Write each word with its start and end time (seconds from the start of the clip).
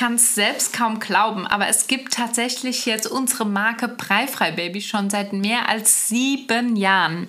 kann 0.00 0.14
es 0.14 0.34
selbst 0.34 0.72
kaum 0.72 0.98
glauben, 0.98 1.46
aber 1.46 1.68
es 1.68 1.86
gibt 1.86 2.14
tatsächlich 2.14 2.86
jetzt 2.86 3.06
unsere 3.06 3.44
Marke 3.44 3.86
Breifrei 3.86 4.50
Baby 4.50 4.80
schon 4.80 5.10
seit 5.10 5.34
mehr 5.34 5.68
als 5.68 6.08
sieben 6.08 6.74
Jahren. 6.74 7.28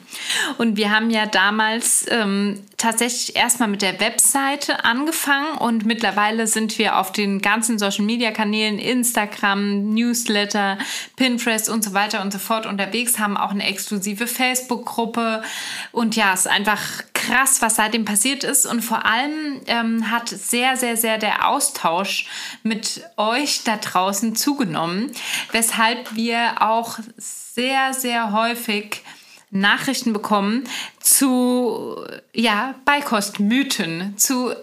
Und 0.58 0.78
wir 0.78 0.90
haben 0.90 1.10
ja 1.10 1.26
damals 1.26 2.06
ähm, 2.10 2.62
tatsächlich 2.82 3.36
erstmal 3.36 3.70
mit 3.70 3.82
der 3.84 4.00
Webseite 4.00 4.84
angefangen 4.84 5.58
und 5.60 5.86
mittlerweile 5.86 6.48
sind 6.48 6.80
wir 6.80 6.98
auf 6.98 7.12
den 7.12 7.40
ganzen 7.40 7.78
Social 7.78 8.06
Media 8.06 8.32
Kanälen, 8.32 8.80
Instagram, 8.80 9.94
Newsletter, 9.94 10.80
Pinterest 11.16 11.70
und 11.70 11.84
so 11.84 11.94
weiter 11.94 12.22
und 12.22 12.34
so 12.34 12.40
fort 12.40 12.66
unterwegs, 12.66 13.20
haben 13.20 13.38
auch 13.38 13.52
eine 13.52 13.66
exklusive 13.66 14.26
Facebook-Gruppe. 14.26 15.44
Und 15.92 16.16
ja, 16.16 16.34
es 16.34 16.42
ist 16.42 16.48
einfach 16.48 16.82
krass, 17.14 17.62
was 17.62 17.76
seitdem 17.76 18.04
passiert 18.04 18.44
ist. 18.44 18.66
Und 18.66 18.82
vor 18.82 19.06
allem 19.06 19.62
ähm, 19.68 20.10
hat 20.10 20.30
sehr, 20.30 20.76
sehr, 20.76 20.98
sehr 20.98 21.20
der 21.20 21.48
Austausch 21.48 22.26
mit 22.64 23.04
euch 23.16 23.64
da 23.64 23.78
draußen 23.78 24.36
zugenommen, 24.36 25.12
weshalb 25.52 26.16
wir 26.16 26.62
auch 26.62 26.98
sehr, 27.18 27.94
sehr 27.94 28.32
häufig 28.32 29.04
Nachrichten 29.52 30.14
bekommen 30.14 30.64
zu 31.00 32.04
ja, 32.34 32.76
Beikostmythen, 32.86 34.18
zu 34.18 34.54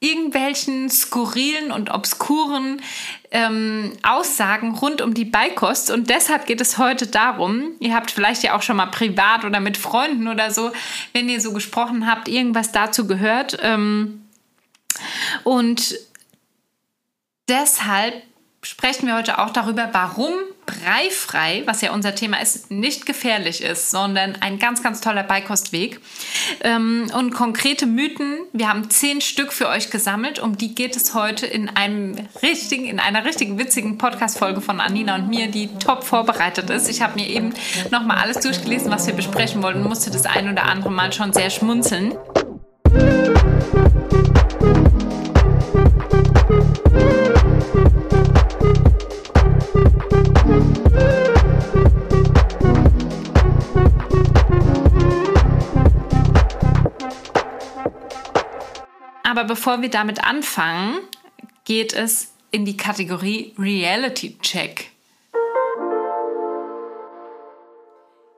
irgendwelchen 0.00 0.90
skurrilen 0.90 1.72
und 1.72 1.90
obskuren 1.90 2.82
ähm, 3.30 3.92
Aussagen 4.02 4.74
rund 4.74 5.00
um 5.00 5.14
die 5.14 5.24
Beikost. 5.24 5.90
Und 5.90 6.10
deshalb 6.10 6.46
geht 6.46 6.60
es 6.60 6.76
heute 6.78 7.06
darum, 7.06 7.72
ihr 7.80 7.94
habt 7.94 8.10
vielleicht 8.10 8.42
ja 8.42 8.54
auch 8.54 8.62
schon 8.62 8.76
mal 8.76 8.86
privat 8.86 9.44
oder 9.44 9.60
mit 9.60 9.76
Freunden 9.76 10.28
oder 10.28 10.50
so, 10.50 10.72
wenn 11.12 11.28
ihr 11.28 11.40
so 11.40 11.52
gesprochen 11.52 12.06
habt, 12.06 12.28
irgendwas 12.28 12.70
dazu 12.70 13.06
gehört. 13.06 13.58
Ähm, 13.62 14.26
und 15.42 15.98
deshalb 17.48 18.22
sprechen 18.62 19.06
wir 19.06 19.16
heute 19.16 19.38
auch 19.38 19.50
darüber, 19.50 19.88
warum 19.92 20.32
breifrei, 20.66 21.62
was 21.66 21.80
ja 21.80 21.92
unser 21.92 22.14
Thema 22.14 22.40
ist, 22.40 22.70
nicht 22.70 23.06
gefährlich 23.06 23.62
ist, 23.62 23.90
sondern 23.90 24.36
ein 24.40 24.58
ganz, 24.58 24.82
ganz 24.82 25.00
toller 25.00 25.22
Beikostweg. 25.22 26.00
Ähm, 26.62 27.10
und 27.16 27.32
konkrete 27.32 27.86
Mythen, 27.86 28.38
wir 28.52 28.68
haben 28.68 28.90
zehn 28.90 29.20
Stück 29.20 29.52
für 29.52 29.68
euch 29.68 29.90
gesammelt, 29.90 30.38
um 30.38 30.56
die 30.56 30.74
geht 30.74 30.96
es 30.96 31.14
heute 31.14 31.46
in 31.46 31.68
einem 31.68 32.16
richtigen, 32.42 32.86
in 32.86 33.00
einer 33.00 33.24
richtigen 33.24 33.58
witzigen 33.58 33.98
Podcast-Folge 33.98 34.60
von 34.60 34.80
Anina 34.80 35.14
und 35.16 35.28
mir, 35.28 35.48
die 35.48 35.68
top 35.78 36.04
vorbereitet 36.04 36.70
ist. 36.70 36.88
Ich 36.88 37.02
habe 37.02 37.14
mir 37.14 37.28
eben 37.28 37.54
nochmal 37.90 38.18
alles 38.18 38.40
durchgelesen, 38.40 38.90
was 38.90 39.06
wir 39.06 39.14
besprechen 39.14 39.62
wollten 39.62 39.82
musste 39.82 40.10
das 40.10 40.26
ein 40.26 40.50
oder 40.50 40.64
andere 40.64 40.90
Mal 40.90 41.12
schon 41.12 41.32
sehr 41.32 41.50
schmunzeln. 41.50 42.14
Aber 59.36 59.42
bevor 59.42 59.82
wir 59.82 59.90
damit 59.90 60.22
anfangen, 60.22 61.00
geht 61.64 61.92
es 61.92 62.34
in 62.52 62.64
die 62.64 62.76
Kategorie 62.76 63.52
Reality 63.58 64.38
Check. 64.40 64.92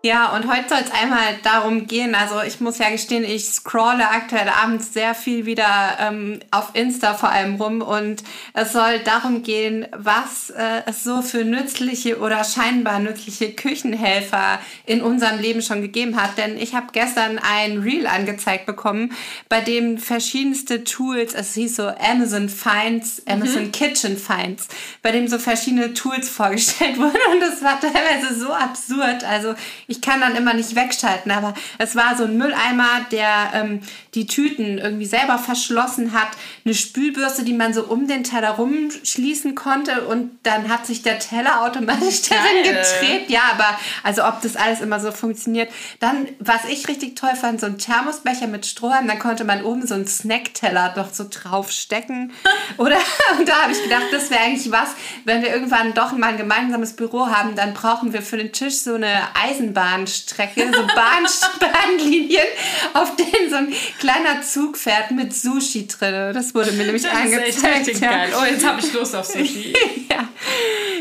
Ja, 0.06 0.36
und 0.36 0.46
heute 0.46 0.68
soll 0.68 0.78
es 0.84 0.92
einmal 0.92 1.34
darum 1.42 1.88
gehen, 1.88 2.14
also 2.14 2.40
ich 2.40 2.60
muss 2.60 2.78
ja 2.78 2.90
gestehen, 2.90 3.24
ich 3.24 3.46
scrolle 3.46 4.08
aktuell 4.08 4.48
abends 4.48 4.92
sehr 4.92 5.16
viel 5.16 5.46
wieder 5.46 5.98
ähm, 5.98 6.38
auf 6.52 6.70
Insta 6.74 7.14
vor 7.14 7.30
allem 7.30 7.56
rum 7.56 7.82
und 7.82 8.22
es 8.54 8.72
soll 8.72 9.00
darum 9.00 9.42
gehen, 9.42 9.84
was 9.96 10.50
äh, 10.50 10.82
es 10.86 11.02
so 11.02 11.22
für 11.22 11.44
nützliche 11.44 12.20
oder 12.20 12.44
scheinbar 12.44 13.00
nützliche 13.00 13.52
Küchenhelfer 13.52 14.60
in 14.84 15.02
unserem 15.02 15.40
Leben 15.40 15.60
schon 15.60 15.82
gegeben 15.82 16.22
hat. 16.22 16.38
Denn 16.38 16.56
ich 16.56 16.76
habe 16.76 16.86
gestern 16.92 17.40
ein 17.40 17.78
Reel 17.78 18.06
angezeigt 18.06 18.64
bekommen, 18.64 19.12
bei 19.48 19.60
dem 19.60 19.98
verschiedenste 19.98 20.84
Tools, 20.84 21.34
es 21.34 21.54
hieß 21.54 21.74
so 21.74 21.88
Amazon 21.88 22.48
Finds, 22.48 23.24
Amazon 23.26 23.64
mhm. 23.64 23.72
Kitchen 23.72 24.16
Finds, 24.16 24.68
bei 25.02 25.10
dem 25.10 25.26
so 25.26 25.40
verschiedene 25.40 25.94
Tools 25.94 26.28
vorgestellt 26.36 26.96
wurden 26.96 27.18
und 27.32 27.40
das 27.40 27.60
war 27.60 27.80
teilweise 27.80 28.38
so 28.38 28.52
absurd. 28.52 29.24
Also 29.24 29.56
ich 29.88 29.95
ich 29.96 30.02
kann 30.02 30.20
dann 30.20 30.36
immer 30.36 30.54
nicht 30.54 30.74
wegschalten, 30.74 31.32
aber 31.32 31.54
es 31.78 31.96
war 31.96 32.16
so 32.16 32.24
ein 32.24 32.36
Mülleimer, 32.36 33.06
der 33.10 33.50
ähm, 33.54 33.80
die 34.14 34.26
Tüten 34.26 34.78
irgendwie 34.78 35.06
selber 35.06 35.38
verschlossen 35.38 36.12
hat, 36.12 36.28
eine 36.64 36.74
Spülbürste, 36.74 37.44
die 37.44 37.52
man 37.52 37.72
so 37.72 37.84
um 37.84 38.06
den 38.06 38.24
Teller 38.24 38.50
rumschließen 38.50 39.54
konnte 39.54 40.06
und 40.06 40.38
dann 40.42 40.68
hat 40.68 40.86
sich 40.86 41.02
der 41.02 41.18
Teller 41.18 41.62
automatisch 41.62 42.22
darin 42.28 42.62
gedreht. 42.62 43.28
Ja, 43.28 43.42
aber 43.52 43.78
also 44.02 44.24
ob 44.24 44.42
das 44.42 44.56
alles 44.56 44.80
immer 44.80 45.00
so 45.00 45.12
funktioniert. 45.12 45.70
Dann, 46.00 46.28
was 46.38 46.64
ich 46.68 46.88
richtig 46.88 47.16
toll 47.16 47.34
fand, 47.34 47.60
so 47.60 47.66
ein 47.66 47.78
Thermosbecher 47.78 48.46
mit 48.46 48.66
Strohhalm, 48.66 49.06
dann 49.06 49.18
konnte 49.18 49.44
man 49.44 49.64
oben 49.64 49.86
so 49.86 49.94
einen 49.94 50.06
Snackteller 50.06 50.92
doch 50.94 51.12
so 51.12 51.26
draufstecken. 51.28 52.32
Oder, 52.78 52.98
und 53.38 53.48
da 53.48 53.62
habe 53.62 53.72
ich 53.72 53.82
gedacht, 53.82 54.06
das 54.12 54.30
wäre 54.30 54.40
eigentlich 54.40 54.70
was, 54.70 54.90
wenn 55.24 55.42
wir 55.42 55.50
irgendwann 55.50 55.94
doch 55.94 56.12
mal 56.12 56.28
ein 56.28 56.36
gemeinsames 56.36 56.96
Büro 56.96 57.28
haben, 57.28 57.54
dann 57.54 57.74
brauchen 57.74 58.12
wir 58.12 58.22
für 58.22 58.36
den 58.36 58.52
Tisch 58.52 58.76
so 58.76 58.94
eine 58.94 59.28
Eisenbahn 59.34 59.85
Bahnstrecke, 59.86 60.66
so 60.74 60.86
Bahn 60.94 61.26
Bahnlinien, 61.60 62.46
auf 62.94 63.14
denen 63.16 63.50
so 63.50 63.56
ein 63.56 63.72
kleiner 64.00 64.42
Zug 64.42 64.76
fährt 64.76 65.12
mit 65.12 65.34
Sushi 65.34 65.86
drin. 65.86 66.34
Das 66.34 66.54
wurde 66.54 66.72
mir 66.72 66.84
nämlich 66.84 67.02
das 67.02 67.14
angezeigt. 67.14 67.86
Ist 67.86 67.88
echt 67.88 68.00
ja. 68.00 68.10
geil. 68.10 68.32
Oh, 68.36 68.44
jetzt 68.44 68.66
habe 68.66 68.80
ich 68.80 68.92
Lust 68.92 69.14
auf 69.14 69.26
Sushi. 69.26 69.72
ja. 70.10 70.28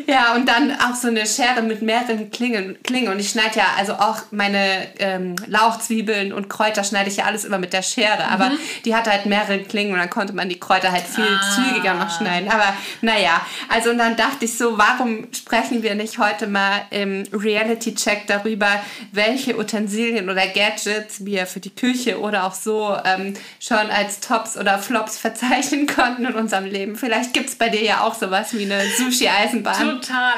ja, 0.06 0.36
und 0.36 0.48
dann 0.48 0.72
auch 0.72 0.96
so 0.96 1.08
eine 1.08 1.26
Schere 1.26 1.64
mit 1.64 1.82
mehreren 1.82 2.30
Klingen. 2.30 2.78
Klingen. 2.84 3.12
Und 3.12 3.20
ich 3.20 3.30
schneide 3.30 3.58
ja 3.58 3.66
also 3.78 3.94
auch 3.94 4.20
meine 4.32 4.88
ähm, 5.00 5.36
Lauchzwiebeln 5.48 6.32
und 6.32 6.48
Kräuter 6.48 6.84
schneide 6.84 7.10
ich 7.10 7.18
ja 7.18 7.26
alles 7.26 7.44
immer 7.44 7.58
mit 7.58 7.74
der 7.74 7.82
Schere. 7.82 8.28
Aber 8.30 8.50
mhm. 8.50 8.60
die 8.86 8.96
hatte 8.96 9.12
halt 9.12 9.26
mehrere 9.26 9.60
Klingen 9.64 9.94
und 9.94 10.00
dann 10.00 10.10
konnte 10.12 10.34
man 10.34 10.48
die 10.48 10.60
Kräuter 10.60 10.92
halt 10.92 11.06
viel 11.06 11.24
ah. 11.24 11.56
zügiger 11.56 11.96
noch 11.96 12.16
schneiden. 12.16 12.50
Aber 12.50 12.76
naja, 13.02 13.42
also 13.68 13.90
und 13.90 13.98
dann 13.98 14.16
dachte 14.16 14.46
ich 14.46 14.58
so, 14.58 14.78
warum 14.78 15.28
sprechen 15.34 15.82
wir 15.82 15.96
nicht 15.96 16.20
heute 16.20 16.46
mal 16.46 16.84
im 16.92 17.24
Reality-Check 17.34 18.28
darüber, 18.28 18.65
welche 19.12 19.58
Utensilien 19.58 20.30
oder 20.30 20.48
Gadgets 20.48 21.26
wir 21.26 21.46
für 21.46 21.60
die 21.60 21.74
Küche 21.74 22.20
oder 22.20 22.46
auch 22.46 22.54
so 22.54 22.96
ähm, 23.06 23.34
schon 23.60 23.78
als 23.78 24.20
Tops 24.20 24.58
oder 24.58 24.80
Flops 24.80 25.18
verzeichnen 25.18 25.88
konnten 25.96 26.26
in 26.26 26.36
unserem 26.36 26.66
Leben. 26.66 26.96
Vielleicht 26.96 27.34
gibt 27.34 27.50
es 27.50 27.56
bei 27.56 27.70
dir 27.70 27.84
ja 27.84 28.02
auch 28.02 28.16
sowas 28.16 28.54
wie 28.54 28.64
eine 28.64 28.82
Sushi-Eisenbahn. 28.98 30.02
Total. 30.02 30.34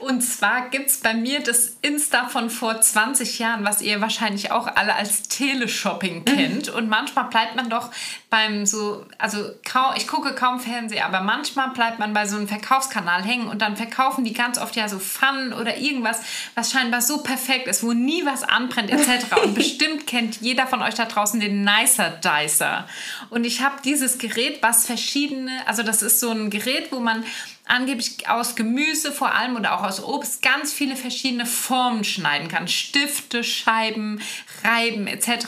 Und 0.00 0.22
zwar 0.22 0.68
gibt 0.70 0.90
es 0.90 0.98
bei 0.98 1.14
mir 1.14 1.40
das 1.40 1.76
Insta 1.82 2.28
von 2.28 2.50
vor 2.50 2.80
20 2.80 3.38
Jahren, 3.38 3.64
was 3.64 3.82
ihr 3.82 4.00
wahrscheinlich 4.00 4.52
auch 4.52 4.66
alle 4.66 4.94
als 4.94 5.28
Teleshopping 5.28 6.20
mhm. 6.20 6.24
kennt. 6.24 6.68
Und 6.68 6.88
manchmal 6.88 7.26
bleibt 7.26 7.56
man 7.56 7.70
doch 7.70 7.90
beim 8.30 8.66
so, 8.66 9.04
also 9.18 9.50
kaum, 9.64 9.94
ich 9.96 10.08
gucke 10.08 10.34
kaum 10.34 10.60
Fernsehen, 10.60 11.02
aber 11.04 11.20
manchmal 11.20 11.70
bleibt 11.70 11.98
man 11.98 12.14
bei 12.14 12.26
so 12.26 12.36
einem 12.36 12.48
Verkaufskanal 12.48 13.22
hängen 13.22 13.46
und 13.46 13.60
dann 13.60 13.76
verkaufen 13.76 14.24
die 14.24 14.32
ganz 14.32 14.58
oft 14.58 14.74
ja 14.76 14.88
so 14.88 14.98
Pfannen 14.98 15.52
oder 15.52 15.76
irgendwas, 15.76 16.20
was 16.54 16.72
scheinbar 16.72 17.02
so 17.02 17.22
perfekt 17.22 17.68
ist, 17.68 17.71
wo 17.80 17.92
nie 17.92 18.26
was 18.26 18.42
anbrennt 18.42 18.90
etc. 18.90 19.36
Und 19.44 19.54
bestimmt 19.54 20.06
kennt 20.06 20.40
jeder 20.40 20.66
von 20.66 20.82
euch 20.82 20.94
da 20.94 21.04
draußen 21.04 21.38
den 21.38 21.64
Nicer 21.64 22.10
Dicer. 22.10 22.88
Und 23.30 23.44
ich 23.44 23.62
habe 23.62 23.76
dieses 23.84 24.18
Gerät, 24.18 24.58
was 24.62 24.86
verschiedene, 24.86 25.66
also 25.66 25.82
das 25.84 26.02
ist 26.02 26.18
so 26.18 26.30
ein 26.30 26.50
Gerät, 26.50 26.90
wo 26.90 26.98
man 26.98 27.24
angeblich 27.66 28.28
aus 28.28 28.56
Gemüse 28.56 29.12
vor 29.12 29.34
allem 29.34 29.56
oder 29.56 29.74
auch 29.74 29.84
aus 29.84 30.02
Obst 30.02 30.42
ganz 30.42 30.72
viele 30.72 30.96
verschiedene 30.96 31.46
Formen 31.46 32.04
schneiden 32.04 32.48
kann. 32.48 32.66
Stifte, 32.68 33.44
Scheiben, 33.44 34.20
Reiben 34.64 35.06
etc. 35.06 35.46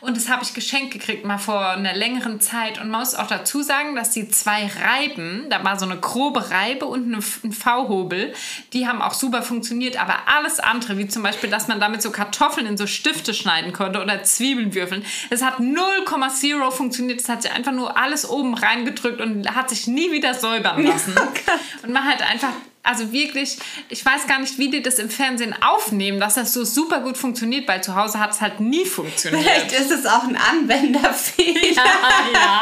Und 0.00 0.16
das 0.16 0.28
habe 0.28 0.42
ich 0.42 0.54
geschenkt 0.54 0.92
gekriegt 0.92 1.24
mal 1.24 1.38
vor 1.38 1.70
einer 1.70 1.94
längeren 1.94 2.40
Zeit. 2.40 2.80
Und 2.80 2.90
man 2.90 3.00
muss 3.00 3.14
auch 3.14 3.26
dazu 3.26 3.62
sagen, 3.62 3.96
dass 3.96 4.10
die 4.10 4.28
zwei 4.28 4.66
Reiben, 4.66 5.46
da 5.48 5.64
war 5.64 5.78
so 5.78 5.86
eine 5.86 5.98
grobe 5.98 6.50
Reibe 6.50 6.86
und 6.86 7.10
ein 7.10 7.52
V-Hobel, 7.52 8.34
die 8.72 8.86
haben 8.86 9.00
auch 9.00 9.14
super 9.14 9.42
funktioniert. 9.42 10.00
Aber 10.00 10.14
alles 10.26 10.60
andere, 10.60 10.98
wie 10.98 11.08
zum 11.08 11.22
Beispiel, 11.22 11.50
dass 11.50 11.66
man 11.66 11.80
damit 11.80 12.02
so 12.02 12.10
Kartoffeln 12.10 12.66
in 12.66 12.76
so 12.76 12.86
Stifte 12.86 13.32
schneiden 13.32 13.72
konnte 13.72 14.00
oder 14.02 14.22
Zwiebeln 14.22 14.74
würfeln, 14.74 15.04
es 15.30 15.42
hat 15.42 15.58
0,0 15.58 16.70
funktioniert. 16.70 17.20
Es 17.20 17.28
hat 17.28 17.42
sich 17.42 17.50
einfach 17.50 17.72
nur 17.72 17.96
alles 17.96 18.28
oben 18.28 18.54
reingedrückt 18.54 19.20
und 19.20 19.54
hat 19.54 19.70
sich 19.70 19.86
nie 19.86 20.12
wieder 20.12 20.34
säubern 20.34 20.84
lassen. 20.84 21.14
Und 21.82 21.92
man 21.92 22.04
halt 22.04 22.22
einfach 22.22 22.52
also 22.82 23.12
wirklich, 23.12 23.58
ich 23.88 24.04
weiß 24.04 24.26
gar 24.26 24.38
nicht, 24.38 24.58
wie 24.58 24.70
die 24.70 24.82
das 24.82 24.98
im 24.98 25.10
Fernsehen 25.10 25.54
aufnehmen, 25.62 26.20
dass 26.20 26.34
das 26.34 26.52
so 26.52 26.64
super 26.64 27.00
gut 27.00 27.18
funktioniert, 27.18 27.68
weil 27.68 27.82
zu 27.82 27.94
Hause 27.94 28.20
hat 28.20 28.30
es 28.30 28.40
halt 28.40 28.60
nie 28.60 28.86
funktioniert. 28.86 29.42
Vielleicht 29.42 29.72
ist 29.72 29.90
es 29.90 30.06
auch 30.06 30.22
ein 30.22 30.36
Anwenderfehler. 30.36 31.74
Ja, 31.74 31.84
ja. 32.32 32.60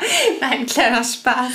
Nein, 0.40 0.64
kleiner 0.66 1.02
Spaß. 1.02 1.50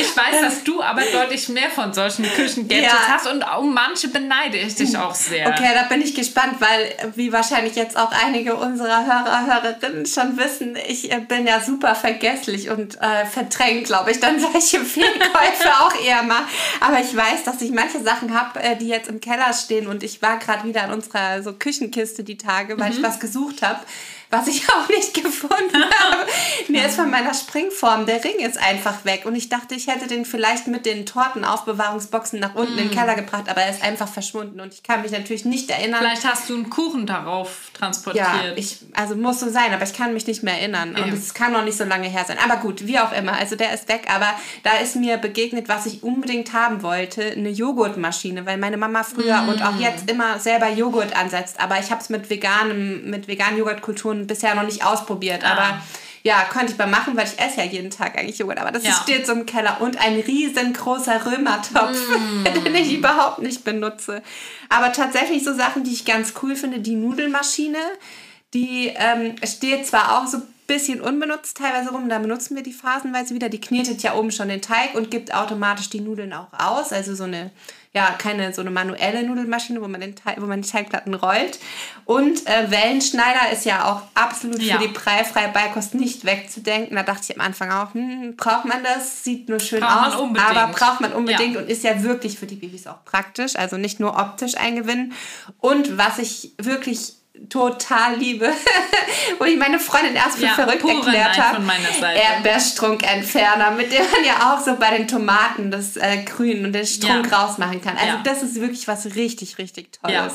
Ich 0.00 0.16
weiß, 0.16 0.40
dass 0.42 0.64
du 0.64 0.82
aber 0.82 1.02
deutlich 1.02 1.48
mehr 1.48 1.70
von 1.70 1.92
solchen 1.92 2.24
Küchengadgets 2.24 2.92
ja. 2.92 3.08
hast 3.08 3.26
und 3.26 3.42
um 3.58 3.72
manche 3.72 4.08
beneide 4.08 4.58
ich 4.58 4.74
dich 4.74 4.96
auch 4.96 5.14
sehr. 5.14 5.48
Okay, 5.48 5.70
da 5.74 5.84
bin 5.84 6.02
ich 6.02 6.14
gespannt, 6.14 6.56
weil 6.60 7.12
wie 7.16 7.32
wahrscheinlich 7.32 7.74
jetzt 7.74 7.96
auch 7.96 8.12
einige 8.12 8.54
unserer 8.54 9.06
Hörer, 9.06 9.46
Hörerinnen 9.46 10.06
schon 10.06 10.36
wissen, 10.36 10.76
ich 10.86 11.10
äh, 11.10 11.20
bin 11.20 11.46
ja 11.46 11.60
super 11.60 11.94
vergesslich 11.94 12.70
und 12.70 13.00
äh, 13.00 13.24
verdrängt, 13.26 13.86
glaube 13.86 14.10
ich, 14.10 14.20
dann 14.20 14.38
solche 14.38 14.80
Fehlkäufe 14.84 15.72
auch 15.80 15.86
auch 15.86 16.04
eher 16.04 16.22
mal. 16.22 16.42
Aber 16.80 17.00
ich 17.00 17.14
weiß, 17.16 17.44
dass 17.46 17.62
ich 17.62 17.70
manche 17.70 18.02
Sachen 18.02 18.38
habe, 18.38 18.60
äh, 18.60 18.76
die 18.76 18.88
jetzt 18.88 19.08
im 19.08 19.20
Keller 19.20 19.52
stehen 19.52 19.86
und 19.86 20.02
ich 20.02 20.22
war 20.22 20.38
gerade 20.38 20.66
wieder 20.66 20.82
an 20.82 20.92
unserer 20.92 21.42
so 21.42 21.52
Küchenkiste 21.52 22.24
die 22.24 22.38
Tage, 22.38 22.78
weil 22.78 22.90
mhm. 22.90 22.96
ich 22.96 23.02
was 23.02 23.20
gesucht 23.20 23.62
habe 23.62 23.80
was 24.30 24.48
ich 24.48 24.68
auch 24.68 24.88
nicht 24.88 25.14
gefunden 25.14 25.84
habe. 25.98 26.26
Mir 26.68 26.86
ist 26.86 26.96
von 26.96 27.10
meiner 27.10 27.34
Springform, 27.34 28.06
der 28.06 28.22
Ring 28.22 28.38
ist 28.38 28.58
einfach 28.58 29.04
weg. 29.04 29.22
Und 29.24 29.34
ich 29.36 29.48
dachte, 29.48 29.74
ich 29.74 29.86
hätte 29.86 30.06
den 30.06 30.24
vielleicht 30.24 30.66
mit 30.66 30.86
den 30.86 31.06
Tortenaufbewahrungsboxen 31.06 32.40
nach 32.40 32.54
unten 32.54 32.74
mm. 32.74 32.78
in 32.78 32.88
den 32.88 32.92
mm. 32.92 32.98
Keller 32.98 33.14
gebracht, 33.14 33.48
aber 33.48 33.62
er 33.62 33.70
ist 33.70 33.82
einfach 33.82 34.08
verschwunden. 34.08 34.60
Und 34.60 34.74
ich 34.74 34.82
kann 34.82 35.02
mich 35.02 35.12
natürlich 35.12 35.44
nicht 35.44 35.70
erinnern. 35.70 36.00
Vielleicht 36.00 36.24
hast 36.24 36.48
du 36.48 36.54
einen 36.54 36.70
Kuchen 36.70 37.06
darauf 37.06 37.70
transportiert. 37.74 38.26
Ja, 38.26 38.52
ich, 38.56 38.78
also 38.94 39.14
muss 39.14 39.40
so 39.40 39.48
sein, 39.48 39.72
aber 39.72 39.84
ich 39.84 39.92
kann 39.92 40.12
mich 40.12 40.26
nicht 40.26 40.42
mehr 40.42 40.54
erinnern. 40.54 40.96
Und 40.96 41.12
es 41.12 41.34
kann 41.34 41.52
noch 41.52 41.64
nicht 41.64 41.76
so 41.76 41.84
lange 41.84 42.08
her 42.08 42.24
sein. 42.26 42.38
Aber 42.42 42.56
gut, 42.56 42.86
wie 42.86 42.98
auch 42.98 43.12
immer. 43.12 43.34
Also 43.34 43.56
der 43.56 43.72
ist 43.72 43.88
weg. 43.88 44.06
Aber 44.12 44.28
da 44.62 44.72
ist 44.82 44.96
mir 44.96 45.16
begegnet, 45.18 45.68
was 45.68 45.86
ich 45.86 46.02
unbedingt 46.02 46.52
haben 46.52 46.82
wollte, 46.82 47.22
eine 47.22 47.50
Joghurtmaschine, 47.50 48.46
weil 48.46 48.58
meine 48.58 48.76
Mama 48.76 49.02
früher 49.02 49.42
mm. 49.42 49.48
und 49.48 49.62
auch 49.62 49.78
jetzt 49.78 50.10
immer 50.10 50.38
selber 50.38 50.68
Joghurt 50.70 51.16
ansetzt. 51.16 51.60
Aber 51.60 51.78
ich 51.78 51.90
habe 51.90 52.00
es 52.00 52.08
mit 52.08 52.30
veganem, 52.30 53.08
mit 53.08 53.28
veganen 53.28 53.58
Joghurtkulturen 53.58 54.15
schon 54.16 54.26
bisher 54.26 54.54
noch 54.54 54.64
nicht 54.64 54.84
ausprobiert, 54.84 55.44
ah. 55.44 55.52
aber 55.52 55.82
ja, 56.22 56.42
könnte 56.50 56.72
ich 56.72 56.78
mal 56.78 56.88
machen, 56.88 57.16
weil 57.16 57.26
ich 57.26 57.38
esse 57.38 57.58
ja 57.58 57.64
jeden 57.64 57.90
Tag 57.90 58.18
eigentlich 58.18 58.38
Joghurt. 58.38 58.58
Aber 58.58 58.72
das 58.72 58.82
ja. 58.82 58.92
steht 58.92 59.26
so 59.26 59.32
im 59.32 59.46
Keller. 59.46 59.80
Und 59.80 60.00
ein 60.00 60.18
riesengroßer 60.18 61.24
Römertopf, 61.24 61.96
mm. 61.96 62.44
den 62.64 62.74
ich 62.74 62.94
überhaupt 62.94 63.38
nicht 63.38 63.62
benutze. 63.62 64.22
Aber 64.68 64.92
tatsächlich 64.92 65.44
so 65.44 65.54
Sachen, 65.54 65.84
die 65.84 65.92
ich 65.92 66.04
ganz 66.04 66.34
cool 66.42 66.56
finde, 66.56 66.80
die 66.80 66.96
Nudelmaschine, 66.96 67.78
die 68.54 68.92
ähm, 68.96 69.36
steht 69.44 69.86
zwar 69.86 70.18
auch 70.18 70.26
so 70.26 70.38
ein 70.38 70.42
bisschen 70.66 71.00
unbenutzt 71.00 71.58
teilweise 71.58 71.90
rum, 71.90 72.08
da 72.08 72.18
benutzen 72.18 72.56
wir 72.56 72.64
die 72.64 72.72
phasenweise 72.72 73.32
wieder. 73.32 73.48
Die 73.48 73.60
knetet 73.60 74.02
ja 74.02 74.16
oben 74.16 74.32
schon 74.32 74.48
den 74.48 74.62
Teig 74.62 74.96
und 74.96 75.12
gibt 75.12 75.32
automatisch 75.32 75.90
die 75.90 76.00
Nudeln 76.00 76.32
auch 76.32 76.52
aus. 76.58 76.92
Also 76.92 77.14
so 77.14 77.22
eine 77.22 77.52
ja, 77.96 78.14
keine 78.18 78.52
so 78.52 78.60
eine 78.60 78.70
manuelle 78.70 79.22
Nudelmaschine, 79.22 79.80
wo 79.80 79.88
man, 79.88 80.02
den 80.02 80.14
Teig, 80.14 80.38
wo 80.38 80.44
man 80.44 80.60
die 80.60 80.68
Teigplatten 80.68 81.14
rollt. 81.14 81.58
Und 82.04 82.46
äh, 82.46 82.70
Wellenschneider 82.70 83.50
ist 83.50 83.64
ja 83.64 83.90
auch 83.90 84.02
absolut 84.14 84.60
ja. 84.60 84.76
für 84.76 84.86
die 84.86 84.92
preifreie 84.92 85.48
Beikost 85.48 85.94
nicht 85.94 86.26
wegzudenken. 86.26 86.94
Da 86.94 87.02
dachte 87.02 87.22
ich 87.26 87.40
am 87.40 87.46
Anfang 87.46 87.70
auch, 87.72 87.94
hm, 87.94 88.36
braucht 88.36 88.66
man 88.66 88.84
das? 88.84 89.24
Sieht 89.24 89.48
nur 89.48 89.60
schön 89.60 89.80
braucht 89.80 90.14
aus, 90.14 90.28
aber 90.36 90.72
braucht 90.74 91.00
man 91.00 91.14
unbedingt 91.14 91.54
ja. 91.54 91.60
und 91.62 91.70
ist 91.70 91.84
ja 91.84 92.02
wirklich 92.02 92.38
für 92.38 92.44
die 92.44 92.56
Babys 92.56 92.86
auch 92.86 93.02
praktisch. 93.06 93.56
Also 93.56 93.78
nicht 93.78 93.98
nur 93.98 94.18
optisch 94.18 94.58
ein 94.58 94.76
Gewinn. 94.76 95.14
Und 95.58 95.96
was 95.96 96.18
ich 96.18 96.52
wirklich 96.58 97.14
total 97.48 98.16
liebe, 98.16 98.52
wo 99.38 99.44
ich 99.44 99.56
meine 99.56 99.78
Freundin 99.78 100.14
erst 100.14 100.38
für 100.38 100.46
ja, 100.46 100.54
verrückt 100.54 100.84
erklärt 100.84 101.38
habe. 101.38 101.62
Erdbeerstrunkentferner, 102.02 103.72
mit 103.72 103.92
dem 103.92 104.02
man 104.10 104.24
ja 104.24 104.52
auch 104.52 104.64
so 104.64 104.76
bei 104.76 104.96
den 104.96 105.06
Tomaten 105.06 105.70
das 105.70 105.96
äh, 105.96 106.22
Grün 106.24 106.64
und 106.64 106.72
den 106.72 106.86
Strunk 106.86 107.30
ja. 107.30 107.38
rausmachen 107.38 107.80
kann. 107.80 107.96
Also 107.96 108.16
ja. 108.16 108.22
das 108.24 108.42
ist 108.42 108.60
wirklich 108.60 108.88
was 108.88 109.14
richtig, 109.14 109.58
richtig 109.58 109.92
Tolles. 109.92 110.14
Ja. 110.14 110.32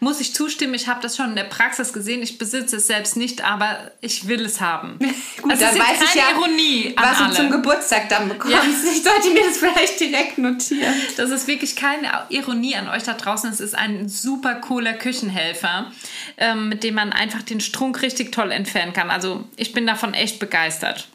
Muss 0.00 0.20
ich 0.20 0.34
zustimmen, 0.34 0.74
ich 0.74 0.88
habe 0.88 1.00
das 1.00 1.16
schon 1.16 1.30
in 1.30 1.36
der 1.36 1.44
Praxis 1.44 1.92
gesehen. 1.92 2.22
Ich 2.22 2.38
besitze 2.38 2.76
es 2.76 2.86
selbst 2.86 3.16
nicht, 3.16 3.44
aber 3.44 3.90
ich 4.00 4.28
will 4.28 4.44
es 4.44 4.60
haben. 4.60 4.98
Gut, 5.42 5.52
also 5.52 5.64
dann 5.64 5.78
weiß 5.78 6.02
ich 6.02 6.14
ja, 6.14 6.30
Ironie 6.32 6.94
was 6.96 7.18
alle. 7.18 7.28
du 7.28 7.34
zum 7.34 7.50
Geburtstag 7.50 8.08
dann 8.08 8.28
bekommst. 8.28 8.56
Ich 8.90 9.02
sollte 9.02 9.30
mir 9.30 9.44
das 9.44 9.58
vielleicht 9.58 10.00
direkt 10.00 10.38
notieren. 10.38 10.94
Das 11.16 11.30
ist 11.30 11.46
wirklich 11.46 11.76
keine 11.76 12.08
Ironie 12.30 12.76
an 12.76 12.88
euch 12.88 13.02
da 13.02 13.14
draußen. 13.14 13.50
Es 13.50 13.60
ist 13.60 13.74
ein 13.74 14.08
super 14.08 14.56
cooler 14.56 14.94
Küchenhelfer 14.94 15.90
ähm, 16.38 16.68
mit 16.68 16.84
dem 16.84 16.94
man 16.94 17.12
einfach 17.12 17.42
den 17.42 17.60
Strunk 17.60 18.02
richtig 18.02 18.32
toll 18.32 18.52
entfernen 18.52 18.92
kann. 18.92 19.10
Also 19.10 19.44
ich 19.56 19.72
bin 19.72 19.86
davon 19.86 20.14
echt 20.14 20.38
begeistert. 20.38 21.08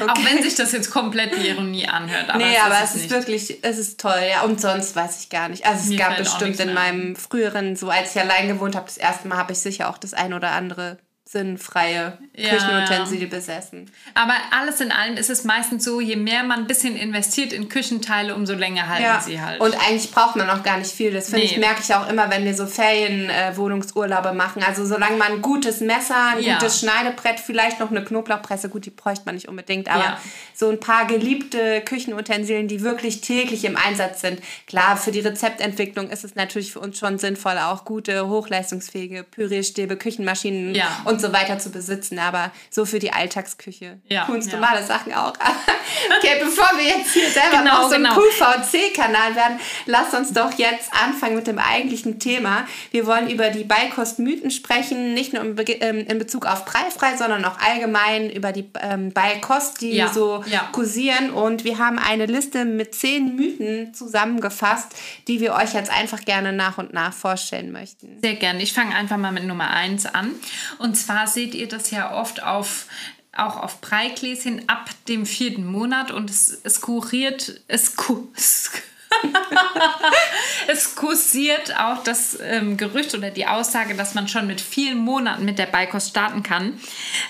Okay. 0.00 0.10
Auch 0.10 0.24
wenn 0.24 0.42
sich 0.42 0.56
das 0.56 0.72
jetzt 0.72 0.90
komplett 0.90 1.38
wie 1.40 1.48
Ironie 1.48 1.86
anhört. 1.86 2.30
Aber 2.30 2.38
nee, 2.38 2.56
es 2.56 2.62
aber 2.62 2.82
es 2.82 2.94
ist 2.94 3.02
nicht. 3.02 3.10
wirklich, 3.10 3.58
es 3.62 3.78
ist 3.78 4.00
toll, 4.00 4.20
ja. 4.28 4.42
Und 4.42 4.60
sonst 4.60 4.96
weiß 4.96 5.22
ich 5.22 5.28
gar 5.28 5.48
nicht. 5.48 5.66
Also 5.66 5.82
es 5.82 5.88
Mir 5.88 5.98
gab 5.98 6.16
bestimmt 6.16 6.58
in 6.58 6.74
meinem 6.74 7.14
früheren, 7.14 7.76
so 7.76 7.88
als 7.88 8.14
ich 8.14 8.20
allein 8.20 8.48
gewohnt 8.48 8.74
habe, 8.74 8.86
das 8.86 8.96
erste 8.96 9.28
Mal 9.28 9.38
habe 9.38 9.52
ich 9.52 9.58
sicher 9.58 9.88
auch 9.88 9.98
das 9.98 10.14
ein 10.14 10.32
oder 10.34 10.50
andere 10.50 10.98
sinnfreie 11.30 12.16
ja, 12.34 12.48
Küchenutensilien 12.48 13.30
ja. 13.30 13.36
besessen. 13.36 13.90
Aber 14.14 14.32
alles 14.50 14.80
in 14.80 14.90
allem 14.90 15.18
ist 15.18 15.28
es 15.28 15.44
meistens 15.44 15.84
so, 15.84 16.00
je 16.00 16.16
mehr 16.16 16.42
man 16.42 16.60
ein 16.60 16.66
bisschen 16.66 16.96
investiert 16.96 17.52
in 17.52 17.68
Küchenteile, 17.68 18.34
umso 18.34 18.54
länger 18.54 18.88
halten 18.88 19.04
ja. 19.04 19.20
sie 19.20 19.38
halt. 19.38 19.60
Und 19.60 19.74
eigentlich 19.74 20.10
braucht 20.10 20.36
man 20.36 20.48
auch 20.48 20.62
gar 20.62 20.78
nicht 20.78 20.90
viel. 20.90 21.12
Das 21.12 21.28
finde 21.28 21.44
nee. 21.44 21.52
ich, 21.52 21.58
merke 21.58 21.82
ich 21.82 21.94
auch 21.94 22.08
immer, 22.08 22.30
wenn 22.30 22.46
wir 22.46 22.54
so 22.54 22.66
Ferienwohnungsurlaube 22.66 24.30
äh, 24.30 24.32
machen. 24.32 24.62
Also 24.66 24.86
solange 24.86 25.18
man 25.18 25.32
ein 25.32 25.42
gutes 25.42 25.80
Messer, 25.80 26.28
ein 26.34 26.42
gutes 26.42 26.80
Schneidebrett, 26.80 27.40
vielleicht 27.40 27.78
noch 27.78 27.90
eine 27.90 28.02
Knoblauchpresse, 28.02 28.70
gut, 28.70 28.86
die 28.86 28.90
bräuchte 28.90 29.26
man 29.26 29.34
nicht 29.34 29.48
unbedingt, 29.48 29.90
aber 29.90 30.18
so 30.54 30.70
ein 30.70 30.80
paar 30.80 31.06
geliebte 31.06 31.82
Küchenutensilien, 31.82 32.68
die 32.68 32.80
wirklich 32.82 33.20
täglich 33.20 33.66
im 33.66 33.76
Einsatz 33.76 34.22
sind. 34.22 34.40
Klar, 34.66 34.96
für 34.96 35.10
die 35.10 35.20
Rezeptentwicklung 35.20 36.08
ist 36.08 36.24
es 36.24 36.36
natürlich 36.36 36.72
für 36.72 36.80
uns 36.80 36.98
schon 36.98 37.18
sinnvoll, 37.18 37.58
auch 37.58 37.84
gute, 37.84 38.28
hochleistungsfähige 38.28 39.24
Pürierstäbe, 39.24 39.96
Küchenmaschinen 39.96 40.74
und 41.04 41.17
und 41.18 41.20
so 41.20 41.32
weiter 41.32 41.58
zu 41.58 41.70
besitzen, 41.70 42.18
aber 42.18 42.52
so 42.70 42.84
für 42.84 43.00
die 43.00 43.12
Alltagsküche. 43.12 43.98
Ja, 44.08 44.26
tun 44.26 44.40
ja. 44.40 44.52
normale 44.52 44.84
Sachen 44.84 45.12
auch. 45.12 45.32
okay, 46.18 46.36
bevor 46.40 46.68
wir 46.78 46.84
jetzt 46.84 47.12
hier 47.12 47.28
selber 47.28 47.58
genau, 47.58 47.82
noch 47.82 47.90
so 47.90 47.96
genau. 47.96 48.10
ein 48.10 48.62
QVC-Kanal 48.62 49.34
werden, 49.34 49.60
lasst 49.86 50.14
uns 50.14 50.32
doch 50.32 50.52
jetzt 50.52 50.92
anfangen 50.92 51.34
mit 51.34 51.48
dem 51.48 51.58
eigentlichen 51.58 52.20
Thema. 52.20 52.66
Wir 52.92 53.06
wollen 53.06 53.28
über 53.28 53.50
die 53.50 53.64
Beikostmythen 53.64 54.52
sprechen, 54.52 55.14
nicht 55.14 55.32
nur 55.32 55.42
ähm, 55.42 56.06
in 56.06 56.18
Bezug 56.18 56.46
auf 56.46 56.64
preifrei, 56.64 57.16
sondern 57.16 57.44
auch 57.44 57.58
allgemein 57.58 58.30
über 58.30 58.52
die 58.52 58.70
ähm, 58.80 59.12
Beikost, 59.12 59.80
die 59.80 59.94
ja, 59.94 60.12
so 60.12 60.44
ja. 60.46 60.68
kursieren. 60.72 61.30
Und 61.30 61.64
wir 61.64 61.78
haben 61.78 61.98
eine 61.98 62.26
Liste 62.26 62.64
mit 62.64 62.94
zehn 62.94 63.34
Mythen 63.34 63.92
zusammengefasst, 63.92 64.94
die 65.26 65.40
wir 65.40 65.54
euch 65.54 65.74
jetzt 65.74 65.90
einfach 65.90 66.20
gerne 66.20 66.52
nach 66.52 66.78
und 66.78 66.92
nach 66.92 67.12
vorstellen 67.12 67.72
möchten. 67.72 68.18
Sehr 68.22 68.34
gerne. 68.34 68.62
Ich 68.62 68.72
fange 68.72 68.94
einfach 68.94 69.16
mal 69.16 69.32
mit 69.32 69.44
Nummer 69.44 69.70
eins 69.70 70.06
an. 70.06 70.30
Und 70.78 70.96
zwar 70.96 71.07
zwar 71.08 71.26
seht 71.26 71.54
ihr 71.54 71.68
das 71.68 71.90
ja 71.90 72.14
oft 72.14 72.42
auf 72.42 72.86
auch 73.32 73.56
auf 73.56 73.80
Breigläschen 73.80 74.68
ab 74.68 74.90
dem 75.06 75.24
vierten 75.24 75.64
Monat 75.64 76.10
und 76.10 76.28
es, 76.28 76.48
es 76.64 76.80
kuriert, 76.80 77.60
es, 77.68 77.94
es 78.36 78.72
es 80.68 80.94
kursiert 80.94 81.78
auch 81.78 82.02
das 82.04 82.38
ähm, 82.40 82.76
Gerücht 82.76 83.14
oder 83.14 83.30
die 83.30 83.46
Aussage, 83.46 83.94
dass 83.94 84.14
man 84.14 84.28
schon 84.28 84.46
mit 84.46 84.60
vielen 84.60 84.98
Monaten 84.98 85.44
mit 85.44 85.58
der 85.58 85.66
Beikost 85.66 86.10
starten 86.10 86.42
kann, 86.42 86.78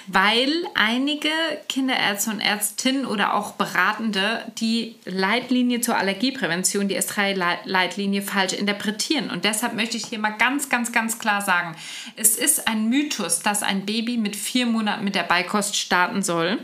weil 0.07 0.51
einige 0.75 1.31
Kinderärzte 1.69 2.31
und 2.31 2.41
Ärztinnen 2.41 3.07
oder 3.07 3.35
auch 3.35 3.53
Beratende 3.53 4.45
die 4.59 4.97
Leitlinie 5.05 5.81
zur 5.81 5.97
Allergieprävention, 5.97 6.89
die 6.89 6.99
S3-Leitlinie, 6.99 8.23
falsch 8.23 8.53
interpretieren. 8.53 9.31
Und 9.31 9.45
deshalb 9.45 9.75
möchte 9.75 9.97
ich 9.97 10.07
hier 10.07 10.19
mal 10.19 10.31
ganz, 10.31 10.69
ganz, 10.69 10.93
ganz 10.93 11.19
klar 11.19 11.43
sagen, 11.43 11.77
es 12.17 12.37
ist 12.37 12.69
ein 12.69 12.89
Mythos, 12.89 13.41
dass 13.41 13.63
ein 13.63 13.87
Baby 13.87 14.17
mit 14.17 14.37
vier 14.37 14.67
Monaten 14.67 15.05
mit 15.05 15.15
der 15.15 15.23
Beikost 15.23 15.77
starten 15.77 16.23
soll. 16.23 16.59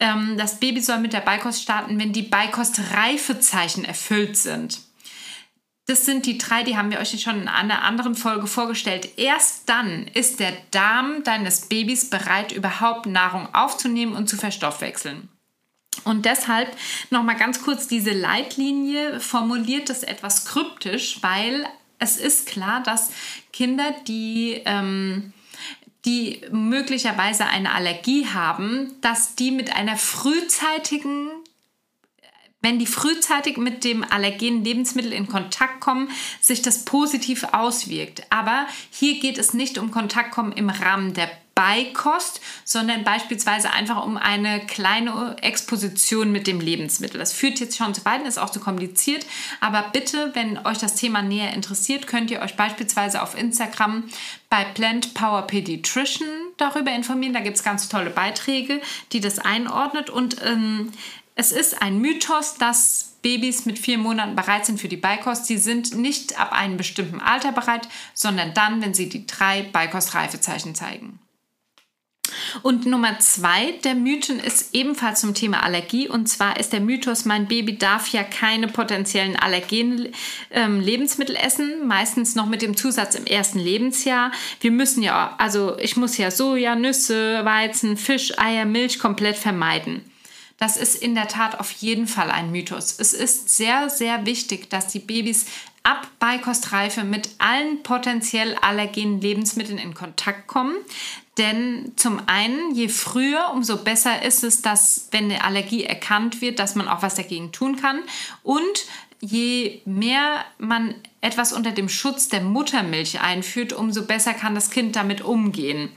Ähm, 0.00 0.36
das 0.36 0.60
Baby 0.60 0.80
soll 0.80 0.98
mit 0.98 1.12
der 1.12 1.20
Beikost 1.20 1.62
starten, 1.62 1.98
wenn 1.98 2.12
die 2.12 2.22
Beikost-Reifezeichen 2.22 3.84
erfüllt 3.84 4.36
sind. 4.36 4.80
Das 5.86 6.04
sind 6.04 6.26
die 6.26 6.36
drei, 6.36 6.64
die 6.64 6.76
haben 6.76 6.90
wir 6.90 6.98
euch 6.98 7.20
schon 7.22 7.42
in 7.42 7.48
einer 7.48 7.82
anderen 7.82 8.16
Folge 8.16 8.48
vorgestellt. 8.48 9.08
Erst 9.16 9.68
dann 9.68 10.08
ist 10.08 10.40
der 10.40 10.52
Darm 10.72 11.22
deines 11.22 11.68
Babys 11.68 12.10
bereit, 12.10 12.50
überhaupt 12.50 13.06
Nahrung 13.06 13.54
aufzunehmen 13.54 14.14
und 14.14 14.28
zu 14.28 14.36
verstoffwechseln. 14.36 15.28
Und 16.02 16.24
deshalb 16.24 16.76
nochmal 17.10 17.36
ganz 17.36 17.62
kurz, 17.62 17.86
diese 17.86 18.12
Leitlinie 18.12 19.20
formuliert 19.20 19.88
das 19.88 20.02
etwas 20.02 20.44
kryptisch, 20.44 21.22
weil 21.22 21.66
es 21.98 22.16
ist 22.16 22.46
klar, 22.46 22.82
dass 22.82 23.10
Kinder, 23.52 23.94
die 24.06 24.60
ähm, 24.66 25.32
die 26.06 26.40
möglicherweise 26.50 27.46
eine 27.46 27.72
Allergie 27.72 28.26
haben, 28.26 28.94
dass 29.00 29.34
die 29.34 29.50
mit 29.50 29.74
einer 29.74 29.96
frühzeitigen 29.96 31.30
wenn 32.62 32.78
die 32.80 32.86
frühzeitig 32.86 33.58
mit 33.58 33.84
dem 33.84 34.02
allergenen 34.02 34.64
Lebensmittel 34.64 35.12
in 35.12 35.28
Kontakt 35.28 35.78
kommen, 35.78 36.10
sich 36.40 36.62
das 36.62 36.84
positiv 36.84 37.44
auswirkt. 37.52 38.24
Aber 38.30 38.66
hier 38.90 39.20
geht 39.20 39.38
es 39.38 39.54
nicht 39.54 39.78
um 39.78 39.92
Kontaktkommen 39.92 40.50
im 40.50 40.68
Rahmen 40.68 41.14
der 41.14 41.30
Beikost, 41.56 42.42
sondern 42.64 43.02
beispielsweise 43.02 43.72
einfach 43.72 44.04
um 44.04 44.18
eine 44.18 44.60
kleine 44.66 45.36
Exposition 45.40 46.30
mit 46.30 46.46
dem 46.46 46.60
Lebensmittel. 46.60 47.18
Das 47.18 47.32
führt 47.32 47.60
jetzt 47.60 47.78
schon 47.78 47.94
zu 47.94 48.04
weit, 48.04 48.26
ist 48.26 48.38
auch 48.38 48.50
zu 48.50 48.60
kompliziert, 48.60 49.26
aber 49.60 49.86
bitte, 49.90 50.32
wenn 50.34 50.58
euch 50.66 50.76
das 50.76 50.96
Thema 50.96 51.22
näher 51.22 51.54
interessiert, 51.54 52.06
könnt 52.06 52.30
ihr 52.30 52.42
euch 52.42 52.56
beispielsweise 52.56 53.22
auf 53.22 53.36
Instagram 53.36 54.04
bei 54.50 54.64
Plant 54.64 55.14
Power 55.14 55.46
Pediatrician 55.46 56.28
darüber 56.58 56.92
informieren. 56.92 57.32
Da 57.32 57.40
gibt 57.40 57.56
es 57.56 57.64
ganz 57.64 57.88
tolle 57.88 58.10
Beiträge, 58.10 58.82
die 59.12 59.20
das 59.20 59.38
einordnet 59.38 60.10
und 60.10 60.36
ähm, 60.44 60.92
es 61.36 61.52
ist 61.52 61.80
ein 61.80 62.00
Mythos, 62.00 62.56
dass 62.56 63.16
Babys 63.22 63.64
mit 63.64 63.78
vier 63.78 63.96
Monaten 63.96 64.36
bereit 64.36 64.66
sind 64.66 64.78
für 64.78 64.88
die 64.88 64.98
Beikost. 64.98 65.46
Sie 65.46 65.56
sind 65.56 65.96
nicht 65.96 66.38
ab 66.38 66.52
einem 66.52 66.76
bestimmten 66.76 67.20
Alter 67.20 67.52
bereit, 67.52 67.88
sondern 68.12 68.52
dann, 68.52 68.82
wenn 68.82 68.92
sie 68.92 69.08
die 69.08 69.26
drei 69.26 69.62
Beikost-Reifezeichen 69.62 70.74
zeigen. 70.74 71.18
Und 72.62 72.86
Nummer 72.86 73.18
zwei 73.18 73.72
der 73.84 73.94
Mythen 73.94 74.40
ist 74.40 74.74
ebenfalls 74.74 75.20
zum 75.20 75.34
Thema 75.34 75.62
Allergie. 75.62 76.08
Und 76.08 76.28
zwar 76.28 76.58
ist 76.58 76.72
der 76.72 76.80
Mythos, 76.80 77.24
mein 77.24 77.48
Baby 77.48 77.78
darf 77.78 78.08
ja 78.08 78.22
keine 78.22 78.68
potenziellen 78.68 79.36
Allergen 79.36 80.08
ähm, 80.50 80.80
Lebensmittel 80.80 81.36
essen, 81.36 81.86
meistens 81.86 82.34
noch 82.34 82.46
mit 82.46 82.62
dem 82.62 82.76
Zusatz 82.76 83.14
im 83.14 83.26
ersten 83.26 83.58
Lebensjahr. 83.58 84.32
Wir 84.60 84.70
müssen 84.70 85.02
ja, 85.02 85.34
also 85.38 85.76
ich 85.78 85.96
muss 85.96 86.16
ja 86.16 86.30
Soja, 86.30 86.74
Nüsse, 86.74 87.44
Weizen, 87.44 87.96
Fisch, 87.96 88.38
Eier, 88.38 88.64
Milch 88.64 88.98
komplett 88.98 89.36
vermeiden. 89.36 90.02
Das 90.58 90.76
ist 90.76 90.94
in 90.94 91.14
der 91.14 91.28
Tat 91.28 91.60
auf 91.60 91.70
jeden 91.72 92.06
Fall 92.06 92.30
ein 92.30 92.50
Mythos. 92.50 92.98
Es 92.98 93.12
ist 93.12 93.54
sehr, 93.54 93.90
sehr 93.90 94.24
wichtig, 94.24 94.70
dass 94.70 94.88
die 94.88 95.00
Babys 95.00 95.46
ab 95.82 96.08
Beikostreife 96.18 97.04
mit 97.04 97.28
allen 97.38 97.82
potenziell 97.82 98.56
allergenen 98.56 99.20
Lebensmitteln 99.20 99.78
in 99.78 99.94
Kontakt 99.94 100.46
kommen. 100.46 100.74
Denn 101.38 101.92
zum 101.96 102.20
einen, 102.26 102.74
je 102.74 102.88
früher, 102.88 103.50
umso 103.52 103.76
besser 103.76 104.22
ist 104.22 104.42
es, 104.42 104.62
dass, 104.62 105.08
wenn 105.10 105.26
eine 105.26 105.44
Allergie 105.44 105.84
erkannt 105.84 106.40
wird, 106.40 106.58
dass 106.58 106.74
man 106.74 106.88
auch 106.88 107.02
was 107.02 107.14
dagegen 107.14 107.52
tun 107.52 107.76
kann. 107.76 108.00
Und 108.42 108.86
je 109.20 109.80
mehr 109.84 110.44
man 110.58 110.94
etwas 111.20 111.52
unter 111.52 111.72
dem 111.72 111.88
Schutz 111.88 112.28
der 112.28 112.40
Muttermilch 112.40 113.20
einführt, 113.20 113.72
umso 113.72 114.06
besser 114.06 114.32
kann 114.32 114.54
das 114.54 114.70
Kind 114.70 114.96
damit 114.96 115.20
umgehen. 115.20 115.90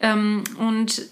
Ähm, 0.00 0.42
und 0.58 1.02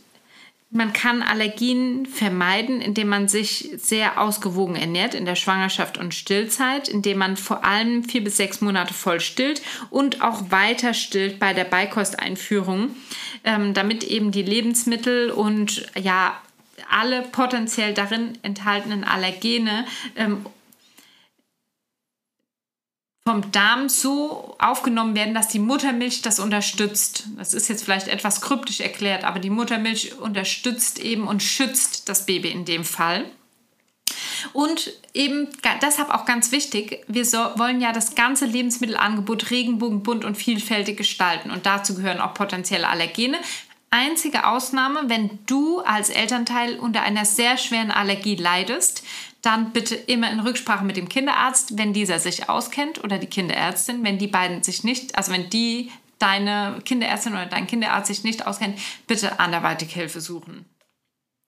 man 0.73 0.93
kann 0.93 1.23
Allergien 1.23 2.07
vermeiden, 2.07 2.81
indem 2.81 3.09
man 3.09 3.27
sich 3.27 3.71
sehr 3.77 4.21
ausgewogen 4.21 4.77
ernährt 4.77 5.15
in 5.15 5.25
der 5.25 5.35
Schwangerschaft 5.35 5.99
und 5.99 6.15
Stillzeit, 6.15 6.89
indem 6.89 7.19
man 7.19 7.37
vor 7.37 7.65
allem 7.65 8.05
vier 8.05 8.23
bis 8.23 8.37
sechs 8.37 8.61
Monate 8.61 8.95
voll 8.95 9.19
stillt 9.19 9.63
und 9.91 10.23
auch 10.23 10.51
weiter 10.51 10.95
stillt 10.95 11.41
bei 11.41 11.55
der 11.55 11.65
Beikosteinführung, 11.65 12.95
ähm, 13.43 13.75
damit 13.75 14.05
eben 14.05 14.31
die 14.31 14.43
Lebensmittel 14.43 15.33
und 15.33 15.87
ja 16.01 16.41
alle 16.89 17.23
potenziell 17.23 17.93
darin 17.93 18.39
enthaltenen 18.43 19.03
Allergene 19.03 19.87
ähm, 20.15 20.47
vom 23.27 23.53
Darm 23.53 23.89
so 23.89 24.57
aufgenommen 24.59 25.15
werden, 25.15 25.35
dass 25.35 25.49
die 25.49 25.59
Muttermilch 25.59 26.23
das 26.23 26.41
unterstützt. 26.41 27.25
Das 27.37 27.55
ist 27.55 27.69
jetzt 27.69 27.85
vielleicht 27.85 28.09
etwas 28.09 28.41
kryptisch 28.41 28.81
erklärt, 28.81 29.25
aber 29.25 29.39
die 29.39 29.51
Muttermilch 29.51 30.19
unterstützt 30.19 30.99
eben 30.99 31.29
und 31.29 31.43
schützt 31.43 32.09
das 32.09 32.27
Baby 32.27 32.51
in 32.51 32.65
dem 32.65 32.85
Fall. 32.85 33.27
Und 34.55 34.91
eben 35.13 35.49
deshalb 35.83 36.09
auch 36.09 36.25
ganz 36.25 36.51
wichtig, 36.51 37.05
wir 37.09 37.27
so, 37.27 37.39
wollen 37.57 37.81
ja 37.81 37.93
das 37.93 38.15
ganze 38.15 38.47
Lebensmittelangebot 38.47 39.51
regenbogenbunt 39.51 40.25
und 40.25 40.37
vielfältig 40.37 40.97
gestalten. 40.97 41.51
Und 41.51 41.67
dazu 41.67 41.95
gehören 41.95 42.21
auch 42.21 42.33
potenzielle 42.33 42.89
Allergene. 42.89 43.37
Einzige 43.91 44.47
Ausnahme, 44.47 45.03
wenn 45.09 45.41
du 45.47 45.81
als 45.81 46.11
Elternteil 46.11 46.79
unter 46.79 47.03
einer 47.03 47.25
sehr 47.25 47.59
schweren 47.59 47.91
Allergie 47.91 48.37
leidest, 48.37 49.03
dann 49.43 49.73
bitte 49.73 49.95
immer 49.95 50.31
in 50.31 50.41
Rücksprache 50.41 50.85
mit 50.85 50.97
dem 50.97 51.09
Kinderarzt, 51.09 51.79
wenn 51.79 51.93
dieser 51.93 52.19
sich 52.19 52.49
auskennt 52.49 53.03
oder 53.03 53.19
die 53.19 53.27
Kinderärztin, 53.27 54.05
wenn 54.05 54.19
die 54.19 54.27
beiden 54.27 54.63
sich 54.63 54.85
nicht, 54.85 55.17
also 55.17 55.33
wenn 55.33 55.49
die 55.51 55.91
deine 56.19 56.81
Kinderärztin 56.85 57.33
oder 57.33 57.47
dein 57.47 57.67
Kinderarzt 57.67 58.09
sich 58.09 58.25
nicht 58.25 58.47
auskennt, 58.47 58.79
bitte 59.07 59.41
anderweitig 59.41 59.93
Hilfe 59.93 60.21
suchen. 60.21 60.67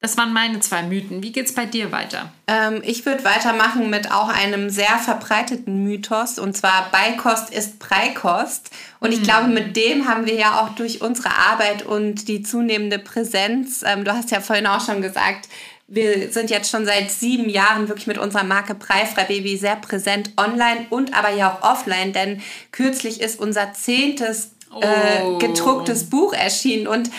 Das 0.02 0.18
waren 0.18 0.32
meine 0.32 0.58
zwei 0.58 0.82
Mythen. 0.82 1.22
Wie 1.22 1.30
geht 1.30 1.46
es 1.46 1.54
bei 1.54 1.64
dir 1.64 1.92
weiter? 1.92 2.32
Ähm, 2.48 2.82
ich 2.84 3.06
würde 3.06 3.22
weitermachen 3.22 3.88
mit 3.88 4.10
auch 4.10 4.28
einem 4.28 4.68
sehr 4.68 4.98
verbreiteten 4.98 5.84
Mythos 5.84 6.40
und 6.40 6.56
zwar 6.56 6.90
Beikost 6.90 7.54
ist 7.54 7.78
Preikost. 7.78 8.70
Und 8.98 9.12
ich 9.12 9.20
mhm. 9.20 9.24
glaube, 9.24 9.46
mit 9.46 9.76
dem 9.76 10.08
haben 10.08 10.26
wir 10.26 10.34
ja 10.34 10.60
auch 10.60 10.70
durch 10.70 11.02
unsere 11.02 11.30
Arbeit 11.30 11.86
und 11.86 12.26
die 12.26 12.42
zunehmende 12.42 12.98
Präsenz, 12.98 13.84
ähm, 13.86 14.04
du 14.04 14.12
hast 14.12 14.32
ja 14.32 14.40
vorhin 14.40 14.66
auch 14.66 14.84
schon 14.84 15.02
gesagt, 15.02 15.48
wir 15.94 16.32
sind 16.32 16.48
jetzt 16.48 16.70
schon 16.70 16.86
seit 16.86 17.10
sieben 17.10 17.50
Jahren 17.50 17.88
wirklich 17.88 18.06
mit 18.06 18.16
unserer 18.16 18.44
Marke 18.44 18.74
Preifrei 18.74 19.24
Baby 19.24 19.58
sehr 19.58 19.76
präsent 19.76 20.30
online 20.38 20.86
und 20.88 21.14
aber 21.14 21.30
ja 21.30 21.52
auch 21.52 21.70
offline, 21.70 22.14
denn 22.14 22.40
kürzlich 22.70 23.20
ist 23.20 23.38
unser 23.38 23.74
zehntes 23.74 24.52
äh, 24.80 25.22
oh. 25.22 25.36
gedrucktes 25.36 26.08
Buch 26.08 26.32
erschienen 26.32 26.86
und 26.86 27.10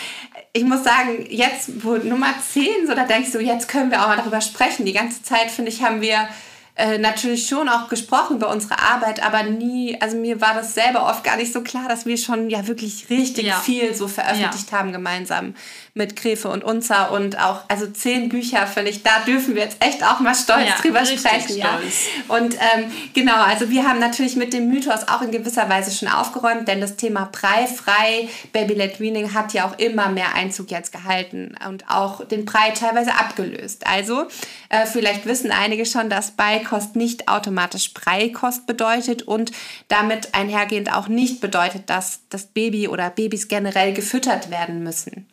ich 0.52 0.64
muss 0.64 0.82
sagen, 0.84 1.24
jetzt 1.28 1.84
wo 1.84 1.96
Nummer 1.96 2.34
10, 2.52 2.86
so 2.86 2.94
da 2.94 3.04
denkst 3.04 3.32
du, 3.32 3.40
jetzt 3.40 3.68
können 3.68 3.90
wir 3.90 4.02
auch 4.02 4.08
mal 4.08 4.16
darüber 4.16 4.40
sprechen. 4.40 4.84
Die 4.84 4.92
ganze 4.92 5.20
Zeit, 5.22 5.50
finde 5.50 5.72
ich, 5.72 5.82
haben 5.82 6.00
wir 6.00 6.28
äh, 6.76 6.98
natürlich 6.98 7.46
schon 7.46 7.68
auch 7.68 7.88
gesprochen 7.88 8.36
über 8.36 8.48
unsere 8.48 8.80
Arbeit, 8.80 9.24
aber 9.24 9.44
nie, 9.44 9.96
also 10.00 10.16
mir 10.16 10.40
war 10.40 10.54
das 10.54 10.74
selber 10.74 11.08
oft 11.08 11.22
gar 11.22 11.36
nicht 11.36 11.52
so 11.52 11.60
klar, 11.60 11.88
dass 11.88 12.04
wir 12.04 12.16
schon 12.16 12.50
ja 12.50 12.66
wirklich 12.66 13.08
richtig 13.10 13.46
ja. 13.46 13.60
viel 13.60 13.94
so 13.94 14.08
veröffentlicht 14.08 14.72
ja. 14.72 14.78
haben 14.78 14.90
gemeinsam 14.90 15.54
mit 15.96 16.16
Gräfe 16.16 16.48
und 16.48 16.64
Unzer 16.64 17.12
und 17.12 17.38
auch, 17.38 17.60
also 17.68 17.86
zehn 17.86 18.28
Bücher, 18.28 18.66
ich, 18.86 19.04
da 19.04 19.20
dürfen 19.24 19.54
wir 19.54 19.62
jetzt 19.62 19.76
echt 19.78 20.02
auch 20.02 20.18
mal 20.18 20.34
stolz 20.34 20.68
ja, 20.68 20.74
drüber 20.74 21.06
sprechen. 21.06 21.60
Stolz. 21.60 22.06
Ja. 22.28 22.34
Und 22.36 22.54
ähm, 22.54 22.90
genau, 23.14 23.36
also 23.36 23.70
wir 23.70 23.86
haben 23.86 24.00
natürlich 24.00 24.34
mit 24.34 24.52
dem 24.52 24.66
Mythos 24.68 25.06
auch 25.06 25.22
in 25.22 25.30
gewisser 25.30 25.68
Weise 25.68 25.96
schon 25.96 26.08
aufgeräumt, 26.08 26.66
denn 26.66 26.80
das 26.80 26.96
Thema 26.96 27.28
Brei 27.30 27.68
frei, 27.68 28.28
Baby-led 28.52 28.98
Weaning 28.98 29.32
hat 29.32 29.52
ja 29.52 29.68
auch 29.68 29.78
immer 29.78 30.08
mehr 30.08 30.34
Einzug 30.34 30.72
jetzt 30.72 30.90
gehalten 30.90 31.54
und 31.68 31.88
auch 31.88 32.26
den 32.26 32.44
Brei 32.44 32.70
teilweise 32.70 33.14
abgelöst. 33.14 33.86
Also 33.86 34.26
äh, 34.70 34.86
vielleicht 34.86 35.26
wissen 35.26 35.52
einige 35.52 35.86
schon, 35.86 36.10
dass 36.10 36.32
Beikost 36.64 36.96
nicht 36.96 37.28
automatisch 37.28 37.92
Breikost 37.92 38.66
bedeutet 38.66 39.22
und 39.22 39.52
damit 39.88 40.34
einhergehend 40.34 40.92
auch 40.92 41.08
nicht 41.08 41.40
bedeutet, 41.40 41.90
dass 41.90 42.20
das 42.30 42.46
Baby 42.46 42.88
oder 42.88 43.10
Babys 43.10 43.48
generell 43.48 43.92
gefüttert 43.92 44.50
werden 44.50 44.82
müssen. 44.82 45.26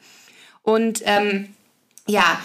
Und 0.62 1.02
ähm, 1.06 1.54
ja, 2.08 2.40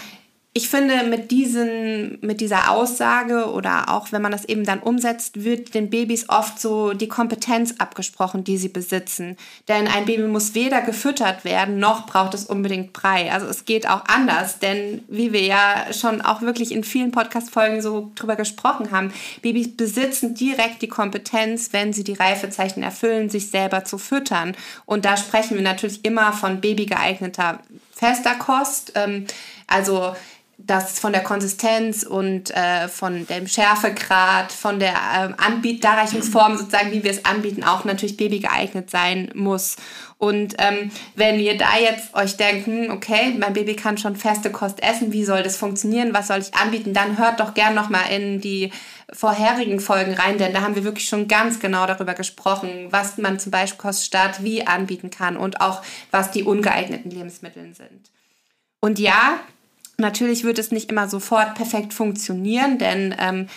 ich 0.57 0.69
finde, 0.69 1.03
mit, 1.03 1.29
diesen, 1.29 2.17
mit 2.21 2.41
dieser 2.41 2.71
Aussage 2.71 3.51
oder 3.51 3.89
auch 3.89 4.11
wenn 4.11 4.23
man 4.23 4.31
das 4.31 4.43
eben 4.43 4.65
dann 4.65 4.79
umsetzt, 4.79 5.43
wird 5.43 5.75
den 5.75 5.91
Babys 5.91 6.29
oft 6.29 6.59
so 6.59 6.93
die 6.93 7.07
Kompetenz 7.07 7.75
abgesprochen, 7.77 8.43
die 8.43 8.57
sie 8.57 8.69
besitzen. 8.69 9.37
Denn 9.67 9.87
ein 9.87 10.05
Baby 10.05 10.23
muss 10.23 10.55
weder 10.55 10.81
gefüttert 10.81 11.45
werden, 11.45 11.77
noch 11.77 12.07
braucht 12.07 12.33
es 12.33 12.45
unbedingt 12.45 12.91
Brei. 12.91 13.31
Also 13.31 13.45
es 13.45 13.65
geht 13.65 13.87
auch 13.87 14.05
anders, 14.07 14.57
denn 14.57 15.03
wie 15.07 15.31
wir 15.31 15.43
ja 15.43 15.93
schon 15.93 16.21
auch 16.23 16.41
wirklich 16.41 16.71
in 16.71 16.83
vielen 16.83 17.11
Podcast-Folgen 17.11 17.83
so 17.83 18.11
drüber 18.15 18.35
gesprochen 18.35 18.89
haben, 18.89 19.13
Babys 19.43 19.77
besitzen 19.77 20.33
direkt 20.33 20.81
die 20.81 20.87
Kompetenz, 20.87 21.69
wenn 21.71 21.93
sie 21.93 22.03
die 22.03 22.13
Reifezeichen 22.13 22.81
erfüllen, 22.81 23.29
sich 23.29 23.51
selber 23.51 23.85
zu 23.85 23.99
füttern. 23.99 24.55
Und 24.87 25.05
da 25.05 25.17
sprechen 25.17 25.53
wir 25.53 25.61
natürlich 25.61 26.03
immer 26.03 26.33
von 26.33 26.61
babygeeigneter 26.61 27.59
fester 27.91 28.35
Kost. 28.35 28.93
Ähm, 28.95 29.27
also 29.67 30.15
das 30.59 30.97
von 30.99 31.13
der 31.13 31.21
Konsistenz 31.21 32.01
und 32.01 32.49
äh, 32.49 32.87
von 32.87 33.27
dem 33.27 33.47
Schärfegrad, 33.47 34.51
von 34.51 34.79
der 34.79 34.93
äh, 34.93 35.33
Anbiet 35.37 35.83
Darreichungsform 35.83 36.57
sozusagen, 36.57 36.91
wie 36.91 37.03
wir 37.03 37.11
es 37.11 37.25
anbieten, 37.25 37.63
auch 37.63 37.85
natürlich 37.85 38.17
babygeeignet 38.17 38.89
sein 38.89 39.29
muss. 39.35 39.75
Und 40.17 40.55
ähm, 40.57 40.89
wenn 41.15 41.39
ihr 41.39 41.59
da 41.59 41.77
jetzt 41.77 42.15
euch 42.15 42.37
denken, 42.37 42.89
okay, 42.89 43.35
mein 43.37 43.53
Baby 43.53 43.75
kann 43.75 43.99
schon 43.99 44.15
feste 44.15 44.51
Kost 44.51 44.81
essen, 44.81 45.13
wie 45.13 45.23
soll 45.23 45.43
das 45.43 45.57
funktionieren, 45.57 46.15
was 46.15 46.27
soll 46.27 46.39
ich 46.39 46.55
anbieten, 46.55 46.91
dann 46.91 47.19
hört 47.19 47.39
doch 47.39 47.53
gern 47.53 47.75
nochmal 47.75 48.11
in 48.11 48.41
die 48.41 48.71
vorherigen 49.13 49.79
Folgen 49.79 50.15
rein, 50.15 50.39
denn 50.39 50.53
da 50.53 50.61
haben 50.61 50.75
wir 50.75 50.83
wirklich 50.83 51.07
schon 51.07 51.27
ganz 51.27 51.59
genau 51.59 51.85
darüber 51.85 52.15
gesprochen, 52.15 52.87
was 52.89 53.19
man 53.19 53.39
zum 53.39 53.51
Beispiel 53.51 53.77
Koststart 53.77 54.43
wie 54.43 54.65
anbieten 54.65 55.11
kann 55.11 55.37
und 55.37 55.61
auch 55.61 55.83
was 56.09 56.31
die 56.31 56.43
ungeeigneten 56.43 57.11
Lebensmittel 57.11 57.75
sind. 57.75 58.11
Und 58.79 58.97
ja, 58.97 59.39
Natürlich 59.99 60.43
wird 60.43 60.59
es 60.59 60.71
nicht 60.71 60.91
immer 60.91 61.07
sofort 61.09 61.55
perfekt 61.55 61.91
funktionieren, 61.91 62.77
denn 62.77 63.15
ähm, 63.17 63.47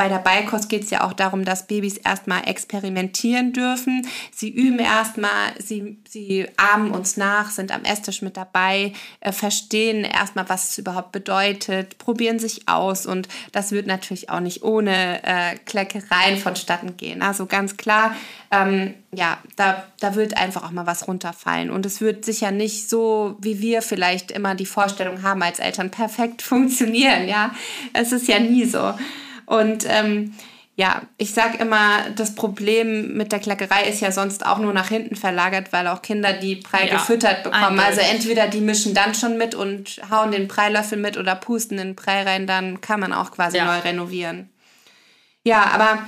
bei 0.00 0.08
der 0.08 0.16
Beikost 0.16 0.70
geht 0.70 0.84
es 0.84 0.88
ja 0.88 1.04
auch 1.04 1.12
darum, 1.12 1.44
dass 1.44 1.66
Babys 1.66 1.98
erstmal 1.98 2.48
experimentieren 2.48 3.52
dürfen. 3.52 4.08
Sie 4.34 4.48
üben 4.48 4.78
erstmal, 4.78 5.52
sie, 5.58 5.98
sie 6.08 6.46
ahmen 6.56 6.92
uns 6.92 7.18
nach, 7.18 7.50
sind 7.50 7.70
am 7.70 7.84
Esstisch 7.84 8.22
mit 8.22 8.38
dabei, 8.38 8.94
äh, 9.20 9.30
verstehen 9.30 10.04
erstmal, 10.04 10.48
was 10.48 10.70
es 10.70 10.78
überhaupt 10.78 11.12
bedeutet, 11.12 11.98
probieren 11.98 12.38
sich 12.38 12.66
aus 12.66 13.04
und 13.04 13.28
das 13.52 13.72
wird 13.72 13.86
natürlich 13.86 14.30
auch 14.30 14.40
nicht 14.40 14.62
ohne 14.62 15.22
äh, 15.22 15.56
Kleckereien 15.66 16.38
vonstatten 16.38 16.96
gehen. 16.96 17.20
Also 17.20 17.44
ganz 17.44 17.76
klar, 17.76 18.16
ähm, 18.50 18.94
ja, 19.12 19.36
da, 19.56 19.84
da 20.00 20.14
wird 20.14 20.38
einfach 20.38 20.64
auch 20.64 20.70
mal 20.70 20.86
was 20.86 21.08
runterfallen 21.08 21.70
und 21.70 21.84
es 21.84 22.00
wird 22.00 22.24
sicher 22.24 22.52
nicht 22.52 22.88
so, 22.88 23.36
wie 23.38 23.60
wir 23.60 23.82
vielleicht 23.82 24.30
immer 24.30 24.54
die 24.54 24.64
Vorstellung 24.64 25.22
haben 25.22 25.42
als 25.42 25.58
Eltern, 25.58 25.90
perfekt 25.90 26.40
funktionieren. 26.50 27.28
Ja, 27.28 27.50
es 27.92 28.12
ist 28.12 28.28
ja 28.28 28.38
nie 28.38 28.64
so. 28.64 28.94
Und 29.50 29.84
ähm, 29.88 30.32
ja, 30.76 31.02
ich 31.18 31.34
sage 31.34 31.58
immer, 31.58 32.08
das 32.14 32.36
Problem 32.36 33.14
mit 33.16 33.32
der 33.32 33.40
Kleckerei 33.40 33.88
ist 33.88 34.00
ja 34.00 34.12
sonst 34.12 34.46
auch 34.46 34.58
nur 34.58 34.72
nach 34.72 34.88
hinten 34.88 35.16
verlagert, 35.16 35.72
weil 35.72 35.88
auch 35.88 36.02
Kinder 36.02 36.32
die 36.32 36.54
Brei 36.54 36.86
ja, 36.86 36.94
gefüttert 36.94 37.42
bekommen. 37.42 37.80
Eindeutig. 37.80 37.98
Also 37.98 38.00
entweder 38.12 38.46
die 38.46 38.60
mischen 38.60 38.94
dann 38.94 39.12
schon 39.12 39.36
mit 39.36 39.56
und 39.56 40.00
hauen 40.08 40.30
den 40.30 40.46
Breilöffel 40.46 40.98
mit 40.98 41.18
oder 41.18 41.34
pusten 41.34 41.78
den 41.78 41.96
Brei 41.96 42.22
rein, 42.22 42.46
dann 42.46 42.80
kann 42.80 43.00
man 43.00 43.12
auch 43.12 43.32
quasi 43.32 43.56
ja. 43.56 43.64
neu 43.64 43.80
renovieren. 43.80 44.50
Ja, 45.42 45.64
aber 45.72 45.98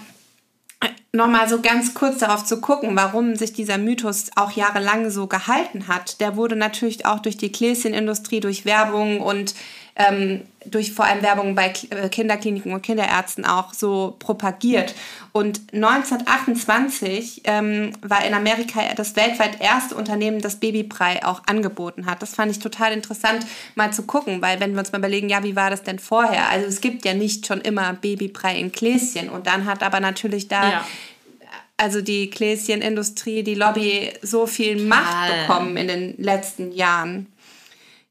nochmal 1.12 1.48
so 1.48 1.60
ganz 1.60 1.94
kurz 1.94 2.18
darauf 2.18 2.44
zu 2.44 2.60
gucken, 2.60 2.94
warum 2.94 3.34
sich 3.34 3.52
dieser 3.52 3.76
Mythos 3.76 4.30
auch 4.36 4.52
jahrelang 4.52 5.10
so 5.10 5.26
gehalten 5.26 5.88
hat. 5.88 6.20
Der 6.20 6.36
wurde 6.36 6.54
natürlich 6.54 7.06
auch 7.06 7.18
durch 7.18 7.36
die 7.36 7.50
Gläschenindustrie, 7.50 8.38
durch 8.38 8.64
Werbung 8.64 9.20
und 9.20 9.56
ähm, 9.96 10.42
durch 10.66 10.92
vor 10.92 11.04
allem 11.04 11.22
Werbung 11.22 11.54
bei 11.54 11.72
äh, 11.90 12.08
Kinderkliniken 12.08 12.72
und 12.72 12.82
Kinderärzten 12.82 13.44
auch 13.44 13.74
so 13.74 14.16
propagiert. 14.18 14.94
Und 15.32 15.60
1928 15.72 17.42
ähm, 17.44 17.92
war 18.02 18.24
in 18.24 18.34
Amerika 18.34 18.80
das 18.96 19.16
weltweit 19.16 19.60
erste 19.60 19.94
Unternehmen, 19.94 20.40
das 20.40 20.56
Babybrei 20.56 21.24
auch 21.24 21.42
angeboten 21.46 22.06
hat. 22.06 22.22
Das 22.22 22.34
fand 22.34 22.50
ich 22.50 22.58
total 22.58 22.92
interessant, 22.92 23.46
mal 23.74 23.92
zu 23.92 24.02
gucken, 24.02 24.42
weil 24.42 24.60
wenn 24.60 24.72
wir 24.72 24.80
uns 24.80 24.92
mal 24.92 24.98
überlegen, 24.98 25.28
ja, 25.28 25.42
wie 25.42 25.56
war 25.56 25.70
das 25.70 25.82
denn 25.82 25.98
vorher? 25.98 26.48
Also 26.48 26.66
es 26.66 26.80
gibt 26.80 27.04
ja 27.04 27.14
nicht 27.14 27.46
schon 27.46 27.60
immer 27.60 27.94
Babybrei 27.94 28.58
in 28.58 28.72
Gläschen. 28.72 29.30
Und 29.30 29.46
dann 29.46 29.64
hat 29.64 29.82
aber 29.82 30.00
natürlich 30.00 30.48
da 30.48 30.70
ja 30.70 30.84
also 31.82 32.00
die 32.00 32.30
Gläschenindustrie, 32.30 33.42
die 33.42 33.56
Lobby 33.56 34.12
so 34.22 34.46
viel 34.46 34.84
Macht 34.84 35.32
bekommen 35.32 35.76
in 35.76 35.88
den 35.88 36.14
letzten 36.16 36.70
Jahren. 36.70 37.26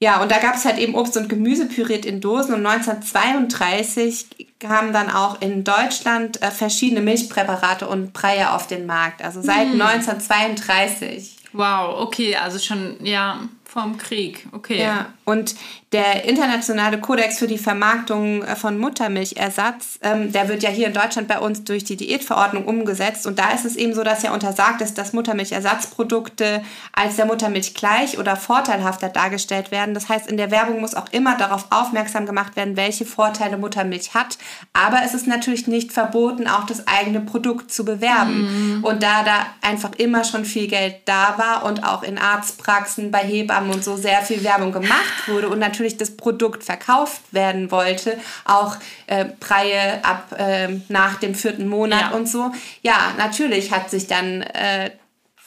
Ja, 0.02 0.20
und 0.20 0.32
da 0.32 0.40
gab 0.40 0.56
es 0.56 0.66
halt 0.66 0.80
eben 0.80 0.96
Obst 0.96 1.16
und 1.16 1.30
Gemüse 1.30 1.68
püriert 1.68 2.08
in 2.08 2.22
Dosen 2.22 2.56
und 2.56 2.66
1932 2.66 4.48
kamen 4.60 4.94
dann 4.94 5.12
auch 5.12 5.42
in 5.42 5.64
Deutschland 5.64 6.42
äh, 6.42 6.50
verschiedene 6.50 7.02
Milchpräparate 7.02 7.88
und 7.88 8.12
Breie 8.12 8.52
auf 8.52 8.66
den 8.66 8.88
Markt. 8.88 9.24
Also 9.24 9.44
seit 9.44 9.72
hm. 9.72 9.80
1932. 9.80 11.36
Wow, 11.54 12.00
okay, 12.02 12.36
also 12.36 12.58
schon, 12.58 12.98
ja, 13.06 13.42
vom 13.64 14.00
Krieg, 14.00 14.48
okay. 14.54 14.82
Ja, 14.82 15.14
und 15.24 15.54
der 15.92 16.24
internationale 16.24 17.00
Kodex 17.02 17.38
für 17.38 17.48
die 17.48 17.58
Vermarktung 17.58 18.44
äh, 18.44 18.56
von 18.56 18.78
Muttermilchersatz, 18.78 20.00
ähm, 20.02 20.32
der 20.32 20.48
wird 20.48 20.64
ja 20.64 20.70
hier 20.70 20.88
in 20.88 20.94
Deutschland 20.94 21.28
bei 21.28 21.38
uns 21.38 21.66
durch 21.66 21.84
die 21.84 21.98
Diätverordnung 21.98 22.66
umgesetzt. 22.66 23.28
Und 23.28 23.40
da 23.40 23.52
ist 23.52 23.66
es 23.66 23.76
eben 23.76 23.94
so, 23.94 24.04
dass 24.04 24.24
ja 24.24 24.34
untersagt 24.34 24.82
ist, 24.82 24.98
dass 24.98 25.12
Muttermilchersatzprodukte 25.12 26.64
als 26.94 27.18
der 27.18 27.26
Muttermilch 27.26 27.74
gleich 27.74 28.18
oder 28.18 28.38
vorteilhafter 28.38 29.10
dargestellt 29.10 29.72
werden. 29.72 29.94
Das 29.94 30.08
heißt, 30.08 30.28
in 30.28 30.38
der 30.38 30.50
Werbung 30.50 30.80
muss 30.80 30.96
auch 30.96 31.12
immer 31.12 31.38
darauf 31.38 31.66
aufmerksam 31.72 32.26
gemacht 32.26 32.56
werden, 32.56 32.78
welche 32.78 33.06
Vorteile 33.06 33.58
Muttermilch 33.58 34.14
hat. 34.14 34.38
Aber 34.72 35.00
es 35.04 35.14
ist 35.14 35.28
natürlich 35.28 35.68
nicht 35.68 35.92
verboten, 35.92 36.48
auch 36.48 36.66
das 36.66 36.88
eigene 36.88 37.20
Produkt 37.20 37.72
zu 37.72 37.84
bewerben. 37.84 38.78
Mhm. 38.78 38.84
Und 38.86 39.04
da 39.04 39.24
da 39.24 39.46
einfach 39.62 39.92
immer 39.98 40.24
schon 40.24 40.46
viel 40.46 40.68
Geld 40.68 41.02
da 41.04 41.36
war 41.38 41.66
und 41.66 41.84
auch 41.84 42.04
in 42.04 42.18
Arztpraxen, 42.18 43.12
bei 43.12 43.20
Hebammen 43.20 43.72
und 43.72 43.84
so 43.84 43.98
sehr 43.98 44.22
viel 44.22 44.44
Werbung 44.46 44.72
gemacht 44.72 45.28
wurde 45.28 45.50
und 45.50 45.60
natürlich 45.60 45.81
das 45.98 46.18
Produkt 46.18 46.64
verkauft 46.64 47.22
werden 47.32 47.72
wollte, 47.72 48.18
auch 48.46 48.78
äh, 49.08 49.26
Preie 49.26 50.04
ab 50.04 50.34
äh, 50.38 50.80
nach 50.90 51.16
dem 51.16 51.36
vierten 51.36 51.68
Monat 51.68 52.12
ja. 52.12 52.18
und 52.18 52.28
so. 52.28 52.52
Ja, 52.82 53.14
natürlich 53.18 53.72
hat 53.72 53.90
sich 53.90 54.08
dann 54.08 54.42
äh, 54.42 54.92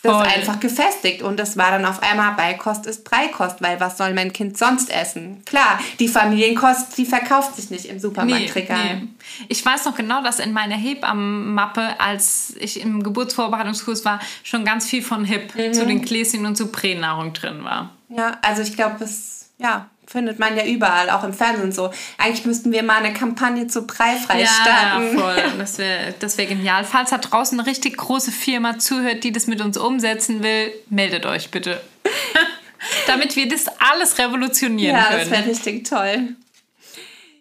das 0.05 0.13
Voll. 0.13 0.27
einfach 0.27 0.61
gefestigt 0.61 1.23
und 1.23 1.39
das 1.39 1.57
war 1.57 1.71
dann 1.71 1.85
auf 1.87 2.03
einmal 2.03 2.33
Beikost 2.33 2.87
ist 2.87 3.05
Breikost, 3.05 3.63
weil 3.63 3.81
was 3.81 3.97
soll 3.97 4.13
mein 4.13 4.33
Kind 4.33 4.59
sonst 4.59 4.91
essen? 4.91 5.43
Klar, 5.47 5.81
die 5.99 6.09
Familienkost, 6.09 6.99
die 6.99 7.07
verkauft 7.07 7.57
sich 7.57 7.71
nicht 7.71 7.87
im 7.87 7.99
Supermarktregal. 7.99 8.97
Nee, 8.97 9.01
nee. 9.03 9.09
Ich 9.49 9.65
weiß 9.65 9.87
noch 9.87 9.97
genau, 9.97 10.23
dass 10.23 10.41
in 10.41 10.53
meiner 10.53 10.77
Hebammenmappe, 10.77 11.99
als 11.99 12.55
ich 12.61 12.81
im 12.81 13.03
Geburtsvorbereitungskurs 13.03 14.05
war, 14.05 14.21
schon 14.43 14.65
ganz 14.65 14.87
viel 14.87 15.03
von 15.03 15.25
HIP 15.25 15.55
mhm. 15.55 15.73
zu 15.73 15.87
den 15.87 16.03
Gläschen 16.03 16.45
und 16.45 16.57
zu 16.57 16.67
Pränahrung 16.67 17.33
drin 17.33 17.65
war. 17.65 17.91
Ja, 18.11 18.39
also 18.43 18.61
ich 18.61 18.77
glaube, 18.77 19.03
es 19.05 19.35
ja, 19.57 19.89
findet 20.15 20.39
man 20.39 20.57
ja 20.57 20.65
überall, 20.65 21.11
auch 21.11 21.25
im 21.25 21.33
Fernsehen 21.33 21.73
so. 21.73 21.91
Eigentlich 22.19 22.47
müssten 22.47 22.71
wir 22.71 22.85
mal 22.85 22.99
eine 22.99 23.13
Kampagne 23.13 23.67
zu 23.67 23.85
Breifrei 23.85 24.43
ja, 24.43 24.47
starten. 24.47 25.17
Ja, 25.17 25.21
voll. 25.21 25.43
Das 25.59 25.79
wäre 25.79 26.15
das 26.21 26.39
wär 26.39 26.47
genial. 26.47 26.85
Falls 26.85 27.11
da 27.11 27.19
draußen 27.19 27.59
eine 27.59 27.69
richtig 27.69 27.97
große 27.97 28.31
Firma 28.31 28.79
zuhört, 28.79 29.25
die 29.25 29.33
das 29.33 29.49
mit 29.49 29.61
uns 29.61 29.77
umsetzen 29.77 30.45
will, 30.45 30.73
meldet 30.89 31.27
euch 31.27 31.51
bitte. 31.51 31.81
Damit 33.09 33.35
wir 33.35 33.49
das 33.49 33.67
alles 33.81 34.19
revolutionieren 34.19 34.95
ja, 34.97 35.05
können. 35.05 35.19
Ja, 35.19 35.25
das 35.25 35.31
wäre 35.33 35.47
richtig 35.51 35.89
toll. 35.89 36.37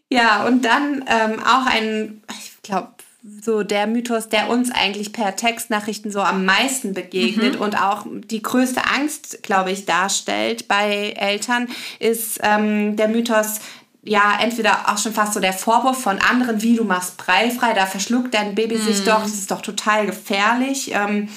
Ja, 0.10 0.46
und 0.46 0.66
dann 0.66 1.06
ähm, 1.08 1.44
auch 1.44 1.68
ein, 1.68 2.24
ich 2.40 2.62
glaube, 2.64 2.94
so 3.42 3.64
der 3.64 3.88
Mythos, 3.88 4.28
der 4.28 4.50
uns 4.50 4.70
eigentlich 4.70 5.14
per 5.14 5.36
Textnachrichten 5.36 6.12
so 6.12 6.20
am 6.20 6.44
meisten 6.44 6.94
begegnet 6.94 7.56
mhm. 7.56 7.62
und 7.62 7.82
auch 7.82 8.06
die 8.10 8.42
größte 8.42 8.82
Angst, 8.86 9.42
glaube 9.44 9.72
ich, 9.72 9.86
darstellt 9.86 10.68
bei 10.68 11.14
Eltern, 11.16 11.70
ist 12.00 12.40
ähm, 12.44 12.98
der 12.98 13.08
Mythos, 13.08 13.62
ja, 14.04 14.38
entweder 14.42 14.90
auch 14.90 14.98
schon 14.98 15.14
fast 15.14 15.34
so 15.34 15.40
der 15.40 15.54
Vorwurf 15.54 16.02
von 16.02 16.20
anderen, 16.20 16.62
wie 16.62 16.76
du 16.76 16.84
machst 16.84 17.16
breifrei, 17.16 17.74
da 17.74 17.86
verschluckt 17.86 18.34
dein 18.34 18.56
Baby 18.56 18.76
mhm. 18.76 18.82
sich 18.82 19.06
doch, 19.06 19.22
das 19.22 19.34
ist 19.34 19.52
doch 19.52 19.62
total 19.62 20.06
gefährlich. 20.06 20.92
Ähm, 20.94 21.30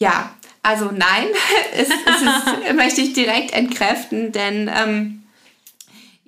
ja, 0.00 0.30
also 0.62 0.86
nein, 0.86 1.26
es, 1.72 1.88
es 1.88 2.22
ist, 2.22 2.74
möchte 2.74 3.00
ich 3.00 3.12
direkt 3.12 3.52
entkräften, 3.52 4.32
denn 4.32 4.68
ähm, 4.74 5.19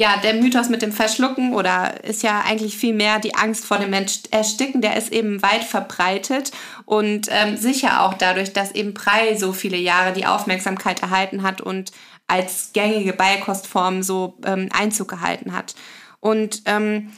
ja, 0.02 0.16
der 0.16 0.34
Mythos 0.34 0.68
mit 0.68 0.82
dem 0.82 0.90
Verschlucken 0.90 1.54
oder 1.54 2.02
ist 2.02 2.24
ja 2.24 2.40
eigentlich 2.40 2.76
viel 2.76 2.92
mehr 2.92 3.20
die 3.20 3.36
Angst 3.36 3.64
vor 3.64 3.78
dem 3.78 3.92
Ersticken, 3.92 4.80
der 4.80 4.96
ist 4.96 5.12
eben 5.12 5.40
weit 5.42 5.62
verbreitet 5.62 6.50
und 6.86 7.28
ähm, 7.30 7.56
sicher 7.56 8.02
auch 8.02 8.14
dadurch, 8.14 8.52
dass 8.52 8.72
eben 8.72 8.94
Brei 8.94 9.36
so 9.36 9.52
viele 9.52 9.76
Jahre 9.76 10.12
die 10.12 10.26
Aufmerksamkeit 10.26 11.02
erhalten 11.02 11.44
hat 11.44 11.60
und 11.60 11.92
als 12.26 12.70
gängige 12.72 13.12
Beikostform 13.12 14.02
so 14.02 14.38
ähm, 14.44 14.70
Einzug 14.76 15.06
gehalten 15.06 15.52
hat. 15.52 15.76
Und 16.18 16.62
ähm, 16.66 17.12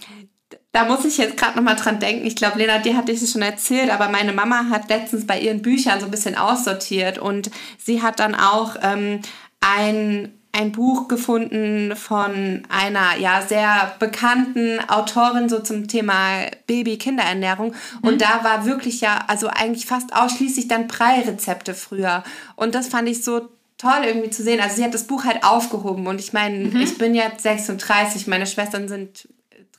da 0.72 0.84
muss 0.84 1.06
ich 1.06 1.16
jetzt 1.16 1.38
gerade 1.38 1.56
nochmal 1.56 1.76
dran 1.76 2.00
denken. 2.00 2.26
Ich 2.26 2.36
glaube, 2.36 2.58
Lena, 2.58 2.80
dir 2.80 2.98
hatte 2.98 3.12
ich 3.12 3.22
es 3.22 3.32
schon 3.32 3.40
erzählt, 3.40 3.90
aber 3.90 4.10
meine 4.10 4.34
Mama 4.34 4.66
hat 4.68 4.90
letztens 4.90 5.26
bei 5.26 5.40
ihren 5.40 5.62
Büchern 5.62 6.00
so 6.00 6.04
ein 6.04 6.10
bisschen 6.10 6.36
aussortiert 6.36 7.16
und 7.16 7.50
sie 7.78 8.02
hat 8.02 8.20
dann 8.20 8.34
auch 8.34 8.76
ähm, 8.82 9.20
ein 9.60 10.34
ein 10.54 10.70
Buch 10.70 11.08
gefunden 11.08 11.96
von 11.96 12.62
einer 12.68 13.16
ja 13.18 13.42
sehr 13.42 13.96
bekannten 13.98 14.78
Autorin 14.88 15.48
so 15.48 15.58
zum 15.60 15.88
Thema 15.88 16.46
Baby-Kinderernährung 16.68 17.74
und 18.02 18.14
mhm. 18.14 18.18
da 18.18 18.44
war 18.44 18.64
wirklich 18.64 19.00
ja 19.00 19.24
also 19.26 19.48
eigentlich 19.48 19.86
fast 19.86 20.14
ausschließlich 20.14 20.68
dann 20.68 20.86
Brei-Rezepte 20.86 21.74
früher 21.74 22.22
und 22.54 22.76
das 22.76 22.88
fand 22.88 23.08
ich 23.08 23.24
so 23.24 23.48
toll 23.78 24.04
irgendwie 24.04 24.30
zu 24.30 24.42
sehen. 24.42 24.60
Also 24.60 24.76
sie 24.76 24.84
hat 24.84 24.94
das 24.94 25.04
Buch 25.04 25.24
halt 25.24 25.42
aufgehoben 25.42 26.06
und 26.06 26.20
ich 26.20 26.32
meine, 26.32 26.66
mhm. 26.66 26.80
ich 26.80 26.96
bin 26.98 27.14
jetzt 27.14 27.42
36, 27.42 28.28
meine 28.28 28.46
Schwestern 28.46 28.88
sind 28.88 29.28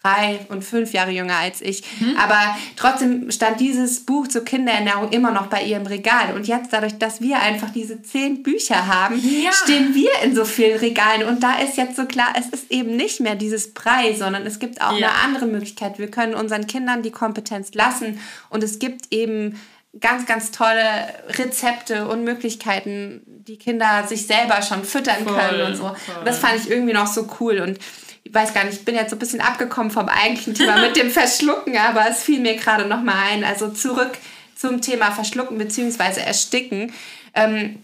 drei 0.05 0.39
und 0.49 0.63
fünf 0.63 0.93
Jahre 0.93 1.11
jünger 1.11 1.37
als 1.37 1.61
ich. 1.61 1.83
Mhm. 1.99 2.15
Aber 2.17 2.55
trotzdem 2.75 3.31
stand 3.31 3.59
dieses 3.59 4.05
Buch 4.05 4.27
zur 4.27 4.45
Kinderernährung 4.45 5.11
immer 5.11 5.31
noch 5.31 5.47
bei 5.47 5.63
ihr 5.63 5.77
im 5.77 5.85
Regal. 5.85 6.33
Und 6.35 6.47
jetzt, 6.47 6.71
dadurch, 6.71 6.97
dass 6.97 7.21
wir 7.21 7.39
einfach 7.39 7.71
diese 7.71 8.01
zehn 8.01 8.43
Bücher 8.43 8.87
haben, 8.87 9.19
ja. 9.19 9.51
stehen 9.51 9.95
wir 9.95 10.11
in 10.23 10.35
so 10.35 10.45
vielen 10.45 10.79
Regalen. 10.79 11.27
Und 11.27 11.41
da 11.41 11.55
ist 11.57 11.77
jetzt 11.77 11.95
so 11.95 12.05
klar, 12.05 12.33
es 12.37 12.47
ist 12.47 12.71
eben 12.71 12.95
nicht 12.95 13.19
mehr 13.19 13.35
dieses 13.35 13.73
Brei, 13.73 14.13
sondern 14.13 14.45
es 14.45 14.59
gibt 14.59 14.81
auch 14.81 14.97
ja. 14.97 15.09
eine 15.09 15.11
andere 15.23 15.47
Möglichkeit. 15.47 15.97
Wir 15.97 16.11
können 16.11 16.35
unseren 16.35 16.67
Kindern 16.67 17.01
die 17.01 17.11
Kompetenz 17.11 17.73
lassen. 17.73 18.19
Und 18.49 18.63
es 18.63 18.79
gibt 18.79 19.11
eben 19.11 19.59
ganz, 19.99 20.25
ganz 20.25 20.51
tolle 20.51 21.07
Rezepte 21.29 22.07
und 22.07 22.23
Möglichkeiten, 22.23 23.21
die 23.25 23.57
Kinder 23.57 24.05
sich 24.07 24.27
selber 24.27 24.61
schon 24.61 24.83
füttern 24.83 25.23
voll, 25.23 25.35
können 25.35 25.61
und 25.67 25.75
so. 25.75 25.85
Und 25.85 26.25
das 26.25 26.39
fand 26.39 26.55
ich 26.57 26.69
irgendwie 26.69 26.93
noch 26.93 27.07
so 27.07 27.27
cool. 27.39 27.59
Und 27.59 27.79
ich 28.25 28.33
weiß 28.33 28.53
gar 28.53 28.65
nicht, 28.65 28.79
ich 28.79 28.85
bin 28.85 28.95
jetzt 28.95 29.11
so 29.11 29.15
ein 29.15 29.19
bisschen 29.19 29.39
abgekommen 29.39 29.91
vom 29.91 30.09
eigentlichen 30.09 30.55
Thema 30.55 30.81
mit 30.81 30.97
dem 30.97 31.09
Verschlucken, 31.11 31.77
aber 31.77 32.09
es 32.09 32.23
fiel 32.23 32.39
mir 32.39 32.55
gerade 32.55 32.85
noch 32.85 33.01
mal 33.01 33.15
ein. 33.31 33.43
Also 33.43 33.69
zurück 33.69 34.17
zum 34.55 34.81
Thema 34.81 35.11
Verschlucken 35.11 35.57
bzw. 35.57 36.21
Ersticken. 36.21 36.91
Ähm, 37.35 37.79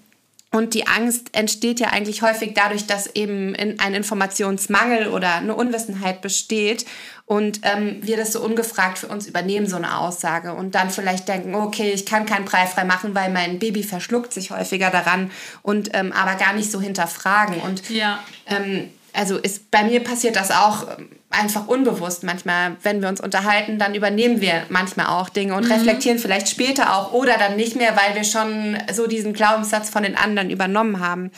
und 0.54 0.74
die 0.74 0.88
Angst 0.88 1.30
entsteht 1.32 1.80
ja 1.80 1.90
eigentlich 1.90 2.24
häufig 2.24 2.54
dadurch, 2.54 2.86
dass 2.86 3.16
eben 3.16 3.56
ein 3.56 3.94
Informationsmangel 3.94 5.08
oder 5.08 5.36
eine 5.36 5.56
Unwissenheit 5.56 6.22
besteht 6.22 6.86
und 7.26 7.62
ähm, 7.64 8.00
wir 8.02 8.18
das 8.18 8.34
so 8.34 8.42
ungefragt 8.42 8.98
für 8.98 9.08
uns 9.08 9.28
übernehmen, 9.28 9.68
so 9.68 9.78
eine 9.78 9.98
Aussage. 9.98 10.54
Und 10.54 10.76
dann 10.76 10.90
vielleicht 10.90 11.30
denken, 11.30 11.56
okay, 11.56 11.92
ich 11.94 12.06
kann 12.06 12.26
kein 12.26 12.44
Brei 12.44 12.66
frei 12.66 12.84
machen, 12.84 13.16
weil 13.16 13.32
mein 13.32 13.60
Baby 13.60 13.84
verschluckt 13.84 14.34
sich 14.34 14.52
häufiger 14.52 14.90
daran 14.90 15.32
und 15.62 15.92
ähm, 15.94 16.12
aber 16.12 16.36
gar 16.36 16.52
nicht 16.52 16.70
so 16.70 16.82
hinterfragen. 16.82 17.62
Und 17.62 17.90
ja. 17.90 18.20
ähm, 18.48 18.90
also 19.14 19.38
ist, 19.38 19.72
bei 19.72 19.84
mir 19.84 20.04
passiert 20.04 20.36
das 20.36 20.52
auch 20.52 20.98
ähm, 20.98 21.10
einfach 21.32 21.68
unbewusst 21.68 22.24
manchmal. 22.24 22.78
Wenn 22.84 23.02
wir 23.02 23.10
uns 23.10 23.22
unterhalten, 23.22 23.80
dann 23.80 23.96
übernehmen 23.96 24.42
wir 24.42 24.64
manchmal 24.70 25.08
auch 25.08 25.30
Dinge 25.30 25.56
und 25.56 25.66
mhm. 25.66 25.72
reflektieren 25.72 26.20
vielleicht 26.20 26.50
später 26.50 26.96
auch 26.96 27.14
oder 27.14 27.38
dann 27.38 27.56
nicht 27.56 27.76
mehr, 27.76 27.96
weil 27.96 28.16
wir 28.16 28.24
schon 28.24 28.78
so 28.94 29.08
diesen 29.08 29.34
Glaubenssatz 29.34 29.90
von 29.90 30.04
den 30.04 30.16
anderen 30.16 30.50
übernommen 30.50 31.00
haben. 31.00 31.32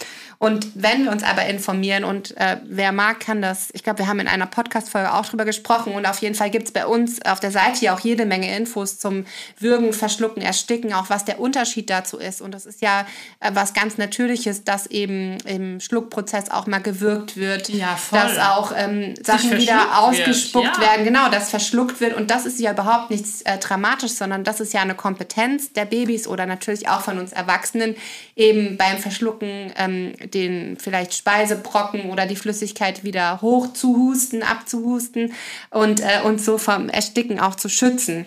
Und 0.43 0.67
wenn 0.75 1.05
wir 1.05 1.11
uns 1.11 1.23
aber 1.23 1.45
informieren 1.45 2.03
und 2.03 2.35
äh, 2.35 2.57
wer 2.65 2.91
mag, 2.91 3.21
kann 3.21 3.41
das, 3.41 3.69
ich 3.71 3.81
glaube, 3.81 3.99
wir 3.99 4.07
haben 4.07 4.19
in 4.19 4.27
einer 4.27 4.45
Podcast-Folge 4.45 5.13
auch 5.13 5.25
drüber 5.25 5.45
gesprochen 5.45 5.93
und 5.93 6.05
auf 6.05 6.19
jeden 6.19 6.35
Fall 6.35 6.49
gibt 6.49 6.65
es 6.67 6.73
bei 6.73 6.85
uns 6.85 7.23
auf 7.25 7.39
der 7.39 7.51
Seite 7.51 7.85
ja 7.85 7.95
auch 7.95 8.01
jede 8.01 8.25
Menge 8.25 8.53
Infos 8.53 8.99
zum 8.99 9.25
Würgen, 9.57 9.93
Verschlucken, 9.93 10.41
Ersticken, 10.41 10.91
auch 10.91 11.09
was 11.09 11.23
der 11.23 11.39
Unterschied 11.39 11.89
dazu 11.89 12.17
ist. 12.17 12.41
Und 12.41 12.51
das 12.51 12.65
ist 12.65 12.81
ja 12.81 13.05
äh, 13.39 13.51
was 13.53 13.73
ganz 13.73 13.97
Natürliches, 13.97 14.65
dass 14.65 14.87
eben 14.87 15.37
im 15.45 15.79
Schluckprozess 15.79 16.51
auch 16.51 16.67
mal 16.67 16.79
gewürgt 16.79 17.37
wird, 17.37 17.69
ja, 17.69 17.97
dass 18.11 18.37
auch 18.37 18.73
ähm, 18.75 19.13
Sachen 19.23 19.57
wieder 19.57 19.82
ausgespuckt 19.99 20.77
ja. 20.77 20.81
werden, 20.81 21.05
genau, 21.05 21.29
dass 21.29 21.49
verschluckt 21.49 22.01
wird. 22.01 22.15
Und 22.15 22.31
das 22.31 22.45
ist 22.45 22.59
ja 22.59 22.71
überhaupt 22.71 23.09
nichts 23.09 23.41
äh, 23.43 23.57
Dramatisches, 23.57 24.17
sondern 24.17 24.43
das 24.43 24.59
ist 24.59 24.73
ja 24.73 24.81
eine 24.81 24.95
Kompetenz 24.95 25.73
der 25.73 25.85
Babys 25.85 26.27
oder 26.27 26.45
natürlich 26.45 26.89
auch 26.89 27.01
von 27.01 27.19
uns 27.19 27.31
Erwachsenen, 27.31 27.95
eben 28.35 28.77
beim 28.77 28.97
Verschlucken 28.97 29.73
ähm, 29.77 30.13
den 30.33 30.77
vielleicht 30.77 31.13
Speisebrocken 31.13 32.09
oder 32.09 32.25
die 32.25 32.35
Flüssigkeit 32.35 33.03
wieder 33.03 33.41
hoch 33.41 33.73
zu 33.73 33.95
husten, 33.95 34.43
abzuhusten 34.43 35.33
und 35.69 35.99
äh, 35.99 36.21
uns 36.23 36.45
so 36.45 36.57
vom 36.57 36.89
Ersticken 36.89 37.39
auch 37.39 37.55
zu 37.55 37.69
schützen. 37.69 38.25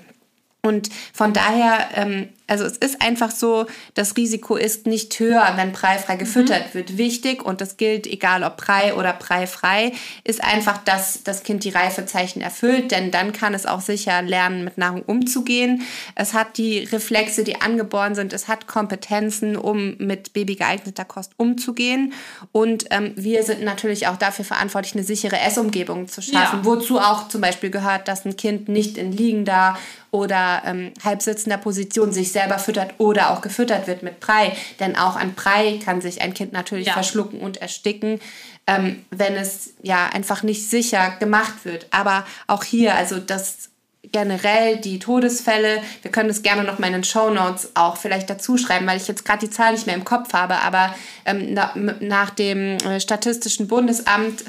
Und 0.63 0.89
von 1.13 1.33
daher 1.33 1.89
ähm, 1.95 2.29
also 2.47 2.65
es 2.65 2.77
ist 2.77 3.03
einfach 3.03 3.31
so, 3.31 3.67
das 3.95 4.17
Risiko 4.17 4.57
ist 4.57 4.87
nicht 4.87 5.19
höher, 5.19 5.53
wenn 5.57 5.73
preifrei 5.73 6.15
mhm. 6.15 6.19
gefüttert 6.19 6.69
mhm. 6.69 6.75
wird. 6.75 6.99
Wichtig, 6.99 7.45
und 7.45 7.61
das 7.61 7.77
gilt 7.77 8.07
egal 8.07 8.45
ob 8.45 8.57
prei 8.57 8.95
oder 8.95 9.13
preifrei, 9.13 9.93
ist 10.25 10.43
einfach, 10.43 10.79
dass 10.79 11.23
das 11.25 11.43
Kind 11.43 11.65
die 11.65 11.71
Reifezeichen 11.71 12.41
erfüllt, 12.41 12.91
denn 12.91 13.11
dann 13.11 13.33
kann 13.33 13.55
es 13.55 13.67
auch 13.67 13.81
sicher 13.81 14.23
lernen, 14.23 14.65
mit 14.65 14.79
Nahrung 14.79 15.03
umzugehen. 15.03 15.83
Es 16.15 16.35
hat 16.35 16.59
die 16.59 16.85
Reflexe, 16.85 17.45
die 17.45 17.61
angeboren 17.61 18.15
sind, 18.15 18.33
es 18.33 18.49
hat 18.49 18.67
Kompetenzen, 18.67 19.57
um 19.57 19.97
mit 19.99 20.33
babygeeigneter 20.33 21.05
Kost 21.05 21.33
umzugehen. 21.37 22.13
Und 22.53 22.87
ähm, 22.91 23.13
wir 23.17 23.43
sind 23.43 23.63
natürlich 23.63 24.07
auch 24.07 24.17
dafür 24.17 24.45
verantwortlich, 24.45 24.95
eine 24.95 25.05
sichere 25.05 25.39
Essumgebung 25.41 26.09
zu 26.09 26.23
schaffen, 26.23 26.61
ja. 26.61 26.65
wozu 26.65 26.99
auch 26.99 27.29
zum 27.29 27.41
Beispiel 27.41 27.71
gehört, 27.71 28.09
dass 28.09 28.25
ein 28.25 28.37
Kind 28.37 28.69
nicht 28.69 28.99
in 28.99 29.13
liegender 29.13 29.77
oder 30.11 30.63
ähm, 30.65 30.93
halbsitzender 31.05 31.59
Position 31.59 32.13
sich 32.13 32.33
selber 32.37 32.59
füttert 32.59 32.95
oder 32.99 33.31
auch 33.31 33.41
gefüttert 33.41 33.87
wird 33.87 34.03
mit 34.03 34.21
Brei. 34.21 34.55
Denn 34.79 34.95
auch 34.95 35.17
an 35.17 35.35
Brei 35.35 35.81
kann 35.83 36.03
sich 36.03 36.21
ein 36.21 36.35
Kind 36.35 36.53
natürlich 36.53 36.89
ja. 36.89 36.93
verschlucken 36.93 37.41
und 37.41 37.57
ersticken, 37.57 38.21
ähm, 38.67 39.05
wenn 39.11 39.35
es 39.37 39.73
ja 39.83 40.07
einfach 40.13 40.43
nicht 40.43 40.69
sicher 40.69 41.17
gemacht 41.19 41.65
wird. 41.65 41.87
Aber 41.93 42.27
auch 42.47 42.63
hier, 42.63 42.95
also 42.95 43.19
das 43.19 43.71
generell 44.13 44.77
die 44.77 44.99
Todesfälle, 44.99 45.81
wir 46.03 46.11
können 46.11 46.29
das 46.29 46.43
gerne 46.43 46.63
noch 46.63 46.79
mal 46.79 46.89
in 46.89 46.93
den 46.93 47.05
Show 47.05 47.31
Notes 47.31 47.71
auch 47.75 47.97
vielleicht 47.97 48.29
dazu 48.29 48.57
schreiben, 48.59 48.87
weil 48.87 48.99
ich 48.99 49.09
jetzt 49.09 49.25
gerade 49.25 49.47
die 49.47 49.51
Zahl 49.51 49.73
nicht 49.73 49.87
mehr 49.87 49.97
im 49.97 50.05
Kopf 50.05 50.33
habe, 50.33 50.57
aber 50.57 50.95
ähm, 51.25 51.55
na, 51.55 51.73
nach 52.01 52.31
dem 52.31 52.77
äh, 52.79 53.01
Statistischen 53.01 53.67
Bundesamt 53.67 54.45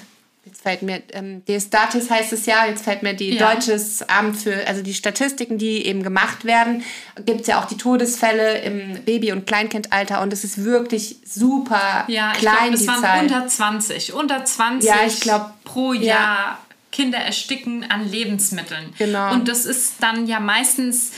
fällt 0.68 0.82
mir, 0.82 1.02
ähm, 1.14 1.44
DSDatis 1.46 2.10
heißt 2.10 2.34
es 2.34 2.46
ja, 2.46 2.66
jetzt 2.66 2.84
fällt 2.84 3.02
mir 3.02 3.14
die 3.14 3.36
ja. 3.36 3.54
Deutsches 3.54 4.02
Amt 4.10 4.36
für, 4.36 4.68
also 4.68 4.82
die 4.82 4.94
Statistiken, 4.94 5.58
die 5.58 5.86
eben 5.86 6.04
gemacht 6.04 6.44
werden, 6.44 6.84
gibt 7.26 7.42
es 7.42 7.48
ja 7.48 7.62
auch 7.62 7.66
die 7.66 7.78
Todesfälle 7.78 8.60
im 8.60 9.02
Baby- 9.06 9.32
und 9.32 9.48
Kleinkindalter 9.48 10.22
und 10.22 10.34
es 10.34 10.44
ist 10.44 10.66
wirklich 10.66 11.20
super 11.24 12.04
ja, 12.10 12.34
klein, 12.34 12.74
ich 12.74 12.82
glaub, 12.82 12.98
es 12.98 13.02
waren 13.02 13.22
unter 13.22 13.48
20, 13.48 14.14
unter 14.14 14.44
20 14.44 14.90
ja, 14.90 14.96
ich 15.08 15.22
glaub, 15.22 15.64
pro 15.64 15.94
Jahr. 15.94 16.04
Ja. 16.04 16.60
Kinder 16.90 17.20
ersticken 17.20 17.86
an 17.92 18.10
Lebensmitteln. 18.10 18.94
Genau. 18.98 19.32
Und 19.34 19.48
das 19.48 19.66
ist 19.66 19.96
dann 20.00 20.26
ja 20.26 20.40
meistens 20.40 21.12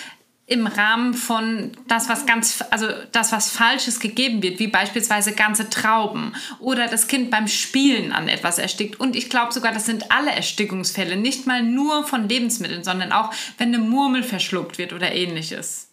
im 0.49 0.65
Rahmen 0.65 1.13
von 1.13 1.71
das, 1.87 2.09
was 2.09 2.25
ganz, 2.25 2.63
also 2.71 2.87
das, 3.11 3.31
was 3.31 3.51
Falsches 3.51 3.99
gegeben 3.99 4.41
wird, 4.41 4.59
wie 4.59 4.67
beispielsweise 4.67 5.33
ganze 5.33 5.69
Trauben 5.69 6.33
oder 6.59 6.87
das 6.87 7.07
Kind 7.07 7.29
beim 7.29 7.47
Spielen 7.47 8.11
an 8.11 8.27
etwas 8.27 8.57
erstickt. 8.57 8.99
Und 8.99 9.15
ich 9.15 9.29
glaube 9.29 9.53
sogar, 9.53 9.71
das 9.71 9.85
sind 9.85 10.11
alle 10.11 10.31
Erstickungsfälle, 10.31 11.17
nicht 11.17 11.45
mal 11.45 11.61
nur 11.61 12.03
von 12.03 12.27
Lebensmitteln, 12.27 12.83
sondern 12.83 13.11
auch, 13.11 13.31
wenn 13.59 13.67
eine 13.69 13.77
Murmel 13.77 14.23
verschluckt 14.23 14.79
wird 14.79 14.91
oder 14.91 15.13
ähnliches. 15.13 15.89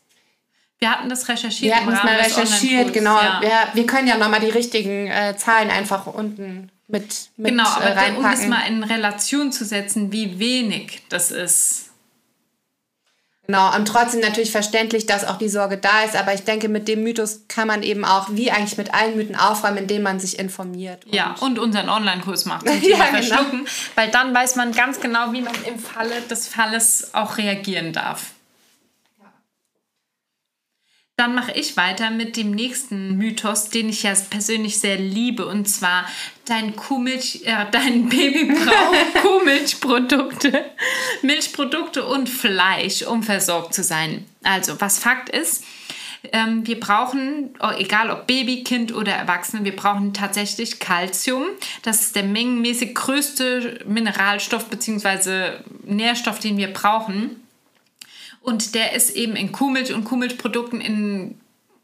Wir 0.79 0.90
hatten 0.90 1.11
das 1.11 1.29
recherchiert. 1.29 1.75
Wir 1.75 1.77
hatten 1.77 1.92
es 1.92 2.03
mal 2.03 2.16
recherchiert, 2.16 2.92
genau. 2.95 3.21
Ja. 3.21 3.40
Wir, 3.42 3.69
wir 3.75 3.87
können 3.87 4.09
ja 4.09 4.16
nochmal 4.16 4.40
die 4.40 4.51
richtigen 4.51 5.07
äh, 5.07 5.37
Zahlen 5.37 5.71
einfach 5.71 6.07
unten 6.07 6.71
mit, 6.88 7.31
mit 7.37 7.51
Genau, 7.51 7.69
aber 7.69 8.09
äh, 8.09 8.12
um 8.16 8.23
das 8.23 8.47
mal 8.47 8.66
in 8.69 8.83
Relation 8.83 9.53
zu 9.53 9.66
setzen, 9.66 10.12
wie 10.12 10.38
wenig 10.38 11.03
das 11.11 11.31
ist 11.31 11.86
Genau, 13.47 13.75
und 13.75 13.87
trotzdem 13.87 14.21
natürlich 14.21 14.51
verständlich, 14.51 15.07
dass 15.07 15.25
auch 15.25 15.39
die 15.39 15.49
Sorge 15.49 15.77
da 15.77 16.03
ist, 16.03 16.17
aber 16.17 16.35
ich 16.35 16.43
denke, 16.43 16.69
mit 16.69 16.89
dem 16.89 17.03
Mythos 17.03 17.43
kann 17.49 17.69
man 17.69 17.83
eben 17.83 18.05
auch, 18.05 18.29
wie 18.31 18.51
eigentlich 18.51 18.77
mit 18.77 18.93
allen 18.93 19.17
Mythen 19.17 19.37
aufräumen, 19.37 19.79
indem 19.79 20.03
man 20.03 20.19
sich 20.19 20.39
informiert. 20.39 21.05
Und 21.07 21.15
ja, 21.15 21.35
und 21.41 21.59
unseren 21.59 21.89
Online-Kurs 21.89 22.45
macht 22.45 22.67
zum 22.69 22.81
Thema 22.81 22.99
ja, 22.99 23.05
genau. 23.07 23.17
Verschlucken, 23.19 23.69
weil 23.95 24.11
dann 24.11 24.35
weiß 24.35 24.57
man 24.57 24.73
ganz 24.73 25.01
genau, 25.01 25.33
wie 25.33 25.43
man 25.43 25.55
im 25.67 25.79
Falle 25.79 26.21
des 26.23 26.49
Falles 26.49 27.11
auch 27.15 27.39
reagieren 27.39 27.93
darf. 27.93 28.36
Dann 31.18 31.35
mache 31.35 31.52
ich 31.52 31.79
weiter 31.79 32.11
mit 32.11 32.37
dem 32.37 32.50
nächsten 32.50 33.16
Mythos, 33.16 33.70
den 33.70 33.88
ich 33.88 34.02
ja 34.02 34.12
persönlich 34.29 34.79
sehr 34.81 34.98
liebe, 34.98 35.46
und 35.46 35.66
zwar 35.66 36.05
dein 36.44 36.76
Kuhmilch, 36.76 37.40
äh, 37.46 37.64
dein 37.72 38.09
Baby 38.11 38.52
braucht 38.52 39.14
Kuhmilchprodukte, 39.22 40.66
Milchprodukte 41.22 42.05
und 42.05 42.29
Fleisch, 42.29 43.02
um 43.02 43.22
versorgt 43.22 43.72
zu 43.72 43.83
sein. 43.83 44.26
Also, 44.42 44.79
was 44.79 44.98
Fakt 44.98 45.31
ist, 45.31 45.64
ähm, 46.33 46.66
wir 46.66 46.79
brauchen, 46.79 47.55
oh, 47.61 47.72
egal 47.79 48.11
ob 48.11 48.26
Baby, 48.26 48.62
Kind 48.62 48.94
oder 48.94 49.12
Erwachsene, 49.12 49.64
wir 49.64 49.74
brauchen 49.74 50.12
tatsächlich 50.12 50.81
Kalzium. 50.81 51.44
Das 51.81 52.02
ist 52.02 52.16
der 52.16 52.24
mengenmäßig 52.24 52.94
größte 52.94 53.81
Mineralstoff 53.87 54.66
bzw. 54.66 55.61
Nährstoff, 55.85 56.40
den 56.40 56.59
wir 56.59 56.72
brauchen. 56.74 57.46
Und 58.47 58.77
der 58.77 58.93
ist 58.93 59.11
eben 59.11 59.35
in 59.35 59.51
Kuhmilch 59.51 59.93
und 59.93 60.05
Kuhmilchprodukten 60.05 60.81
in 60.81 61.41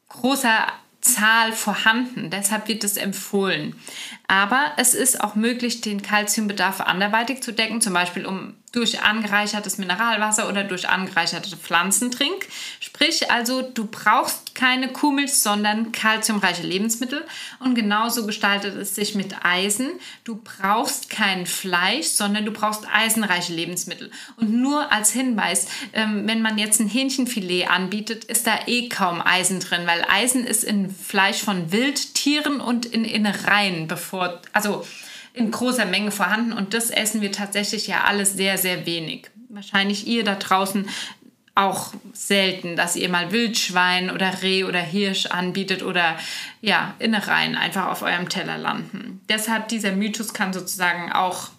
großer 0.08 0.68
Zahl 1.00 1.52
vorhanden. 1.52 2.30
Deshalb 2.30 2.68
wird 2.68 2.84
es 2.84 2.96
empfohlen. 2.96 3.74
Aber 4.28 4.70
es 4.76 4.94
ist 4.94 5.20
auch 5.20 5.34
möglich, 5.34 5.80
den 5.80 6.02
Kalziumbedarf 6.02 6.80
anderweitig 6.80 7.42
zu 7.42 7.50
decken, 7.52 7.80
zum 7.80 7.94
Beispiel 7.94 8.24
um 8.24 8.54
durch 8.72 9.02
angereichertes 9.02 9.76
Mineralwasser 9.76 10.48
oder 10.48 10.64
durch 10.64 10.88
angereicherte 10.88 11.56
Pflanzentrink. 11.56 12.48
Sprich 12.80 13.30
also, 13.30 13.60
du 13.60 13.86
brauchst 13.86 14.54
keine 14.54 14.88
Kuhmilch, 14.88 15.34
sondern 15.34 15.92
kalziumreiche 15.92 16.62
Lebensmittel. 16.62 17.24
Und 17.60 17.74
genauso 17.74 18.24
gestaltet 18.26 18.74
es 18.76 18.94
sich 18.94 19.14
mit 19.14 19.44
Eisen. 19.44 19.90
Du 20.24 20.40
brauchst 20.42 21.10
kein 21.10 21.44
Fleisch, 21.44 22.06
sondern 22.06 22.46
du 22.46 22.50
brauchst 22.50 22.86
eisenreiche 22.90 23.52
Lebensmittel. 23.52 24.10
Und 24.36 24.54
nur 24.54 24.90
als 24.90 25.12
Hinweis, 25.12 25.66
ähm, 25.92 26.26
wenn 26.26 26.40
man 26.40 26.56
jetzt 26.56 26.80
ein 26.80 26.88
Hähnchenfilet 26.88 27.68
anbietet, 27.68 28.24
ist 28.24 28.46
da 28.46 28.58
eh 28.66 28.88
kaum 28.88 29.20
Eisen 29.20 29.60
drin, 29.60 29.82
weil 29.84 30.04
Eisen 30.08 30.46
ist 30.46 30.64
in 30.64 30.90
Fleisch 30.90 31.42
von 31.42 31.72
Wildtieren 31.72 32.60
und 32.60 32.86
in 32.86 33.04
Innereien 33.04 33.86
bevor, 33.86 34.40
also 34.54 34.86
in 35.34 35.50
großer 35.50 35.86
Menge 35.86 36.10
vorhanden 36.10 36.52
und 36.52 36.74
das 36.74 36.90
essen 36.90 37.20
wir 37.20 37.32
tatsächlich 37.32 37.86
ja 37.86 38.04
alles 38.04 38.34
sehr, 38.34 38.58
sehr 38.58 38.86
wenig. 38.86 39.30
Wahrscheinlich 39.48 40.06
ihr 40.06 40.24
da 40.24 40.34
draußen 40.34 40.88
auch 41.54 41.92
selten, 42.14 42.76
dass 42.76 42.96
ihr 42.96 43.10
mal 43.10 43.30
Wildschwein 43.30 44.10
oder 44.10 44.42
Reh 44.42 44.64
oder 44.64 44.80
Hirsch 44.80 45.26
anbietet 45.26 45.82
oder 45.82 46.16
ja, 46.62 46.94
Innereien 46.98 47.56
einfach 47.56 47.88
auf 47.88 48.02
eurem 48.02 48.28
Teller 48.28 48.56
landen. 48.56 49.20
Deshalb 49.28 49.68
dieser 49.68 49.92
Mythos 49.92 50.32
kann 50.32 50.52
sozusagen 50.52 51.12
auch 51.12 51.50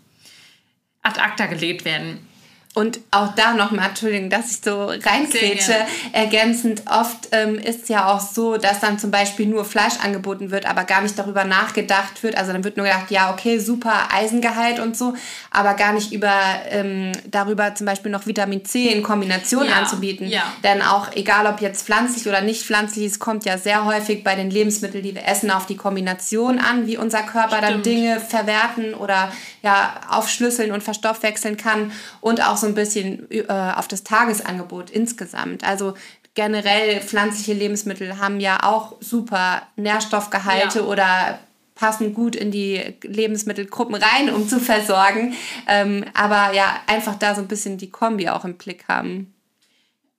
ad 1.04 1.20
acta 1.20 1.46
gelegt 1.46 1.86
werden. 1.86 2.28
Und 2.76 3.00
auch 3.12 3.36
da 3.36 3.54
nochmal, 3.54 3.90
Entschuldigung, 3.90 4.32
dass 4.32 4.50
ich 4.50 4.62
so 4.64 4.86
reinkrätsche, 4.88 5.76
ergänzend. 6.12 6.82
Oft 6.90 7.28
ähm, 7.32 7.60
ist 7.60 7.84
es 7.84 7.88
ja 7.90 8.12
auch 8.12 8.20
so, 8.20 8.58
dass 8.58 8.80
dann 8.80 8.98
zum 8.98 9.12
Beispiel 9.12 9.46
nur 9.46 9.64
Fleisch 9.64 9.94
angeboten 10.04 10.50
wird, 10.50 10.66
aber 10.66 10.84
gar 10.84 11.02
nicht 11.02 11.18
darüber 11.20 11.44
nachgedacht 11.44 12.24
wird. 12.24 12.36
Also 12.36 12.52
dann 12.52 12.64
wird 12.64 12.78
nur 12.78 12.88
gedacht, 12.88 13.12
ja, 13.12 13.32
okay, 13.32 13.60
super 13.60 14.08
Eisengehalt 14.12 14.80
und 14.80 14.98
so, 14.98 15.14
aber 15.52 15.76
gar 15.76 15.94
nicht 15.94 16.14
über 16.14 16.34
ähm, 16.72 17.12
darüber 17.30 17.76
zum 17.76 17.86
Beispiel 17.86 18.12
noch 18.12 18.26
Vitamin 18.26 18.66
C 18.66 18.88
in 18.88 19.04
Kombination 19.04 19.68
ja, 19.68 19.76
anzubieten. 19.76 20.28
Ja. 20.28 20.42
Denn 20.64 20.82
auch 20.82 21.12
egal 21.14 21.46
ob 21.46 21.62
jetzt 21.62 21.86
pflanzlich 21.86 22.28
oder 22.28 22.42
nicht 22.42 22.64
pflanzlich, 22.64 23.06
es 23.06 23.20
kommt 23.20 23.46
ja 23.46 23.60
sehr 23.60 23.86
häufig 23.86 24.24
bei 24.24 24.34
den 24.34 24.50
Lebensmitteln, 24.50 25.04
die 25.04 25.14
wir 25.14 25.28
essen, 25.28 25.52
auf 25.52 25.68
die 25.68 25.78
Kombination 25.78 26.58
an, 26.58 26.88
wie 26.88 26.98
unser 26.98 27.22
Körper 27.22 27.58
Stimmt. 27.58 27.64
dann 27.64 27.84
Dinge 27.84 28.20
verwerten 28.20 28.96
oder 28.96 29.32
ja, 29.62 30.02
aufschlüsseln 30.10 30.72
und 30.72 30.82
verstoffwechseln 30.84 31.56
kann. 31.56 31.92
Und 32.20 32.44
auch 32.46 32.63
so 32.64 32.70
ein 32.70 32.76
bisschen 32.76 33.30
äh, 33.30 33.46
auf 33.48 33.88
das 33.88 34.04
Tagesangebot 34.04 34.90
insgesamt. 34.90 35.64
Also 35.64 35.94
generell 36.34 37.02
pflanzliche 37.02 37.54
Lebensmittel 37.54 38.18
haben 38.18 38.40
ja 38.40 38.64
auch 38.64 38.96
super 39.00 39.64
Nährstoffgehalte 39.76 40.80
ja. 40.80 40.86
oder 40.86 41.40
passen 41.76 42.14
gut 42.14 42.36
in 42.36 42.52
die 42.52 42.82
Lebensmittelgruppen 43.02 43.96
rein, 43.96 44.30
um 44.34 44.48
zu 44.48 44.60
versorgen. 44.60 45.36
Ähm, 45.68 46.06
aber 46.14 46.54
ja, 46.54 46.82
einfach 46.88 47.16
da 47.16 47.36
so 47.36 47.42
ein 47.42 47.48
bisschen 47.48 47.78
die 47.78 47.90
Kombi 47.90 48.30
auch 48.30 48.46
im 48.46 48.58
Blick 48.58 48.86
haben. 48.88 49.34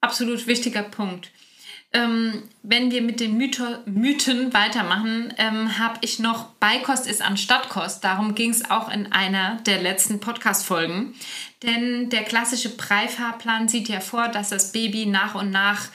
Absolut 0.00 0.46
wichtiger 0.46 0.82
Punkt. 0.82 1.30
ähm, 1.94 2.42
wenn 2.64 2.90
wir 2.90 3.02
mit 3.02 3.20
den 3.20 3.38
Mytho 3.38 3.64
Mythen 3.86 4.52
weitermachen, 4.52 5.32
ähm, 5.38 5.78
habe 5.78 5.98
ich 6.00 6.18
noch 6.18 6.46
Beikost 6.54 7.06
ist 7.06 7.22
an 7.22 7.36
Stadtkost. 7.36 8.02
Darum 8.02 8.34
ging 8.34 8.50
es 8.50 8.68
auch 8.68 8.90
in 8.90 9.12
einer 9.12 9.60
der 9.64 9.80
letzten 9.80 10.18
Podcast-Folgen. 10.18 11.14
Denn 11.64 12.10
der 12.10 12.24
klassische 12.24 12.76
Breifahrplan 12.76 13.68
sieht 13.68 13.88
ja 13.88 14.00
vor, 14.00 14.28
dass 14.28 14.50
das 14.50 14.72
Baby 14.72 15.06
nach 15.06 15.34
und 15.34 15.50
nach 15.50 15.88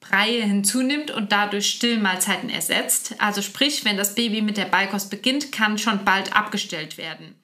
Breie 0.00 0.42
hinzunimmt 0.42 1.10
und 1.12 1.30
dadurch 1.30 1.68
Stillmahlzeiten 1.70 2.50
ersetzt. 2.50 3.14
Also 3.18 3.40
sprich, 3.40 3.84
wenn 3.84 3.96
das 3.96 4.14
Baby 4.14 4.42
mit 4.42 4.56
der 4.56 4.64
Beikost 4.64 5.10
beginnt, 5.10 5.52
kann 5.52 5.78
schon 5.78 6.04
bald 6.04 6.34
abgestellt 6.34 6.98
werden. 6.98 7.36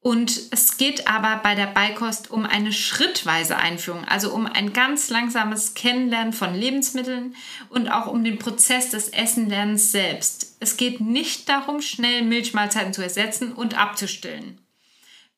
Und 0.00 0.38
es 0.50 0.76
geht 0.76 1.08
aber 1.08 1.40
bei 1.42 1.54
der 1.54 1.66
Beikost 1.66 2.30
um 2.30 2.44
eine 2.44 2.72
schrittweise 2.72 3.56
Einführung, 3.56 4.04
also 4.04 4.32
um 4.32 4.46
ein 4.46 4.72
ganz 4.72 5.08
langsames 5.08 5.74
Kennenlernen 5.74 6.34
von 6.34 6.54
Lebensmitteln 6.54 7.34
und 7.70 7.88
auch 7.88 8.06
um 8.06 8.22
den 8.22 8.38
Prozess 8.38 8.90
des 8.90 9.08
Essenlernens 9.08 9.92
selbst. 9.92 10.58
Es 10.60 10.76
geht 10.76 11.00
nicht 11.00 11.48
darum, 11.48 11.80
schnell 11.80 12.22
Milchmahlzeiten 12.22 12.92
zu 12.92 13.02
ersetzen 13.02 13.52
und 13.52 13.78
abzustillen. 13.78 14.63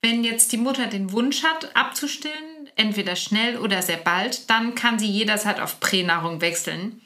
Wenn 0.07 0.23
jetzt 0.23 0.53
die 0.53 0.57
Mutter 0.57 0.87
den 0.87 1.11
Wunsch 1.11 1.43
hat, 1.43 1.75
abzustillen, 1.75 2.71
entweder 2.77 3.17
schnell 3.17 3.59
oder 3.59 3.83
sehr 3.83 3.97
bald, 3.97 4.49
dann 4.49 4.77
kann 4.77 5.01
sie 5.01 5.11
jederzeit 5.11 5.59
auf 5.59 5.81
Pränahrung 5.81 6.41
wechseln. 6.41 7.01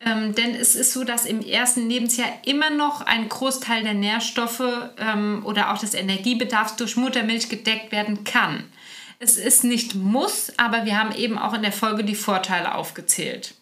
Ähm, 0.00 0.34
denn 0.34 0.54
es 0.54 0.74
ist 0.74 0.94
so, 0.94 1.04
dass 1.04 1.26
im 1.26 1.42
ersten 1.42 1.90
Lebensjahr 1.90 2.30
immer 2.46 2.70
noch 2.70 3.02
ein 3.02 3.28
Großteil 3.28 3.82
der 3.82 3.92
Nährstoffe 3.92 4.62
ähm, 4.96 5.42
oder 5.44 5.74
auch 5.74 5.76
des 5.76 5.92
Energiebedarfs 5.92 6.76
durch 6.76 6.96
Muttermilch 6.96 7.50
gedeckt 7.50 7.92
werden 7.92 8.24
kann. 8.24 8.64
Es 9.18 9.36
ist 9.36 9.62
nicht 9.62 9.94
muss, 9.94 10.50
aber 10.56 10.86
wir 10.86 10.98
haben 10.98 11.14
eben 11.14 11.36
auch 11.36 11.52
in 11.52 11.60
der 11.60 11.72
Folge 11.72 12.02
die 12.02 12.14
Vorteile 12.14 12.76
aufgezählt. 12.76 13.52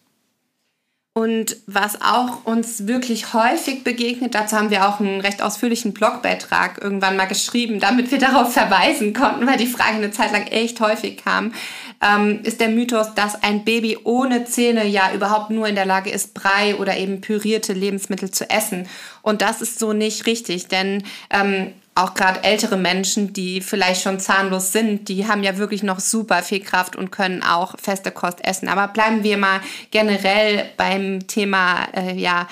Und 1.16 1.56
was 1.66 2.02
auch 2.02 2.44
uns 2.44 2.86
wirklich 2.86 3.32
häufig 3.32 3.84
begegnet, 3.84 4.34
dazu 4.34 4.54
haben 4.54 4.68
wir 4.68 4.86
auch 4.86 5.00
einen 5.00 5.22
recht 5.22 5.40
ausführlichen 5.40 5.94
Blogbeitrag 5.94 6.78
irgendwann 6.82 7.16
mal 7.16 7.24
geschrieben, 7.24 7.80
damit 7.80 8.10
wir 8.10 8.18
darauf 8.18 8.52
verweisen 8.52 9.14
konnten, 9.14 9.46
weil 9.46 9.56
die 9.56 9.66
Frage 9.66 9.96
eine 9.96 10.10
Zeit 10.10 10.32
lang 10.32 10.46
echt 10.48 10.78
häufig 10.82 11.16
kam, 11.16 11.54
ähm, 12.02 12.40
ist 12.42 12.60
der 12.60 12.68
Mythos, 12.68 13.14
dass 13.14 13.42
ein 13.42 13.64
Baby 13.64 13.96
ohne 14.04 14.44
Zähne 14.44 14.86
ja 14.86 15.10
überhaupt 15.14 15.48
nur 15.48 15.66
in 15.66 15.74
der 15.74 15.86
Lage 15.86 16.10
ist, 16.10 16.34
Brei 16.34 16.76
oder 16.76 16.98
eben 16.98 17.22
pürierte 17.22 17.72
Lebensmittel 17.72 18.30
zu 18.30 18.50
essen. 18.50 18.86
Und 19.22 19.40
das 19.40 19.62
ist 19.62 19.78
so 19.78 19.94
nicht 19.94 20.26
richtig, 20.26 20.68
denn 20.68 21.02
ähm, 21.30 21.72
auch 21.96 22.14
gerade 22.14 22.44
ältere 22.44 22.76
Menschen, 22.76 23.32
die 23.32 23.60
vielleicht 23.60 24.02
schon 24.02 24.20
zahnlos 24.20 24.70
sind, 24.70 25.08
die 25.08 25.26
haben 25.26 25.42
ja 25.42 25.56
wirklich 25.56 25.82
noch 25.82 25.98
super 25.98 26.42
viel 26.42 26.60
Kraft 26.60 26.94
und 26.94 27.10
können 27.10 27.42
auch 27.42 27.74
feste 27.80 28.10
Kost 28.10 28.44
essen. 28.44 28.68
Aber 28.68 28.88
bleiben 28.88 29.24
wir 29.24 29.38
mal 29.38 29.60
generell 29.90 30.66
beim 30.76 31.26
Thema 31.26 31.88
äh, 31.94 32.14
ja, 32.14 32.46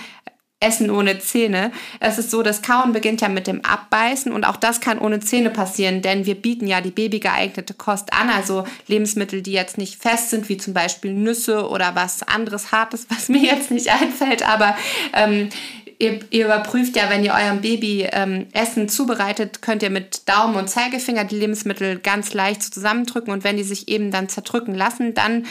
Essen 0.60 0.90
ohne 0.90 1.18
Zähne. 1.18 1.72
Es 2.00 2.16
ist 2.16 2.30
so, 2.30 2.42
das 2.42 2.62
Kauen 2.62 2.92
beginnt 2.92 3.20
ja 3.20 3.28
mit 3.28 3.46
dem 3.46 3.62
Abbeißen 3.64 4.32
und 4.32 4.44
auch 4.44 4.56
das 4.56 4.80
kann 4.80 4.98
ohne 4.98 5.20
Zähne 5.20 5.50
passieren, 5.50 6.00
denn 6.00 6.24
wir 6.24 6.36
bieten 6.36 6.66
ja 6.66 6.80
die 6.80 6.90
babygeeignete 6.90 7.74
Kost 7.74 8.14
an, 8.14 8.30
also 8.30 8.64
Lebensmittel, 8.86 9.42
die 9.42 9.52
jetzt 9.52 9.76
nicht 9.76 10.00
fest 10.00 10.30
sind, 10.30 10.48
wie 10.48 10.56
zum 10.56 10.72
Beispiel 10.72 11.12
Nüsse 11.12 11.68
oder 11.68 11.94
was 11.94 12.22
anderes 12.22 12.72
Hartes, 12.72 13.06
was 13.10 13.28
mir 13.28 13.42
jetzt 13.42 13.70
nicht 13.70 13.88
einfällt, 14.02 14.48
aber 14.48 14.74
ähm, 15.12 15.50
ihr, 15.98 16.20
ihr, 16.30 16.46
überprüft 16.46 16.96
ja, 16.96 17.10
wenn 17.10 17.24
ihr 17.24 17.34
eurem 17.34 17.60
Baby 17.60 18.08
ähm, 18.12 18.46
Essen 18.52 18.88
zubereitet, 18.88 19.62
könnt 19.62 19.82
ihr 19.82 19.90
mit 19.90 20.28
Daumen 20.28 20.56
und 20.56 20.68
Zeigefinger 20.68 21.24
die 21.24 21.38
Lebensmittel 21.38 21.98
ganz 21.98 22.34
leicht 22.34 22.62
zusammendrücken 22.62 23.32
und 23.32 23.44
wenn 23.44 23.56
die 23.56 23.64
sich 23.64 23.88
eben 23.88 24.10
dann 24.10 24.28
zerdrücken 24.28 24.74
lassen, 24.74 25.14
dann 25.14 25.44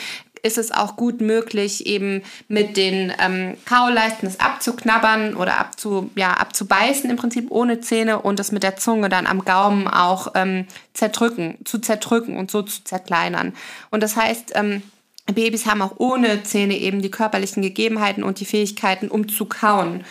ist 0.44 0.58
es 0.58 0.72
auch 0.72 0.98
gut 0.98 1.22
möglich, 1.22 1.86
eben 1.86 2.22
mit 2.50 2.76
den 2.76 3.14
ähm, 3.18 3.56
Kauleisten 3.66 4.28
es 4.28 4.42
abzuknabbern 4.42 5.36
oder 5.36 5.58
abzu, 5.58 6.12
ja, 6.16 6.34
abzubeißen 6.34 7.10
im 7.10 7.16
Prinzip 7.16 7.50
ohne 7.50 7.80
Zähne 7.80 8.22
und 8.22 8.40
es 8.42 8.52
mit 8.52 8.62
der 8.62 8.76
Zunge 8.76 9.08
dann 9.08 9.26
am 9.26 9.46
Gaumen 9.46 9.88
auch 9.88 10.34
ähm, 10.36 10.68
zerdrücken, 10.94 11.58
zu 11.64 11.80
zerdrücken 11.80 12.38
und 12.38 12.52
so 12.52 12.62
zu 12.62 12.84
zerkleinern. 12.84 13.54
Und 13.90 14.04
das 14.04 14.18
heißt, 14.18 14.52
ähm, 14.56 14.84
Babys 15.28 15.66
haben 15.66 15.82
auch 15.82 15.94
ohne 15.98 16.44
Zähne 16.44 16.78
eben 16.78 17.02
die 17.02 17.12
körperlichen 17.12 17.64
Gegebenheiten 17.64 18.24
und 18.24 18.42
die 18.42 18.46
Fähigkeiten, 18.46 19.08
um 19.08 19.30
zu 19.30 19.46
kauen. 19.46 20.04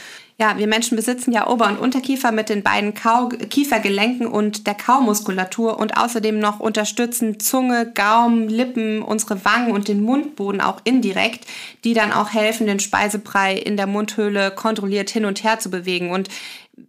Ja, 0.43 0.59
wir 0.59 0.67
Menschen 0.67 0.97
besitzen 0.97 1.31
ja 1.31 1.47
Ober- 1.47 1.69
und 1.69 1.79
Unterkiefer 1.79 2.33
mit 2.33 2.49
den 2.49 2.65
beiden 2.65 2.95
Kau 2.95 3.29
Kiefergelenken 3.29 4.27
und 4.27 4.67
der 4.67 4.75
Kaumuskulatur 4.75 5.79
und 5.79 5.97
außerdem 5.97 6.37
noch 6.37 6.59
unterstützen 6.59 7.39
Zunge, 7.39 7.93
Gaumen, 7.95 8.49
Lippen, 8.49 9.03
unsere 9.03 9.45
Wangen 9.45 9.71
und 9.71 9.87
den 9.87 10.03
Mundboden 10.03 10.61
auch 10.61 10.81
indirekt, 10.83 11.47
die 11.85 11.95
dann 11.95 12.11
auch 12.11 12.33
helfen, 12.33 12.67
den 12.67 12.81
Speisebrei 12.81 13.55
in 13.55 13.77
der 13.77 13.87
Mundhöhle 13.87 14.51
kontrolliert 14.51 15.11
hin 15.11 15.27
und 15.27 15.45
her 15.45 15.61
zu 15.61 15.71
bewegen. 15.71 16.11
Und 16.11 16.29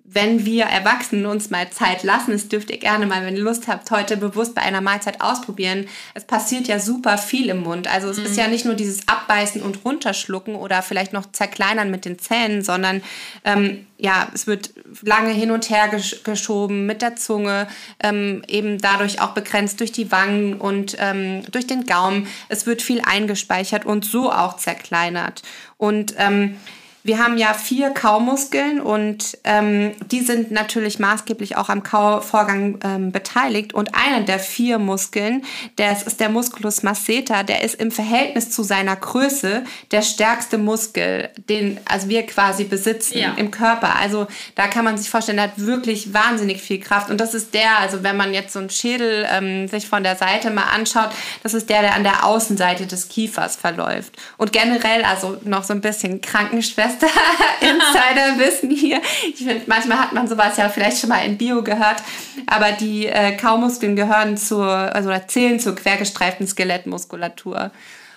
wenn 0.06 0.46
wir 0.46 0.66
Erwachsenen 0.66 1.26
uns 1.26 1.50
mal 1.50 1.70
Zeit 1.70 2.04
lassen, 2.04 2.32
das 2.32 2.48
dürft 2.48 2.70
ihr 2.70 2.78
gerne 2.78 3.06
mal, 3.06 3.26
wenn 3.26 3.36
ihr 3.36 3.42
Lust 3.42 3.68
habt, 3.68 3.92
heute 3.92 4.16
bewusst 4.16 4.56
bei 4.56 4.62
einer 4.62 4.80
Mahlzeit 4.80 5.20
ausprobieren. 5.20 5.88
Es 6.14 6.24
passiert 6.24 6.68
ja 6.68 6.80
super 6.80 7.18
viel 7.18 7.50
im 7.50 7.64
Mund. 7.64 7.92
Also 7.92 8.10
es 8.10 8.18
mhm. 8.18 8.26
ist 8.26 8.38
ja 8.38 8.48
nicht 8.48 8.64
nur 8.64 8.76
dieses 8.76 9.08
Abbeißen 9.08 9.62
und 9.62 9.84
Runterschlucken 9.84 10.56
oder 10.56 10.84
vielleicht 10.84 11.12
noch 11.12 11.32
zerkleinern 11.34 11.92
mit 11.92 12.06
den 12.06 12.18
Zähnen, 12.18 12.64
sondern 12.64 13.02
ähm, 13.44 13.86
ja, 13.98 14.30
es 14.34 14.48
wird 14.48 14.72
lange 15.02 15.32
hin 15.32 15.52
und 15.52 15.70
her 15.70 15.90
gesch 15.90 16.24
geschoben 16.24 16.86
mit 16.86 17.02
der 17.02 17.18
Zunge, 17.18 17.68
ähm, 18.00 18.44
eben 18.48 18.80
dadurch 18.80 19.20
auch 19.20 19.32
begrenzt 19.32 19.82
durch 19.82 19.92
die 19.92 20.12
Wangen 20.12 20.62
und 20.62 20.96
ähm, 21.00 21.44
durch 21.52 21.68
den 21.68 21.86
Gaumen. 21.86 22.28
Es 22.48 22.66
wird 22.66 22.82
viel 22.82 23.02
eingespeichert 23.02 23.86
und 23.86 24.06
so 24.06 24.32
auch 24.32 24.56
zerkleinert. 24.56 25.42
Und 25.78 26.16
ähm, 26.18 26.58
wir 27.06 27.20
haben 27.20 27.38
ja 27.38 27.54
vier 27.54 27.90
Kaumuskeln 27.90 28.80
und 28.80 29.38
ähm, 29.44 29.92
die 30.10 30.22
sind 30.22 30.52
natürlich 30.52 31.00
maßgeblich 31.00 31.58
auch 31.58 31.68
am 31.68 31.84
Kauvorgang 31.84 32.80
ähm, 32.82 33.12
beteiligt. 33.12 33.74
Und 33.74 33.94
einer 33.94 34.22
der 34.22 34.40
vier 34.40 34.80
Muskeln, 34.80 35.44
das 35.76 36.04
ist 36.04 36.22
der 36.22 36.30
Musculus 36.30 36.82
masseter, 36.82 37.44
der 37.44 37.62
ist 37.62 37.76
im 37.76 37.92
Verhältnis 37.92 38.52
zu 38.52 38.64
seiner 38.64 38.96
Größe 38.96 39.64
der 39.92 40.02
stärkste 40.02 40.58
Muskel, 40.58 41.30
den 41.50 41.78
also 41.86 42.08
wir 42.08 42.26
quasi 42.26 42.64
besitzen 42.64 43.18
ja. 43.18 43.34
im 43.36 43.52
Körper. 43.52 43.98
Also 43.98 44.28
da 44.56 44.68
kann 44.68 44.86
man 44.86 44.98
sich 44.98 45.10
vorstellen, 45.10 45.38
der 45.38 45.48
hat 45.48 45.58
wirklich 45.58 46.14
wahnsinnig 46.14 46.62
viel 46.62 46.80
Kraft. 46.80 47.10
Und 47.10 47.20
das 47.20 47.34
ist 47.34 47.54
der, 47.54 47.80
also 47.80 48.04
wenn 48.04 48.16
man 48.16 48.34
jetzt 48.34 48.54
so 48.54 48.60
einen 48.60 48.70
Schädel 48.70 49.28
ähm, 49.30 49.68
sich 49.68 49.88
von 49.90 50.04
der 50.04 50.16
Seite 50.16 50.52
mal 50.52 50.68
anschaut, 50.74 51.10
das 51.44 51.54
ist 51.54 51.70
der, 51.70 51.82
der 51.82 51.96
an 51.96 52.04
der 52.04 52.26
Außenseite 52.26 52.88
des 52.88 53.10
Kiefers 53.10 53.58
verläuft. 53.58 54.14
Und 54.38 54.54
generell, 54.54 55.04
also 55.04 55.38
noch 55.44 55.66
so 55.66 55.74
ein 55.74 55.82
bisschen 55.82 56.22
Krankenschwester 56.22 56.93
erste 56.94 57.06
Insiderwissen 57.62 58.70
hier. 58.72 59.02
Ich 59.28 59.38
finde, 59.38 59.62
manchmal 59.68 60.00
hat 60.00 60.14
man 60.14 60.28
sowas 60.28 60.58
ja 60.58 60.70
vielleicht 60.70 61.00
schon 61.00 61.10
mal 61.10 61.26
in 61.26 61.38
Bio 61.38 61.64
gehört, 61.64 62.04
aber 62.48 62.72
die 62.72 63.08
äh, 63.08 63.36
Kaumuskeln 63.38 63.96
gehören 63.96 64.38
zur, 64.38 64.68
also 64.68 65.12
zählen 65.28 65.60
zur 65.60 65.76
quergestreiften 65.76 66.48
Skelettmuskulatur. 66.48 67.72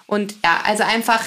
Und 0.07 0.35
ja, 0.45 0.61
also 0.65 0.85
einfach 0.85 1.23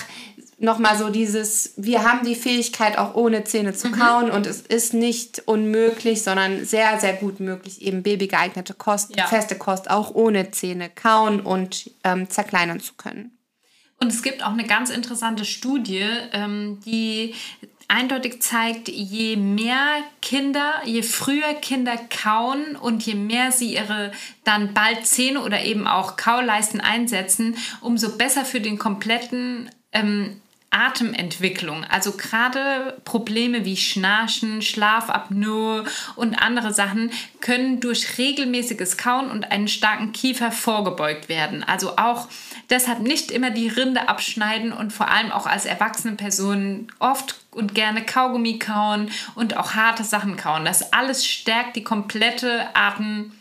nochmal 0.57 0.97
so 0.97 1.09
dieses, 1.09 1.73
wir 1.77 2.03
haben 2.03 2.25
die 2.25 2.35
Fähigkeit 2.35 2.97
auch 2.97 3.15
ohne 3.15 3.43
Zähne 3.45 3.73
zu 3.73 3.89
mhm. 3.89 3.93
kauen 3.93 4.25
mhm. 4.27 4.31
und 4.31 4.45
es 4.45 4.61
ist 4.61 4.93
nicht 4.93 5.43
unmöglich, 5.45 6.21
sondern 6.23 6.65
sehr, 6.65 6.99
sehr 6.99 7.13
gut 7.13 7.39
möglich, 7.39 7.81
eben 7.81 8.03
babygeeignete 8.03 8.73
Kost, 8.73 9.15
ja. 9.15 9.27
feste 9.27 9.55
Kost 9.55 9.89
auch 9.89 10.13
ohne 10.15 10.51
Zähne 10.51 10.89
kauen 10.89 11.39
und 11.39 11.91
ähm, 12.03 12.29
zerkleinern 12.29 12.79
zu 12.79 12.93
können. 12.95 13.38
Und 13.99 14.07
es 14.07 14.23
gibt 14.23 14.43
auch 14.43 14.53
eine 14.53 14.65
ganz 14.65 14.89
interessante 14.89 15.45
Studie, 15.45 16.05
ähm, 16.31 16.79
die 16.85 17.35
eindeutig 17.89 18.41
zeigt, 18.41 18.87
je 18.87 19.35
mehr 19.35 19.97
Kinder, 20.21 20.81
je 20.85 21.01
früher 21.01 21.53
Kinder 21.55 21.97
kauen 21.97 22.75
und 22.75 23.05
je 23.05 23.15
mehr 23.15 23.51
sie 23.51 23.73
ihre 23.73 24.11
dann 24.43 24.73
bald 24.73 25.05
Zähne 25.05 25.41
oder 25.41 25.63
eben 25.65 25.87
auch 25.87 26.15
Kauleisten 26.15 26.81
einsetzen, 26.81 27.57
umso 27.81 28.15
besser 28.15 28.45
für 28.45 28.61
den 28.61 28.77
kompletten 28.77 29.71
ähm, 29.91 30.39
Atementwicklung. 30.71 31.83
Also 31.85 32.11
gerade 32.11 32.97
Probleme 33.03 33.65
wie 33.65 33.77
Schnarchen, 33.77 34.61
Schlafapnoe 34.61 35.85
und 36.15 36.35
andere 36.35 36.73
Sachen 36.73 37.11
können 37.41 37.79
durch 37.79 38.17
regelmäßiges 38.17 38.97
Kauen 38.97 39.31
und 39.31 39.51
einen 39.51 39.67
starken 39.67 40.11
Kiefer 40.11 40.51
vorgebeugt 40.51 41.27
werden. 41.27 41.63
Also 41.63 41.97
auch 41.97 42.27
deshalb 42.69 42.99
nicht 42.99 43.31
immer 43.31 43.49
die 43.49 43.67
Rinde 43.67 44.07
abschneiden 44.09 44.71
und 44.71 44.93
vor 44.93 45.09
allem 45.09 45.31
auch 45.31 45.47
als 45.47 45.65
erwachsene 45.65 46.15
Personen 46.15 46.87
oft 46.99 47.39
und 47.51 47.73
gerne 47.73 48.05
Kaugummi 48.05 48.59
kauen 48.59 49.09
und 49.35 49.57
auch 49.57 49.73
harte 49.73 50.03
Sachen 50.03 50.37
kauen. 50.37 50.65
Das 50.65 50.93
alles 50.93 51.25
stärkt 51.25 51.75
die 51.75 51.83
komplette 51.83 52.67
Atem 52.75 53.31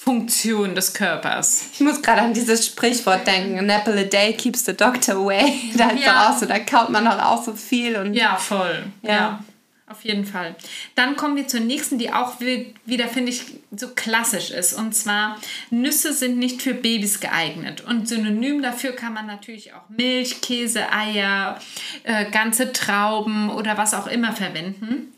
Funktion 0.00 0.76
des 0.76 0.94
Körpers. 0.94 1.66
Ich 1.74 1.80
muss 1.80 2.00
gerade 2.00 2.22
an 2.22 2.32
dieses 2.32 2.64
Sprichwort 2.64 3.26
denken, 3.26 3.58
an 3.58 3.68
apple 3.68 4.00
a 4.00 4.04
day 4.04 4.32
keeps 4.32 4.64
the 4.64 4.72
doctor 4.72 5.16
away. 5.16 5.52
Da 5.76 5.90
ist 5.90 6.04
ja. 6.04 6.30
auch 6.30 6.38
so, 6.38 6.46
da 6.46 6.60
kaut 6.60 6.90
man 6.90 7.04
doch 7.04 7.18
auch 7.20 7.42
so 7.44 7.52
viel. 7.52 7.96
Und 7.96 8.14
ja, 8.14 8.36
voll. 8.36 8.86
Ja. 9.02 9.10
ja. 9.10 9.44
Auf 9.88 10.04
jeden 10.04 10.24
Fall. 10.24 10.54
Dann 10.94 11.16
kommen 11.16 11.34
wir 11.34 11.48
zur 11.48 11.60
nächsten, 11.60 11.98
die 11.98 12.12
auch 12.12 12.40
wieder, 12.40 13.08
finde 13.08 13.32
ich, 13.32 13.42
so 13.74 13.88
klassisch 13.88 14.50
ist. 14.50 14.74
Und 14.74 14.94
zwar, 14.94 15.38
Nüsse 15.70 16.12
sind 16.12 16.38
nicht 16.38 16.62
für 16.62 16.74
Babys 16.74 17.20
geeignet. 17.20 17.80
Und 17.80 18.06
synonym 18.06 18.62
dafür 18.62 18.92
kann 18.92 19.14
man 19.14 19.26
natürlich 19.26 19.72
auch 19.72 19.88
Milch, 19.88 20.42
Käse, 20.42 20.92
Eier, 20.92 21.58
äh, 22.04 22.30
ganze 22.30 22.72
Trauben 22.72 23.50
oder 23.50 23.78
was 23.78 23.94
auch 23.94 24.06
immer 24.06 24.32
verwenden. 24.32 25.12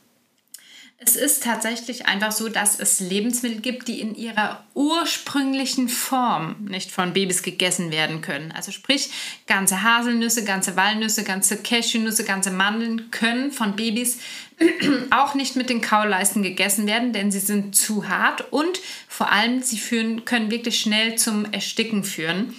Es 1.02 1.16
ist 1.16 1.42
tatsächlich 1.42 2.04
einfach 2.04 2.30
so, 2.30 2.50
dass 2.50 2.78
es 2.78 3.00
Lebensmittel 3.00 3.62
gibt, 3.62 3.88
die 3.88 4.02
in 4.02 4.14
ihrer 4.14 4.62
ursprünglichen 4.74 5.88
Form 5.88 6.56
nicht 6.68 6.90
von 6.90 7.14
Babys 7.14 7.42
gegessen 7.42 7.90
werden 7.90 8.20
können. 8.20 8.52
Also 8.52 8.70
sprich, 8.70 9.08
ganze 9.46 9.82
Haselnüsse, 9.82 10.44
ganze 10.44 10.76
Walnüsse, 10.76 11.24
ganze 11.24 11.56
Cashewnüsse, 11.56 12.24
ganze 12.24 12.50
Mandeln 12.50 13.10
können 13.10 13.50
von 13.50 13.76
Babys 13.76 14.18
auch 15.10 15.34
nicht 15.34 15.56
mit 15.56 15.70
den 15.70 15.80
Kauleisten 15.80 16.42
gegessen 16.42 16.86
werden, 16.86 17.14
denn 17.14 17.32
sie 17.32 17.40
sind 17.40 17.74
zu 17.74 18.10
hart 18.10 18.52
und 18.52 18.78
vor 19.08 19.32
allem 19.32 19.62
sie 19.62 19.78
führen, 19.78 20.26
können 20.26 20.50
wirklich 20.50 20.80
schnell 20.80 21.14
zum 21.14 21.50
Ersticken 21.50 22.04
führen. 22.04 22.54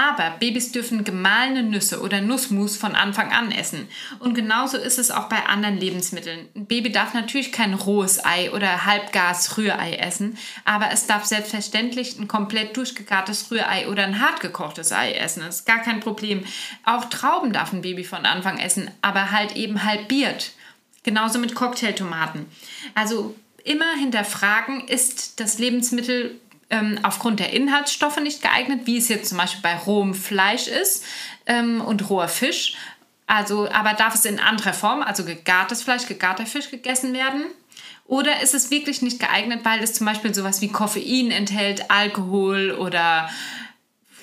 Aber 0.00 0.30
Babys 0.38 0.72
dürfen 0.72 1.04
gemahlene 1.04 1.62
Nüsse 1.62 2.00
oder 2.00 2.22
Nussmus 2.22 2.74
von 2.78 2.94
Anfang 2.94 3.32
an 3.32 3.52
essen. 3.52 3.86
Und 4.18 4.32
genauso 4.32 4.78
ist 4.78 4.98
es 4.98 5.10
auch 5.10 5.28
bei 5.28 5.44
anderen 5.44 5.76
Lebensmitteln. 5.76 6.48
Ein 6.56 6.64
Baby 6.64 6.90
darf 6.90 7.12
natürlich 7.12 7.52
kein 7.52 7.74
rohes 7.74 8.24
Ei 8.24 8.50
oder 8.50 8.86
Halbgas-Rührei 8.86 9.96
essen, 9.96 10.38
aber 10.64 10.90
es 10.90 11.06
darf 11.06 11.26
selbstverständlich 11.26 12.18
ein 12.18 12.28
komplett 12.28 12.78
durchgegartes 12.78 13.50
Rührei 13.50 13.88
oder 13.88 14.04
ein 14.04 14.20
hart 14.20 14.40
gekochtes 14.40 14.90
Ei 14.90 15.12
essen. 15.12 15.42
Das 15.44 15.56
ist 15.56 15.66
gar 15.66 15.82
kein 15.82 16.00
Problem. 16.00 16.44
Auch 16.86 17.04
Trauben 17.10 17.52
darf 17.52 17.74
ein 17.74 17.82
Baby 17.82 18.04
von 18.04 18.24
Anfang 18.24 18.58
essen, 18.58 18.90
aber 19.02 19.32
halt 19.32 19.54
eben 19.54 19.84
halbiert. 19.84 20.52
Genauso 21.02 21.38
mit 21.38 21.54
Cocktailtomaten. 21.54 22.46
Also 22.94 23.34
immer 23.64 23.92
hinterfragen, 23.98 24.88
ist 24.88 25.40
das 25.40 25.58
Lebensmittel 25.58 26.40
ähm, 26.70 26.98
aufgrund 27.02 27.40
der 27.40 27.52
Inhaltsstoffe 27.52 28.20
nicht 28.20 28.42
geeignet, 28.42 28.82
wie 28.84 28.96
es 28.96 29.08
jetzt 29.08 29.28
zum 29.28 29.38
Beispiel 29.38 29.62
bei 29.62 29.76
rohem 29.76 30.14
Fleisch 30.14 30.68
ist 30.68 31.04
ähm, 31.46 31.80
und 31.80 32.08
roher 32.08 32.28
Fisch. 32.28 32.74
Also, 33.26 33.70
aber 33.70 33.92
darf 33.92 34.14
es 34.14 34.24
in 34.24 34.40
anderer 34.40 34.72
Form, 34.72 35.02
also 35.02 35.24
gegartes 35.24 35.82
Fleisch, 35.82 36.06
gegarter 36.06 36.46
Fisch 36.46 36.70
gegessen 36.70 37.12
werden? 37.12 37.44
Oder 38.06 38.42
ist 38.42 38.54
es 38.54 38.72
wirklich 38.72 39.02
nicht 39.02 39.20
geeignet, 39.20 39.60
weil 39.62 39.80
es 39.82 39.94
zum 39.94 40.04
Beispiel 40.04 40.34
sowas 40.34 40.60
wie 40.60 40.68
Koffein 40.68 41.30
enthält, 41.30 41.92
Alkohol 41.92 42.72
oder 42.72 43.30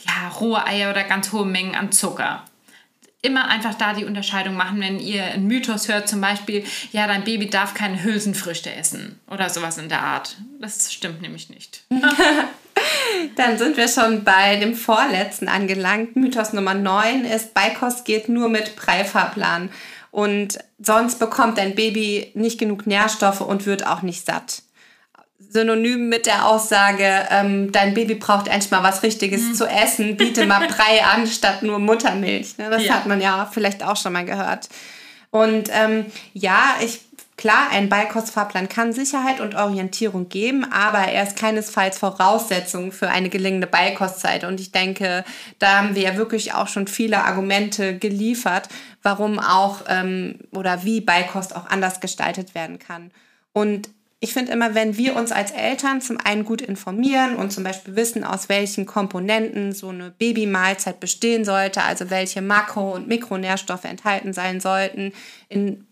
ja, 0.06 0.28
rohe 0.40 0.66
Eier 0.66 0.90
oder 0.90 1.06
ganz 1.06 1.32
hohe 1.32 1.46
Mengen 1.46 1.76
an 1.76 1.94
Zucker? 1.94 2.44
Immer 3.22 3.48
einfach 3.48 3.76
da 3.76 3.94
die 3.94 4.06
Unterscheidung 4.06 4.56
machen, 4.56 4.80
wenn 4.80 5.00
ihr 5.00 5.24
einen 5.24 5.48
Mythos 5.48 5.88
hört, 5.88 6.08
zum 6.08 6.22
Beispiel, 6.22 6.64
ja, 6.92 7.08
dein 7.08 7.24
Baby 7.24 7.50
darf 7.50 7.74
keine 7.74 8.04
Hülsenfrüchte 8.04 8.72
essen 8.74 9.20
oder 9.30 9.50
sowas 9.50 9.78
in 9.78 9.90
der 9.90 10.02
Art. 10.02 10.38
Das 10.60 10.94
stimmt 10.94 11.22
nämlich 11.22 11.50
nicht. 11.50 11.84
Dann 13.36 13.58
sind 13.58 13.76
wir 13.78 13.88
schon 13.88 14.24
bei 14.24 14.58
dem 14.58 14.76
vorletzten 14.76 15.48
angelangt. 15.48 16.16
Mythos 16.16 16.54
Nummer 16.54 16.76
9 16.76 17.26
ist, 17.26 17.54
Beikost 17.56 18.06
geht 18.06 18.30
nur 18.30 18.50
mit 18.50 18.76
Preifahrplan. 18.76 19.70
Und 20.12 20.60
sonst 20.80 21.20
bekommt 21.20 21.58
dein 21.58 21.76
Baby 21.76 22.32
nicht 22.36 22.60
genug 22.60 22.88
Nährstoffe 22.88 23.42
und 23.42 23.66
wird 23.66 23.86
auch 23.86 24.04
nicht 24.04 24.26
satt 24.26 24.62
synonym 25.40 26.10
mit 26.10 26.26
der 26.26 26.48
Aussage, 26.48 27.28
ähm, 27.30 27.72
dein 27.72 27.94
Baby 27.94 28.16
braucht 28.16 28.48
endlich 28.48 28.72
mal 28.72 28.84
was 28.84 29.04
Richtiges 29.04 29.42
mhm. 29.42 29.56
zu 29.56 29.66
essen, 29.66 30.18
biete 30.18 30.46
mal 30.46 30.68
Brei 30.68 31.04
an 31.04 31.28
statt 31.28 31.64
nur 31.64 31.80
Muttermilch. 31.80 32.58
Ne? 32.58 32.70
Das 32.70 32.84
ja. 32.84 32.96
hat 32.96 33.06
man 33.06 33.22
ja 33.22 33.50
vielleicht 33.52 33.84
auch 33.84 33.96
schon 33.96 34.14
mal 34.14 34.26
gehört. 34.26 34.70
Und 35.30 35.70
ähm, 35.74 36.06
ja, 36.34 36.76
ich 36.82 37.02
Klar, 37.38 37.68
ein 37.70 37.88
Beikostfahrplan 37.88 38.68
kann 38.68 38.94
Sicherheit 38.94 39.42
und 39.42 39.54
Orientierung 39.54 40.28
geben, 40.28 40.66
aber 40.72 40.98
er 40.98 41.22
ist 41.22 41.38
keinesfalls 41.38 42.00
Voraussetzung 42.00 42.92
für 42.92 43.10
eine 43.10 43.30
gelingende 43.30 43.68
Beikostzeit. 43.68 44.44
Und 44.44 44.60
ich 44.60 44.72
denke, 44.72 45.24
da 45.60 45.78
haben 45.78 45.94
wir 45.94 46.02
ja 46.02 46.18
wirklich 46.18 46.56
auch 46.56 46.68
schon 46.68 46.88
viele 46.88 47.24
Argumente 47.24 47.96
geliefert, 48.00 48.70
warum 49.04 49.38
auch 49.38 49.82
ähm, 49.88 50.40
oder 50.50 50.84
wie 50.84 51.00
Beikost 51.00 51.56
auch 51.56 51.68
anders 51.68 52.00
gestaltet 52.00 52.56
werden 52.56 52.80
kann. 52.80 53.12
Und 53.54 53.90
ich 54.20 54.34
finde 54.34 54.52
immer, 54.52 54.74
wenn 54.74 54.98
wir 54.98 55.16
uns 55.16 55.32
als 55.32 55.52
Eltern 55.52 56.02
zum 56.02 56.18
einen 56.24 56.44
gut 56.44 56.62
informieren 56.62 57.36
und 57.36 57.52
zum 57.52 57.64
Beispiel 57.64 57.96
wissen, 57.96 58.24
aus 58.24 58.50
welchen 58.50 58.88
Komponenten 58.88 59.74
so 59.74 59.90
eine 59.90 60.10
Babymahlzeit 60.10 61.00
bestehen 61.00 61.46
sollte, 61.46 61.84
also 61.84 62.10
welche 62.10 62.42
Makro- 62.42 62.96
und 62.96 63.08
Mikronährstoffe 63.08 63.86
enthalten 63.86 64.34
sein 64.34 64.60
sollten, 64.60 65.14
in 65.50 65.86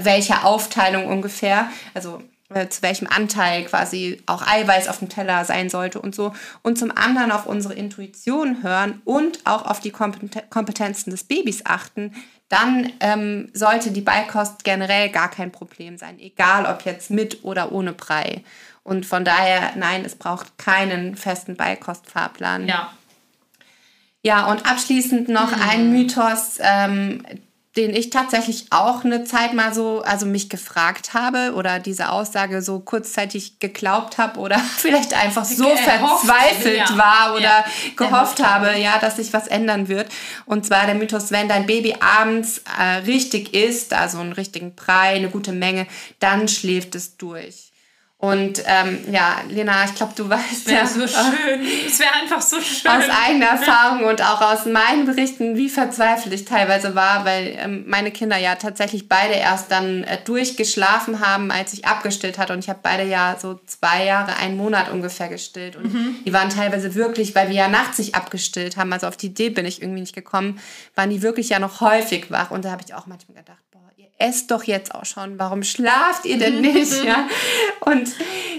welcher 0.00 0.44
Aufteilung 0.44 1.06
ungefähr, 1.06 1.70
also 1.94 2.22
äh, 2.50 2.68
zu 2.68 2.82
welchem 2.82 3.06
Anteil 3.06 3.64
quasi 3.64 4.22
auch 4.26 4.46
Eiweiß 4.46 4.88
auf 4.88 5.00
dem 5.00 5.08
Teller 5.08 5.44
sein 5.44 5.68
sollte 5.68 6.00
und 6.00 6.14
so. 6.14 6.32
Und 6.62 6.78
zum 6.78 6.90
anderen 6.90 7.30
auf 7.30 7.46
unsere 7.46 7.74
Intuition 7.74 8.62
hören 8.62 9.02
und 9.04 9.40
auch 9.44 9.66
auf 9.66 9.80
die 9.80 9.90
Kompetenzen 9.90 11.10
des 11.10 11.24
Babys 11.24 11.66
achten, 11.66 12.14
dann 12.48 12.90
ähm, 13.00 13.50
sollte 13.52 13.90
die 13.90 14.00
Beikost 14.00 14.64
generell 14.64 15.10
gar 15.10 15.30
kein 15.30 15.52
Problem 15.52 15.98
sein, 15.98 16.18
egal 16.18 16.64
ob 16.64 16.86
jetzt 16.86 17.10
mit 17.10 17.44
oder 17.44 17.72
ohne 17.72 17.92
Brei. 17.92 18.42
Und 18.82 19.04
von 19.04 19.24
daher, 19.24 19.72
nein, 19.76 20.02
es 20.04 20.14
braucht 20.14 20.56
keinen 20.56 21.16
festen 21.16 21.56
Beikostfahrplan. 21.56 22.66
Ja. 22.66 22.92
Ja, 24.24 24.50
und 24.50 24.68
abschließend 24.68 25.28
noch 25.28 25.54
mhm. 25.54 25.62
ein 25.62 25.92
Mythos, 25.92 26.58
ähm, 26.60 27.22
den 27.78 27.94
ich 27.94 28.10
tatsächlich 28.10 28.66
auch 28.70 29.04
eine 29.04 29.22
Zeit 29.22 29.54
mal 29.54 29.72
so, 29.72 30.02
also 30.02 30.26
mich 30.26 30.48
gefragt 30.48 31.14
habe 31.14 31.52
oder 31.54 31.78
diese 31.78 32.10
Aussage 32.10 32.60
so 32.60 32.80
kurzzeitig 32.80 33.60
geglaubt 33.60 34.18
habe 34.18 34.40
oder 34.40 34.58
vielleicht 34.76 35.14
einfach 35.14 35.44
so 35.44 35.62
Gehofft, 35.62 35.84
verzweifelt 35.84 36.90
ja. 36.90 36.98
war 36.98 37.34
oder 37.36 37.42
ja. 37.42 37.64
gehofft 37.94 38.42
habe, 38.44 38.76
ja, 38.76 38.98
dass 38.98 39.16
sich 39.16 39.32
was 39.32 39.46
ändern 39.46 39.86
wird. 39.86 40.08
Und 40.44 40.66
zwar 40.66 40.86
der 40.86 40.96
Mythos, 40.96 41.30
wenn 41.30 41.48
dein 41.48 41.66
Baby 41.66 41.94
abends 42.00 42.62
äh, 42.78 42.82
richtig 43.06 43.54
isst, 43.54 43.94
also 43.94 44.18
einen 44.18 44.32
richtigen 44.32 44.74
Brei, 44.74 45.14
eine 45.14 45.30
gute 45.30 45.52
Menge, 45.52 45.86
dann 46.18 46.48
schläft 46.48 46.96
es 46.96 47.16
durch. 47.16 47.67
Und 48.20 48.64
ähm, 48.66 48.98
ja, 49.12 49.36
Lena, 49.48 49.84
ich 49.84 49.94
glaube, 49.94 50.12
du 50.16 50.28
weißt 50.28 50.68
ja. 50.68 50.84
so 50.84 51.06
schön. 51.06 51.60
Es 51.86 52.00
wäre 52.00 52.12
einfach 52.20 52.42
so 52.42 52.60
schön. 52.60 52.90
Aus 52.90 53.04
eigener 53.08 53.46
Erfahrung 53.46 54.06
und 54.06 54.20
auch 54.22 54.40
aus 54.40 54.66
meinen 54.66 55.06
Berichten, 55.06 55.56
wie 55.56 55.68
verzweifelt 55.68 56.34
ich 56.34 56.44
teilweise 56.44 56.96
war, 56.96 57.24
weil 57.24 57.56
ähm, 57.56 57.84
meine 57.86 58.10
Kinder 58.10 58.36
ja 58.36 58.56
tatsächlich 58.56 59.08
beide 59.08 59.34
erst 59.34 59.70
dann 59.70 60.02
äh, 60.02 60.18
durchgeschlafen 60.24 61.20
haben, 61.20 61.52
als 61.52 61.72
ich 61.74 61.84
abgestillt 61.84 62.38
hatte. 62.38 62.54
Und 62.54 62.58
ich 62.58 62.68
habe 62.68 62.80
beide 62.82 63.04
ja 63.04 63.36
so 63.40 63.60
zwei 63.66 64.06
Jahre, 64.06 64.34
einen 64.38 64.56
Monat 64.56 64.90
ungefähr 64.90 65.28
gestillt. 65.28 65.76
Und 65.76 65.94
mhm. 65.94 66.16
die 66.26 66.32
waren 66.32 66.50
teilweise 66.50 66.96
wirklich, 66.96 67.36
weil 67.36 67.50
wir 67.50 67.54
ja 67.56 67.68
nachts 67.68 67.98
sich 67.98 68.16
abgestillt 68.16 68.76
haben, 68.76 68.92
also 68.92 69.06
auf 69.06 69.16
die 69.16 69.26
Idee 69.26 69.50
bin 69.50 69.64
ich 69.64 69.80
irgendwie 69.80 70.00
nicht 70.00 70.16
gekommen, 70.16 70.58
waren 70.96 71.10
die 71.10 71.22
wirklich 71.22 71.50
ja 71.50 71.60
noch 71.60 71.80
häufig 71.80 72.32
wach. 72.32 72.50
Und 72.50 72.64
da 72.64 72.72
habe 72.72 72.82
ich 72.84 72.94
auch 72.94 73.06
manchmal 73.06 73.36
gedacht, 73.38 73.57
esst 74.18 74.50
doch 74.50 74.64
jetzt 74.64 74.94
auch 74.94 75.04
schon. 75.04 75.38
Warum 75.38 75.62
schlaft 75.62 76.26
ihr 76.26 76.38
denn 76.38 76.60
nicht? 76.60 77.04
ja? 77.04 77.28
Und 77.80 78.10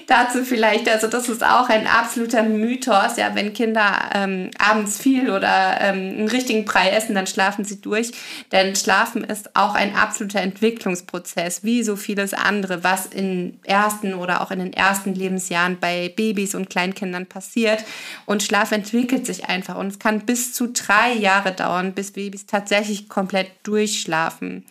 dazu 0.07 0.43
vielleicht, 0.45 0.87
also 0.87 1.07
das 1.07 1.27
ist 1.27 1.43
auch 1.43 1.67
ein 1.69 1.85
absoluter 1.85 2.43
Mythos, 2.43 3.17
ja, 3.17 3.35
wenn 3.35 3.53
Kinder 3.53 4.09
ähm, 4.13 4.51
abends 4.57 4.97
viel 4.97 5.29
oder 5.29 5.79
ähm, 5.81 6.17
einen 6.17 6.27
richtigen 6.29 6.63
Brei 6.63 6.89
essen, 6.91 7.13
dann 7.13 7.27
schlafen 7.27 7.65
sie 7.65 7.81
durch. 7.81 8.11
Denn 8.51 8.75
Schlafen 8.75 9.23
ist 9.23 9.55
auch 9.55 9.75
ein 9.75 9.95
absoluter 9.95 10.39
Entwicklungsprozess, 10.39 11.63
wie 11.63 11.83
so 11.83 11.97
vieles 11.97 12.33
andere, 12.33 12.83
was 12.83 13.05
in 13.05 13.59
ersten 13.63 14.13
oder 14.13 14.41
auch 14.41 14.51
in 14.51 14.59
den 14.59 14.73
ersten 14.73 15.13
Lebensjahren 15.13 15.77
bei 15.79 16.13
Babys 16.15 16.55
und 16.55 16.69
Kleinkindern 16.69 17.25
passiert. 17.25 17.83
Und 18.25 18.43
Schlaf 18.43 18.71
entwickelt 18.71 19.25
sich 19.25 19.45
einfach 19.45 19.75
und 19.75 19.87
es 19.87 19.99
kann 19.99 20.21
bis 20.21 20.53
zu 20.53 20.67
drei 20.67 21.13
Jahre 21.13 21.51
dauern, 21.51 21.93
bis 21.93 22.11
Babys 22.11 22.45
tatsächlich 22.45 23.09
komplett 23.09 23.51
durchschlafen. 23.63 24.63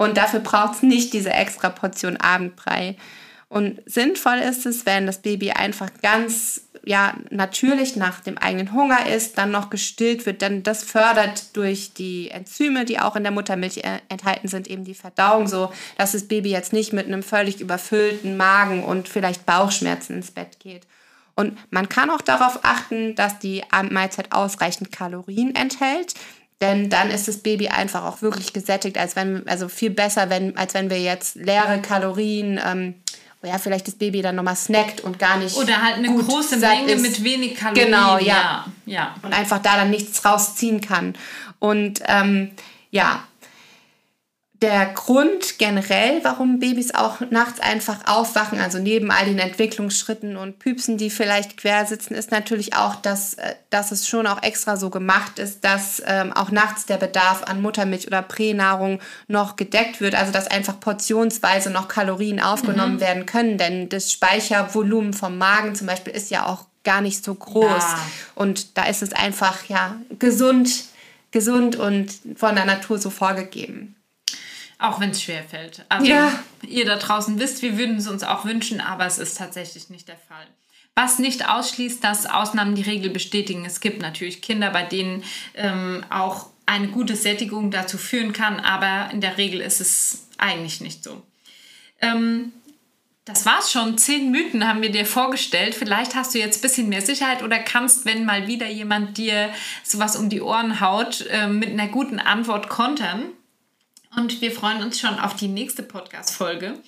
Und 0.00 0.16
dafür 0.16 0.40
braucht 0.40 0.76
es 0.76 0.82
nicht 0.82 1.12
diese 1.12 1.28
extra 1.28 1.68
Portion 1.68 2.16
Abendbrei. 2.16 2.96
Und 3.50 3.82
sinnvoll 3.84 4.38
ist 4.38 4.64
es, 4.64 4.86
wenn 4.86 5.04
das 5.04 5.20
Baby 5.20 5.50
einfach 5.50 5.90
ganz 6.00 6.62
ja, 6.86 7.12
natürlich 7.28 7.96
nach 7.96 8.20
dem 8.20 8.38
eigenen 8.38 8.72
Hunger 8.72 9.06
ist, 9.14 9.36
dann 9.36 9.50
noch 9.50 9.68
gestillt 9.68 10.24
wird, 10.24 10.40
denn 10.40 10.62
das 10.62 10.84
fördert 10.84 11.54
durch 11.54 11.92
die 11.92 12.30
Enzyme, 12.30 12.86
die 12.86 12.98
auch 12.98 13.14
in 13.14 13.24
der 13.24 13.32
Muttermilch 13.32 13.82
enthalten 14.08 14.48
sind, 14.48 14.68
eben 14.68 14.84
die 14.84 14.94
Verdauung 14.94 15.46
so, 15.46 15.70
dass 15.98 16.12
das 16.12 16.26
Baby 16.26 16.50
jetzt 16.50 16.72
nicht 16.72 16.94
mit 16.94 17.04
einem 17.04 17.22
völlig 17.22 17.60
überfüllten 17.60 18.38
Magen 18.38 18.82
und 18.82 19.06
vielleicht 19.06 19.44
Bauchschmerzen 19.44 20.16
ins 20.16 20.30
Bett 20.30 20.60
geht. 20.60 20.86
Und 21.34 21.58
man 21.70 21.90
kann 21.90 22.08
auch 22.08 22.22
darauf 22.22 22.60
achten, 22.62 23.14
dass 23.16 23.38
die 23.38 23.62
Abendmahlzeit 23.70 24.32
ausreichend 24.32 24.92
Kalorien 24.92 25.54
enthält. 25.54 26.14
Denn 26.60 26.90
dann 26.90 27.10
ist 27.10 27.26
das 27.26 27.38
Baby 27.38 27.68
einfach 27.68 28.04
auch 28.04 28.20
wirklich 28.20 28.52
gesättigt, 28.52 28.98
als 28.98 29.16
wenn, 29.16 29.48
also 29.48 29.68
viel 29.68 29.90
besser, 29.90 30.28
wenn, 30.28 30.56
als 30.58 30.74
wenn 30.74 30.90
wir 30.90 31.00
jetzt 31.00 31.36
leere 31.36 31.80
Kalorien, 31.80 32.60
ähm, 32.64 32.94
ja, 33.42 33.56
vielleicht 33.56 33.86
das 33.86 33.94
Baby 33.94 34.20
dann 34.20 34.36
nochmal 34.36 34.56
snackt 34.56 35.00
und 35.00 35.18
gar 35.18 35.38
nicht. 35.38 35.56
Oder 35.56 35.80
halt 35.80 35.96
eine 35.96 36.14
große 36.14 36.58
Menge 36.58 36.92
ist. 36.92 37.00
mit 37.00 37.24
wenig 37.24 37.54
Kalorien. 37.54 37.86
Genau, 37.86 38.18
ja. 38.18 38.26
ja. 38.26 38.66
ja. 38.84 39.14
Und 39.22 39.32
einfach 39.32 39.62
da 39.62 39.76
dann 39.76 39.88
nichts 39.88 40.22
rausziehen 40.24 40.82
kann. 40.82 41.14
Und 41.58 42.02
ähm, 42.06 42.50
ja, 42.90 43.22
der 44.62 44.86
Grund 44.86 45.58
generell, 45.58 46.22
warum 46.22 46.58
Babys 46.58 46.94
auch 46.94 47.20
nachts 47.30 47.60
einfach 47.60 48.06
aufwachen, 48.06 48.60
also 48.60 48.78
neben 48.78 49.10
all 49.10 49.24
den 49.24 49.38
Entwicklungsschritten 49.38 50.36
und 50.36 50.58
Püpsen, 50.58 50.98
die 50.98 51.08
vielleicht 51.08 51.56
quer 51.56 51.86
sitzen, 51.86 52.14
ist 52.14 52.30
natürlich 52.30 52.74
auch, 52.76 52.96
dass, 52.96 53.34
äh, 53.34 53.54
dass 53.70 53.90
es 53.90 54.06
schon 54.06 54.26
auch 54.26 54.42
extra 54.42 54.76
so 54.76 54.90
gemacht 54.90 55.38
ist, 55.38 55.64
dass 55.64 56.02
ähm, 56.06 56.34
auch 56.34 56.50
nachts 56.50 56.84
der 56.84 56.98
Bedarf 56.98 57.44
an 57.44 57.62
Muttermilch 57.62 58.06
oder 58.06 58.20
Pränahrung 58.20 59.00
noch 59.28 59.56
gedeckt 59.56 60.02
wird, 60.02 60.14
also 60.14 60.30
dass 60.30 60.46
einfach 60.46 60.78
portionsweise 60.78 61.70
noch 61.70 61.88
Kalorien 61.88 62.38
aufgenommen 62.38 62.96
mhm. 62.96 63.00
werden 63.00 63.26
können, 63.26 63.56
denn 63.56 63.88
das 63.88 64.12
Speichervolumen 64.12 65.14
vom 65.14 65.38
Magen 65.38 65.74
zum 65.74 65.86
Beispiel 65.86 66.12
ist 66.12 66.30
ja 66.30 66.44
auch 66.44 66.66
gar 66.84 67.00
nicht 67.00 67.24
so 67.24 67.34
groß 67.34 67.64
ja. 67.64 68.00
und 68.34 68.76
da 68.76 68.84
ist 68.84 69.02
es 69.02 69.12
einfach 69.14 69.64
ja 69.66 69.96
gesund, 70.18 70.84
gesund 71.30 71.76
und 71.76 72.12
von 72.36 72.54
der 72.54 72.66
Natur 72.66 72.98
so 72.98 73.08
vorgegeben. 73.08 73.94
Auch 74.80 74.98
wenn 74.98 75.10
es 75.10 75.22
schwer 75.22 75.44
fällt. 75.44 75.84
Also 75.90 76.06
ja. 76.06 76.42
ihr 76.66 76.86
da 76.86 76.96
draußen 76.96 77.38
wisst, 77.38 77.60
wir 77.60 77.76
würden 77.76 77.96
es 77.96 78.08
uns 78.08 78.22
auch 78.22 78.46
wünschen, 78.46 78.80
aber 78.80 79.04
es 79.04 79.18
ist 79.18 79.36
tatsächlich 79.36 79.90
nicht 79.90 80.08
der 80.08 80.16
Fall. 80.16 80.46
Was 80.96 81.18
nicht 81.18 81.46
ausschließt, 81.48 82.02
dass 82.02 82.24
Ausnahmen 82.24 82.74
die 82.74 82.82
Regel 82.82 83.10
bestätigen. 83.10 83.64
Es 83.66 83.80
gibt 83.80 84.00
natürlich 84.00 84.40
Kinder, 84.40 84.70
bei 84.70 84.82
denen 84.82 85.22
ähm, 85.54 86.02
auch 86.08 86.46
eine 86.64 86.88
gute 86.88 87.14
Sättigung 87.14 87.70
dazu 87.70 87.98
führen 87.98 88.32
kann, 88.32 88.58
aber 88.58 89.12
in 89.12 89.20
der 89.20 89.36
Regel 89.36 89.60
ist 89.60 89.80
es 89.80 90.28
eigentlich 90.38 90.80
nicht 90.80 91.04
so. 91.04 91.22
Ähm, 92.00 92.52
das 93.26 93.44
war's 93.44 93.70
schon. 93.70 93.98
Zehn 93.98 94.30
Mythen 94.30 94.66
haben 94.66 94.80
wir 94.80 94.90
dir 94.90 95.04
vorgestellt. 95.04 95.74
Vielleicht 95.74 96.14
hast 96.14 96.34
du 96.34 96.38
jetzt 96.38 96.58
ein 96.58 96.62
bisschen 96.62 96.88
mehr 96.88 97.02
Sicherheit 97.02 97.42
oder 97.42 97.58
kannst, 97.58 98.06
wenn 98.06 98.24
mal 98.24 98.46
wieder 98.46 98.66
jemand 98.66 99.18
dir 99.18 99.50
sowas 99.84 100.16
um 100.16 100.30
die 100.30 100.40
Ohren 100.40 100.80
haut, 100.80 101.26
äh, 101.30 101.48
mit 101.48 101.68
einer 101.68 101.88
guten 101.88 102.18
Antwort 102.18 102.70
kontern. 102.70 103.32
Und 104.16 104.40
wir 104.40 104.52
freuen 104.52 104.82
uns 104.82 104.98
schon 104.98 105.18
auf 105.18 105.36
die 105.36 105.48
nächste 105.48 105.82
Podcast-Folge. 105.82 106.80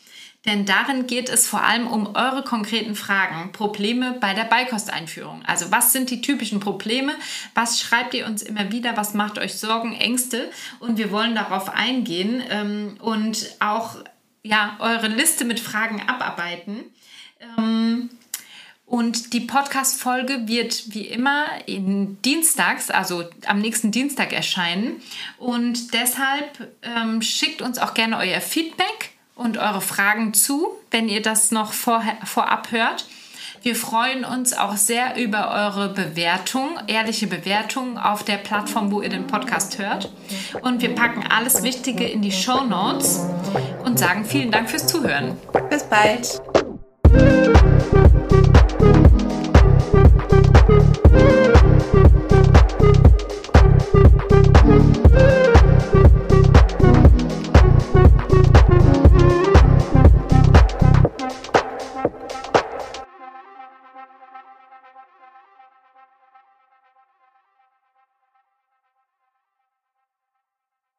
Denn 0.44 0.66
darin 0.66 1.06
geht 1.06 1.28
es 1.28 1.46
vor 1.46 1.62
allem 1.62 1.86
um 1.86 2.16
eure 2.16 2.42
konkreten 2.42 2.96
Fragen, 2.96 3.52
Probleme 3.52 4.16
bei 4.20 4.34
der 4.34 4.44
Beikosteinführung. 4.44 5.42
Also 5.46 5.70
was 5.70 5.92
sind 5.92 6.10
die 6.10 6.20
typischen 6.20 6.58
Probleme? 6.58 7.12
Was 7.54 7.80
schreibt 7.80 8.12
ihr 8.14 8.26
uns 8.26 8.42
immer 8.42 8.72
wieder? 8.72 8.96
Was 8.96 9.14
macht 9.14 9.38
euch 9.38 9.54
Sorgen, 9.54 9.94
Ängste? 9.94 10.50
Und 10.80 10.98
wir 10.98 11.12
wollen 11.12 11.36
darauf 11.36 11.68
eingehen 11.68 12.42
ähm, 12.50 12.96
und 13.00 13.54
auch 13.60 13.96
ja, 14.42 14.76
eure 14.80 15.06
Liste 15.06 15.44
mit 15.44 15.60
Fragen 15.60 16.02
abarbeiten. 16.08 16.86
Ähm, 17.40 17.81
und 18.92 19.32
die 19.32 19.40
Podcast-Folge 19.40 20.48
wird 20.48 20.92
wie 20.92 21.06
immer 21.06 21.46
in 21.64 22.20
Dienstags, 22.20 22.90
also 22.90 23.24
am 23.46 23.58
nächsten 23.58 23.90
Dienstag 23.90 24.34
erscheinen. 24.34 25.00
Und 25.38 25.94
deshalb 25.94 26.68
ähm, 26.82 27.22
schickt 27.22 27.62
uns 27.62 27.78
auch 27.78 27.94
gerne 27.94 28.18
euer 28.18 28.42
Feedback 28.42 29.12
und 29.34 29.56
eure 29.56 29.80
Fragen 29.80 30.34
zu, 30.34 30.68
wenn 30.90 31.08
ihr 31.08 31.22
das 31.22 31.52
noch 31.52 31.72
vor, 31.72 32.04
vorab 32.26 32.70
hört. 32.70 33.06
Wir 33.62 33.76
freuen 33.76 34.26
uns 34.26 34.52
auch 34.52 34.76
sehr 34.76 35.16
über 35.16 35.50
eure 35.50 35.88
Bewertung, 35.88 36.78
ehrliche 36.86 37.28
Bewertung 37.28 37.96
auf 37.96 38.24
der 38.24 38.36
Plattform, 38.36 38.92
wo 38.92 39.00
ihr 39.00 39.08
den 39.08 39.26
Podcast 39.26 39.78
hört. 39.78 40.12
Und 40.60 40.82
wir 40.82 40.94
packen 40.94 41.24
alles 41.26 41.62
Wichtige 41.62 42.06
in 42.06 42.20
die 42.20 42.32
Show 42.32 42.62
Notes 42.64 43.22
und 43.86 43.98
sagen 43.98 44.26
vielen 44.26 44.50
Dank 44.50 44.68
fürs 44.68 44.86
Zuhören. 44.86 45.38
Bis 45.70 45.82
bald. 45.84 46.42